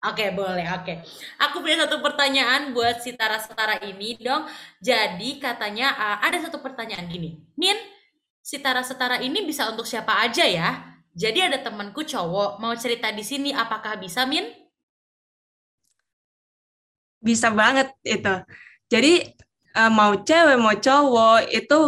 Oke, 0.00 0.32
boleh. 0.32 0.64
Oke. 0.80 1.04
Aku 1.36 1.60
punya 1.60 1.84
satu 1.84 2.00
pertanyaan 2.00 2.72
buat 2.72 3.04
si 3.04 3.12
Tara-Setara 3.12 3.84
ini 3.84 4.16
dong. 4.16 4.48
Jadi 4.80 5.36
katanya 5.36 5.92
uh, 5.92 6.18
ada 6.24 6.40
satu 6.40 6.56
pertanyaan 6.64 7.04
gini. 7.04 7.36
Min, 7.60 7.76
si 8.40 8.56
Tara-Setara 8.56 9.20
ini 9.20 9.44
bisa 9.44 9.68
untuk 9.68 9.84
siapa 9.84 10.24
aja 10.24 10.48
ya? 10.48 10.90
Jadi 11.12 11.52
ada 11.52 11.60
temanku 11.60 12.00
cowok 12.00 12.62
mau 12.62 12.72
cerita 12.78 13.12
di 13.12 13.20
sini 13.20 13.52
apakah 13.52 14.00
bisa 14.00 14.24
Min? 14.24 14.48
Bisa 17.20 17.52
banget 17.52 17.92
itu. 18.00 18.34
Jadi 18.88 19.28
eh, 19.76 19.92
mau 19.92 20.16
cewek 20.16 20.56
mau 20.56 20.72
cowok 20.72 21.50
itu 21.52 21.78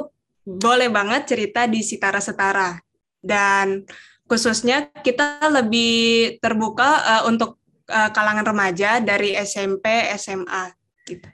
boleh 0.44 0.92
banget 0.92 1.32
cerita 1.32 1.64
di 1.64 1.80
Sitara 1.80 2.20
Setara. 2.20 2.76
Dan 3.22 3.88
khususnya 4.28 4.90
kita 5.00 5.48
lebih 5.48 6.36
terbuka 6.42 7.00
eh, 7.00 7.22
untuk 7.30 7.61
eh, 7.92 8.10
kalangan 8.10 8.48
remaja 8.48 9.04
dari 9.04 9.36
SMP, 9.36 10.08
SMA 10.16 10.72
gitu. 11.04 11.28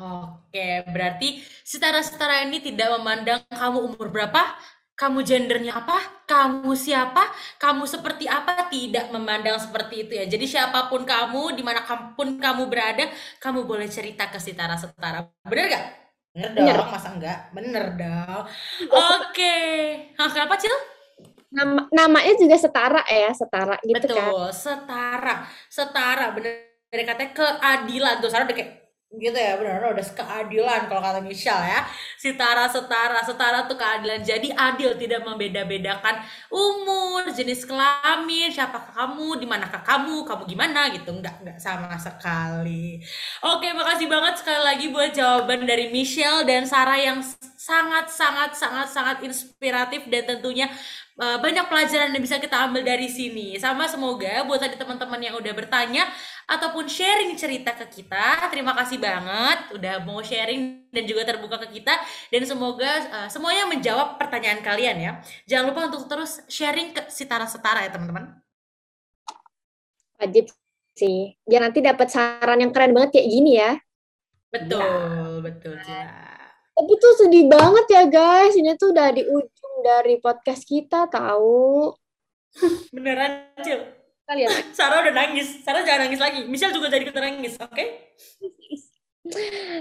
Oke, 0.00 0.80
berarti 0.88 1.44
setara-setara 1.60 2.48
ini 2.48 2.64
tidak 2.64 2.88
memandang 2.96 3.44
kamu 3.52 3.84
umur 3.84 4.08
berapa, 4.08 4.40
kamu 4.96 5.20
gendernya 5.24 5.76
apa, 5.80 6.24
kamu 6.24 6.72
siapa, 6.72 7.20
kamu 7.60 7.84
seperti 7.84 8.24
apa, 8.24 8.68
tidak 8.72 9.12
memandang 9.12 9.60
seperti 9.60 10.08
itu 10.08 10.12
ya. 10.16 10.24
Jadi 10.24 10.44
siapa 10.48 10.88
pun 10.88 11.04
kamu, 11.04 11.52
di 11.52 11.60
mana 11.60 11.84
pun 12.16 12.40
kamu 12.40 12.68
berada, 12.68 13.12
kamu 13.44 13.68
boleh 13.68 13.92
cerita 13.92 14.28
ke 14.32 14.40
setara-setara. 14.40 15.28
Bener 15.44 15.66
gak? 15.68 15.84
Bener 16.32 16.50
dong, 16.54 16.64
Bener. 16.64 16.76
masa 16.88 17.08
enggak? 17.12 17.38
Bener 17.52 17.84
dong. 17.96 18.42
Oke. 18.88 19.56
Hah, 20.16 20.28
kenapa, 20.32 20.56
Cil? 20.56 20.72
Nama, 21.50 21.90
namanya 21.90 22.34
juga 22.38 22.54
setara 22.54 23.02
ya, 23.10 23.34
setara 23.34 23.76
gitu 23.82 24.06
kan. 24.06 24.30
Betul, 24.30 24.46
setara. 24.54 25.34
Setara, 25.66 26.26
bener. 26.30 26.70
Dari 26.90 27.06
katanya 27.06 27.30
keadilan. 27.34 28.14
Tuh, 28.18 28.30
Sarah 28.30 28.46
udah 28.46 28.56
kayak 28.58 28.80
gitu 29.10 29.34
ya 29.34 29.58
benar 29.58 29.90
udah 29.90 30.06
keadilan 30.06 30.86
kalau 30.86 31.02
kata 31.02 31.18
Michelle 31.18 31.66
ya 31.66 31.82
setara 32.14 32.70
setara 32.70 33.18
setara 33.26 33.66
tuh 33.66 33.74
keadilan 33.74 34.22
jadi 34.22 34.54
adil 34.54 34.94
tidak 34.94 35.26
membeda-bedakan 35.26 36.22
umur 36.46 37.26
jenis 37.34 37.66
kelamin 37.66 38.54
siapakah 38.54 38.94
kamu 38.94 39.42
di 39.42 39.50
manakah 39.50 39.82
kamu 39.82 40.22
kamu 40.22 40.46
gimana 40.46 40.94
gitu 40.94 41.10
nggak 41.10 41.42
nggak 41.42 41.58
sama 41.58 41.98
sekali 41.98 43.02
oke 43.42 43.66
makasih 43.74 44.06
banget 44.06 44.34
sekali 44.46 44.62
lagi 44.62 44.86
buat 44.94 45.10
jawaban 45.10 45.66
dari 45.66 45.90
Michelle 45.90 46.46
dan 46.46 46.62
Sarah 46.62 47.02
yang 47.02 47.18
sangat 47.58 48.14
sangat 48.14 48.54
sangat 48.54 48.94
sangat 48.94 49.26
inspiratif 49.26 50.06
dan 50.06 50.22
tentunya 50.22 50.70
banyak 51.20 51.68
pelajaran 51.68 52.16
yang 52.16 52.24
bisa 52.24 52.40
kita 52.40 52.56
ambil 52.64 52.80
dari 52.80 53.04
sini 53.04 53.60
sama 53.60 53.84
semoga 53.84 54.40
buat 54.48 54.56
tadi 54.56 54.80
teman-teman 54.80 55.20
yang 55.20 55.36
udah 55.36 55.52
bertanya 55.52 56.08
ataupun 56.48 56.88
sharing 56.88 57.36
cerita 57.36 57.76
ke 57.76 58.00
kita. 58.00 58.48
Terima 58.48 58.72
kasih 58.72 58.96
banget 58.96 59.76
udah 59.76 60.00
mau 60.02 60.24
sharing 60.24 60.88
dan 60.88 61.04
juga 61.04 61.28
terbuka 61.28 61.60
ke 61.68 61.76
kita 61.76 61.92
dan 62.32 62.42
semoga 62.48 62.90
uh, 63.12 63.28
semuanya 63.28 63.68
menjawab 63.68 64.16
pertanyaan 64.16 64.64
kalian 64.64 64.96
ya. 64.96 65.12
Jangan 65.44 65.64
lupa 65.68 65.80
untuk 65.92 66.08
terus 66.08 66.40
sharing 66.48 66.96
ke 66.96 67.12
Sitara-Setara 67.12 67.84
ya 67.84 67.90
teman-teman. 67.92 68.40
Wajib 70.16 70.48
sih. 70.96 71.36
Biar 71.44 71.68
nanti 71.68 71.84
dapat 71.84 72.08
saran 72.08 72.64
yang 72.64 72.72
keren 72.72 72.96
banget 72.96 73.20
kayak 73.20 73.28
gini 73.28 73.60
ya. 73.60 73.76
Betul, 74.50 75.44
betul 75.44 75.76
Cila. 75.84 76.32
Tapi 76.80 76.92
tuh 76.96 77.12
sedih 77.12 77.44
banget 77.44 77.86
ya 77.92 78.02
guys. 78.08 78.56
Ini 78.56 78.72
tuh 78.80 78.90
udah 78.96 79.12
di 79.12 79.22
ujung 79.28 79.59
dari 79.80 80.20
podcast 80.20 80.62
kita 80.68 81.08
tahu. 81.08 81.92
Beneran 82.92 83.50
Cil. 83.64 83.80
Kalian 84.30 84.50
Sarah 84.78 85.02
udah 85.02 85.14
nangis. 85.14 85.64
Sarah 85.66 85.82
jangan 85.82 86.06
nangis 86.06 86.20
lagi. 86.22 86.40
Michelle 86.46 86.76
juga 86.76 86.86
jadi 86.86 87.02
ikutan 87.02 87.24
nangis, 87.26 87.58
oke? 87.58 87.84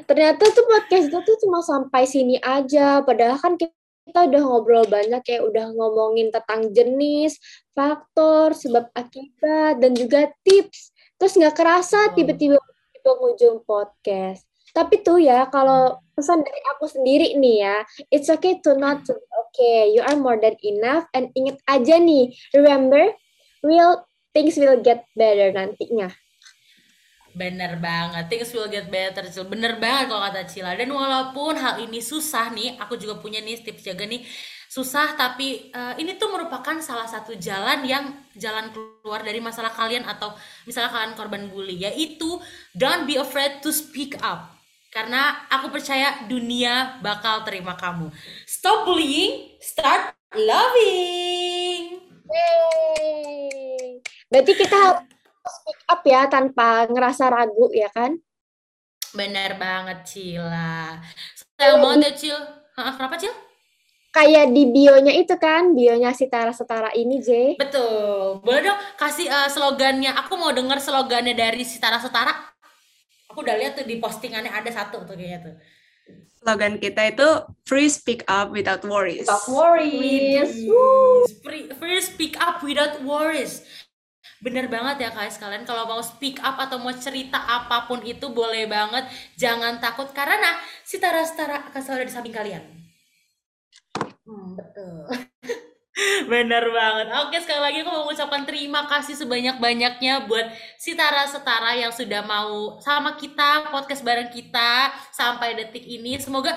Ternyata 0.10 0.44
tuh 0.52 0.66
podcast 0.66 1.06
kita 1.10 1.20
tuh 1.22 1.38
cuma 1.46 1.62
sampai 1.62 2.10
sini 2.10 2.42
aja. 2.42 3.06
Padahal 3.06 3.38
kan 3.38 3.54
kita 3.60 4.26
udah 4.26 4.42
ngobrol 4.42 4.86
banyak 4.90 5.22
ya, 5.22 5.46
udah 5.46 5.70
ngomongin 5.70 6.34
tentang 6.34 6.74
jenis, 6.74 7.38
faktor, 7.78 8.58
sebab 8.58 8.90
akibat, 8.98 9.78
dan 9.78 9.94
juga 9.94 10.34
tips. 10.42 10.98
Terus 11.22 11.38
nggak 11.38 11.56
kerasa 11.56 12.10
Betul. 12.10 12.16
tiba-tiba 12.18 12.58
di 12.90 13.00
penghujung 13.06 13.62
podcast. 13.70 14.50
Tapi 14.74 15.02
tuh 15.02 15.22
ya, 15.22 15.46
kalau 15.50 16.02
pesan 16.20 16.44
dari 16.44 16.62
aku 16.76 16.92
sendiri 16.92 17.40
nih 17.40 17.56
ya, 17.64 17.76
it's 18.12 18.28
okay 18.28 18.60
to 18.60 18.76
not 18.76 19.08
to 19.08 19.16
okay. 19.48 19.96
You 19.96 20.04
are 20.04 20.20
more 20.20 20.36
than 20.36 20.60
enough. 20.60 21.08
And 21.16 21.32
inget 21.32 21.64
aja 21.64 21.96
nih, 21.96 22.36
remember, 22.52 23.16
real 23.64 24.04
things 24.36 24.60
will 24.60 24.84
get 24.84 25.08
better 25.16 25.56
nantinya. 25.56 26.12
Bener 27.30 27.80
banget, 27.80 28.26
things 28.28 28.52
will 28.52 28.68
get 28.68 28.92
better, 28.92 29.24
Cil. 29.32 29.48
Bener 29.48 29.80
banget 29.80 30.12
kalau 30.12 30.22
kata 30.28 30.44
Cila. 30.44 30.76
Dan 30.76 30.92
walaupun 30.92 31.56
hal 31.56 31.80
ini 31.80 32.04
susah 32.04 32.52
nih, 32.52 32.76
aku 32.82 33.00
juga 33.00 33.22
punya 33.22 33.40
nih 33.40 33.64
tips 33.64 33.86
jaga 33.86 34.04
nih, 34.04 34.26
susah 34.68 35.16
tapi 35.16 35.72
eh, 35.72 35.94
ini 36.02 36.18
tuh 36.20 36.30
merupakan 36.34 36.78
salah 36.84 37.08
satu 37.08 37.38
jalan 37.38 37.86
yang 37.86 38.12
jalan 38.36 38.74
keluar 38.74 39.22
dari 39.24 39.40
masalah 39.40 39.72
kalian 39.72 40.04
atau 40.10 40.34
misalnya 40.66 40.90
kalian 40.90 41.14
korban 41.16 41.44
bully, 41.54 41.80
yaitu 41.80 42.42
don't 42.76 43.06
be 43.06 43.16
afraid 43.16 43.62
to 43.64 43.70
speak 43.70 44.18
up. 44.26 44.59
Karena 44.90 45.46
aku 45.54 45.70
percaya 45.70 46.26
dunia 46.26 46.98
bakal 47.06 47.46
terima 47.46 47.78
kamu. 47.78 48.10
Stop 48.50 48.90
bullying, 48.90 49.54
start 49.62 50.18
loving. 50.34 52.02
Yeay. 52.30 54.02
Berarti 54.30 54.54
kita 54.58 54.78
harus 54.78 55.06
speak 55.46 55.80
up 55.90 56.02
ya 56.06 56.26
tanpa 56.26 56.90
ngerasa 56.90 57.30
ragu 57.30 57.70
ya 57.74 57.90
kan? 57.94 58.18
Bener 59.14 59.58
banget, 59.58 60.06
Cila. 60.06 61.02
Sayang 61.58 61.82
banget 61.82 62.02
ya, 62.06 62.12
Cil. 62.14 62.40
Hah, 62.78 62.94
kenapa, 62.94 63.18
Cil? 63.18 63.34
Kayak 64.10 64.54
di 64.54 64.70
bionya 64.70 65.14
itu 65.18 65.34
kan, 65.38 65.74
bionya 65.74 66.14
si 66.14 66.30
Tara 66.30 66.54
Setara 66.54 66.94
ini, 66.94 67.22
J. 67.22 67.58
Betul. 67.58 68.42
Boleh 68.42 68.70
dong 68.70 68.80
kasih 68.98 69.30
eh, 69.30 69.50
slogannya. 69.50 70.14
Aku 70.26 70.38
mau 70.38 70.54
denger 70.54 70.78
slogannya 70.82 71.34
dari 71.34 71.66
Sitara 71.66 71.98
Setara. 71.98 72.34
Aku 73.40 73.48
udah 73.48 73.56
lihat 73.56 73.80
tuh 73.80 73.88
di 73.88 74.04
postingannya 74.04 74.52
ada 74.52 74.68
satu 74.68 75.08
tuh 75.08 75.16
kayaknya 75.16 75.40
tuh. 75.48 75.56
Slogan 76.44 76.76
kita 76.76 77.08
itu 77.08 77.28
free 77.64 77.88
speak 77.88 78.28
up 78.28 78.52
without 78.52 78.84
worries. 78.84 79.24
Stop 79.24 79.48
worries. 79.48 80.68
Free, 81.40 81.72
free 81.72 82.04
speak 82.04 82.36
up 82.36 82.60
without 82.60 83.00
worries. 83.00 83.64
bener 84.40 84.72
banget 84.72 85.04
ya 85.04 85.10
guys 85.12 85.36
kalian 85.36 85.68
kalau 85.68 85.84
mau 85.84 86.00
speak 86.00 86.40
up 86.40 86.56
atau 86.56 86.80
mau 86.80 86.96
cerita 86.96 87.36
apa 87.36 87.92
pun 87.92 88.00
itu 88.08 88.32
boleh 88.32 88.72
banget 88.72 89.04
jangan 89.36 89.84
takut 89.84 90.08
karena 90.16 90.56
si 90.88 90.96
Tara 90.96 91.28
Setara 91.28 91.68
akan 91.68 91.82
selalu 91.84 92.00
ada 92.00 92.08
di 92.08 92.16
samping 92.16 92.32
kalian 92.32 92.64
hmm, 94.24 94.56
betul 94.56 95.28
Bener 96.32 96.64
banget. 96.72 97.08
Oke, 97.28 97.38
sekali 97.44 97.60
lagi 97.60 97.78
aku 97.84 97.92
mau 97.92 98.04
mengucapkan 98.08 98.48
terima 98.48 98.88
kasih 98.88 99.20
sebanyak-banyaknya 99.20 100.30
buat 100.32 100.48
si 100.80 100.96
Tara 100.96 101.28
Setara 101.28 101.76
yang 101.76 101.92
sudah 101.92 102.24
mau 102.24 102.80
sama 102.80 103.20
kita, 103.20 103.68
podcast 103.68 104.06
bareng 104.06 104.32
kita 104.32 104.96
sampai 105.12 105.60
detik 105.60 105.84
ini. 105.84 106.16
Semoga 106.22 106.56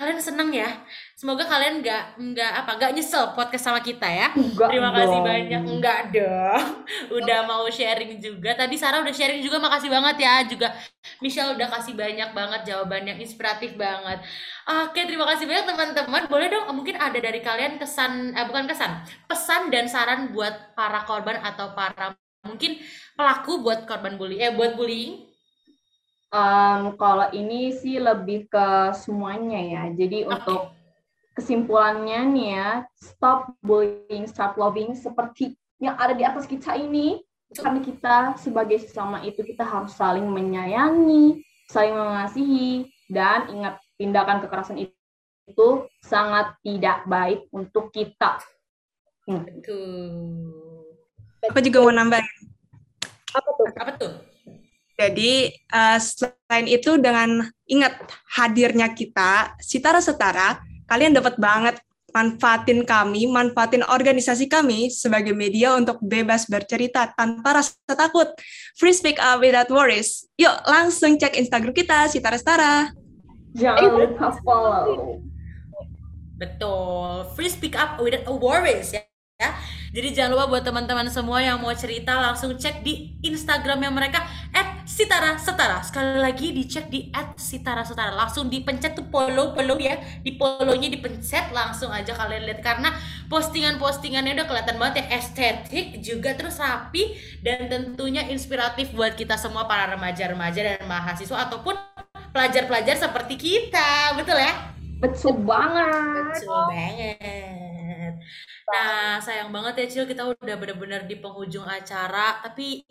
kalian 0.00 0.20
seneng 0.24 0.50
ya. 0.56 0.70
Semoga 1.18 1.50
kalian 1.50 1.82
nggak 1.82 2.14
nggak 2.14 2.52
apa 2.62 2.70
nggak 2.78 2.92
nyesel 2.94 3.34
podcast 3.34 3.66
sama 3.66 3.82
kita 3.82 4.06
ya. 4.06 4.30
Enggak 4.38 4.70
Terima 4.70 4.94
kasih 4.94 5.18
dong. 5.18 5.26
banyak. 5.26 5.62
Enggak 5.66 6.00
dong. 6.14 6.64
Udah 7.18 7.42
mau 7.42 7.66
sharing 7.66 8.22
juga. 8.22 8.54
Tadi 8.54 8.78
Sarah 8.78 9.02
udah 9.02 9.10
sharing 9.10 9.42
juga. 9.42 9.58
Makasih 9.58 9.90
banget 9.90 10.16
ya. 10.22 10.46
Juga 10.46 10.70
Michelle 11.18 11.58
udah 11.58 11.66
kasih 11.74 11.98
banyak 11.98 12.30
banget 12.30 12.70
jawaban 12.70 13.02
yang 13.02 13.18
inspiratif 13.18 13.74
banget. 13.74 14.22
Oke, 14.86 15.10
terima 15.10 15.26
kasih 15.34 15.50
banyak 15.50 15.66
teman-teman. 15.66 16.22
Boleh 16.30 16.54
dong 16.54 16.70
mungkin 16.70 16.94
ada 16.94 17.18
dari 17.18 17.42
kalian 17.42 17.82
kesan 17.82 18.38
eh, 18.38 18.46
bukan 18.46 18.70
kesan, 18.70 19.02
pesan 19.26 19.74
dan 19.74 19.90
saran 19.90 20.30
buat 20.30 20.78
para 20.78 21.02
korban 21.02 21.42
atau 21.42 21.74
para 21.74 22.14
mungkin 22.46 22.78
pelaku 23.18 23.58
buat 23.58 23.90
korban 23.90 24.14
bully 24.14 24.38
eh 24.38 24.54
buat 24.54 24.78
bullying. 24.78 25.26
Em, 26.30 26.94
kalau 26.94 27.26
ini 27.34 27.74
sih 27.74 27.98
lebih 27.98 28.46
ke 28.46 28.94
semuanya 28.94 29.58
ya. 29.58 29.82
Jadi 29.90 30.22
Oke. 30.22 30.30
untuk 30.30 30.77
kesimpulannya 31.38 32.34
nih 32.34 32.48
ya, 32.58 32.70
stop 32.98 33.54
bullying, 33.62 34.26
start 34.26 34.58
loving 34.58 34.98
seperti 34.98 35.54
yang 35.78 35.94
ada 35.94 36.10
di 36.18 36.26
atas 36.26 36.50
kita 36.50 36.74
ini. 36.74 37.22
Karena 37.48 37.80
kita 37.80 38.16
sebagai 38.36 38.76
sesama 38.82 39.24
itu 39.24 39.40
kita 39.40 39.64
harus 39.64 39.96
saling 39.96 40.26
menyayangi, 40.26 41.40
saling 41.70 41.96
mengasihi, 41.96 42.92
dan 43.08 43.48
ingat 43.48 43.80
tindakan 43.96 44.44
kekerasan 44.44 44.84
itu, 44.84 44.92
itu 45.48 45.88
sangat 46.04 46.52
tidak 46.60 47.08
baik 47.08 47.48
untuk 47.48 47.88
kita. 47.88 48.36
Hmm. 49.24 49.48
Aku 51.48 51.60
juga 51.64 51.78
mau 51.80 51.94
nambahin. 51.94 52.28
Apa 53.32 53.48
tuh? 53.56 53.66
Apa 53.80 53.92
tuh? 53.96 54.12
Jadi 54.98 55.48
eh, 55.48 55.98
selain 56.02 56.66
itu 56.68 57.00
dengan 57.00 57.48
ingat 57.64 57.96
hadirnya 58.34 58.92
kita, 58.92 59.56
Sitara 59.62 60.04
Setara, 60.04 60.67
kalian 60.88 61.14
dapat 61.14 61.36
banget 61.36 61.76
manfaatin 62.08 62.88
kami, 62.88 63.28
manfaatin 63.28 63.84
organisasi 63.84 64.48
kami 64.48 64.88
sebagai 64.88 65.36
media 65.36 65.76
untuk 65.76 66.00
bebas 66.00 66.48
bercerita 66.48 67.12
tanpa 67.12 67.60
rasa 67.60 67.76
takut. 67.92 68.32
Free 68.80 68.96
speak 68.96 69.20
up 69.20 69.44
without 69.44 69.68
worries. 69.68 70.24
Yuk 70.40 70.56
langsung 70.64 71.20
cek 71.20 71.36
Instagram 71.36 71.76
kita, 71.76 72.08
Sitara 72.08 72.40
Setara. 72.40 72.74
Jangan 73.52 73.92
lupa 73.92 74.28
follow. 74.40 75.20
Betul. 76.38 77.28
Free 77.36 77.52
speak 77.52 77.74
up 77.76 78.00
without 78.00 78.24
worries 78.40 78.94
ya. 78.94 79.02
ya. 79.42 79.50
Jadi 79.88 80.08
jangan 80.12 80.36
lupa 80.36 80.44
buat 80.52 80.64
teman-teman 80.64 81.08
semua 81.08 81.40
yang 81.40 81.58
mau 81.64 81.72
cerita 81.72 82.12
langsung 82.20 82.52
cek 82.52 82.84
di 82.84 83.16
Instagramnya 83.24 83.88
mereka 83.88 84.20
@sitara 84.88 85.36
setara. 85.40 85.80
Sekali 85.84 86.20
lagi 86.20 86.52
dicek 86.52 86.92
di 86.92 87.08
@sitara 87.36 87.84
setara. 87.84 88.12
Langsung 88.12 88.52
dipencet 88.52 88.96
tuh 88.96 89.08
follow 89.08 89.56
follow 89.56 89.80
ya. 89.80 89.96
Di 90.20 90.36
follow-nya 90.36 90.92
dipencet 90.92 91.52
langsung 91.52 91.88
aja 91.88 92.12
kalian 92.12 92.44
lihat 92.48 92.60
karena 92.60 92.92
postingan-postingannya 93.32 94.36
udah 94.36 94.46
kelihatan 94.48 94.76
banget 94.80 95.04
ya 95.04 95.20
estetik 95.20 96.00
juga 96.00 96.32
terus 96.36 96.60
rapi 96.60 97.16
dan 97.44 97.68
tentunya 97.68 98.24
inspiratif 98.28 98.92
buat 98.92 99.16
kita 99.16 99.36
semua 99.36 99.68
para 99.68 99.92
remaja-remaja 99.96 100.60
dan 100.76 100.80
mahasiswa 100.88 101.48
ataupun 101.48 101.76
pelajar-pelajar 102.32 102.96
seperti 102.96 103.34
kita. 103.36 104.16
Betul 104.16 104.40
ya? 104.40 104.52
Betul 104.98 105.46
banget. 105.46 106.32
Betul 106.34 106.62
banget. 106.72 108.14
Nah, 108.68 109.16
sayang 109.24 109.48
banget 109.48 109.74
ya 109.80 109.86
Cil, 109.88 110.06
kita 110.06 110.28
udah 110.28 110.56
bener-bener 110.60 111.08
di 111.08 111.16
penghujung 111.16 111.64
acara, 111.64 112.44
tapi 112.44 112.84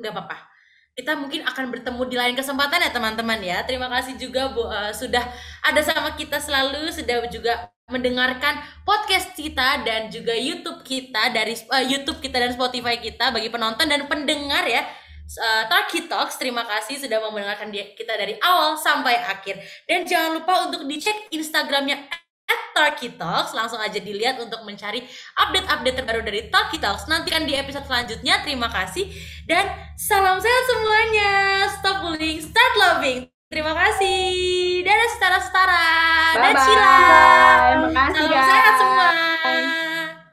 nggak 0.00 0.12
apa-apa. 0.14 0.36
Kita 0.96 1.14
mungkin 1.14 1.46
akan 1.46 1.70
bertemu 1.70 2.02
di 2.10 2.16
lain 2.18 2.34
kesempatan 2.34 2.82
ya 2.82 2.90
teman-teman 2.90 3.38
ya. 3.38 3.62
Terima 3.62 3.86
kasih 3.86 4.18
juga 4.18 4.50
Bu 4.50 4.66
eh, 4.66 4.90
sudah 4.90 5.22
ada 5.62 5.80
sama 5.84 6.16
kita 6.18 6.42
selalu, 6.42 6.90
sudah 6.90 7.22
juga 7.30 7.70
mendengarkan 7.88 8.58
podcast 8.82 9.32
kita 9.32 9.86
dan 9.86 10.10
juga 10.10 10.34
YouTube 10.34 10.82
kita 10.82 11.30
dari 11.30 11.54
eh, 11.54 11.84
YouTube 11.86 12.18
kita 12.18 12.42
dan 12.42 12.50
Spotify 12.50 12.98
kita 12.98 13.30
bagi 13.30 13.52
penonton 13.52 13.86
dan 13.86 14.08
pendengar 14.10 14.64
ya. 14.66 14.82
Uh, 15.28 15.68
Talkie 15.68 16.08
Talks, 16.08 16.40
terima 16.40 16.64
kasih 16.64 17.04
sudah 17.04 17.20
mau 17.20 17.28
mendengarkan 17.28 17.68
kita 17.68 18.16
dari 18.16 18.40
awal 18.40 18.80
sampai 18.80 19.12
akhir. 19.12 19.60
Dan 19.84 20.08
jangan 20.08 20.40
lupa 20.40 20.64
untuk 20.64 20.88
dicek 20.88 21.28
Instagramnya 21.28 22.00
at 22.48 22.62
Talkie 22.72 23.14
Talks. 23.14 23.52
Langsung 23.52 23.78
aja 23.78 24.00
dilihat 24.00 24.40
untuk 24.40 24.64
mencari 24.64 25.04
update-update 25.36 25.96
terbaru 26.02 26.20
dari 26.24 26.40
Talkie 26.48 26.80
Talks. 26.80 27.06
Nantikan 27.06 27.44
di 27.44 27.54
episode 27.54 27.84
selanjutnya. 27.84 28.40
Terima 28.42 28.72
kasih. 28.72 29.06
Dan 29.44 29.68
salam 29.94 30.40
sehat 30.40 30.64
semuanya. 30.66 31.32
Stop 31.78 31.96
bullying 32.02 32.40
start 32.42 32.74
loving. 32.80 33.28
Terima 33.48 33.72
kasih. 33.72 34.84
Dadah 34.84 35.08
setara 35.08 35.38
setara 35.40 35.86
Bye 36.36 36.52
dadah 36.52 36.64
Cila. 36.68 36.84
Bye. 36.84 37.76
Makasih 37.88 38.12
salam 38.12 38.32
guys. 38.32 38.48
sehat 38.52 38.74
semua 38.76 39.08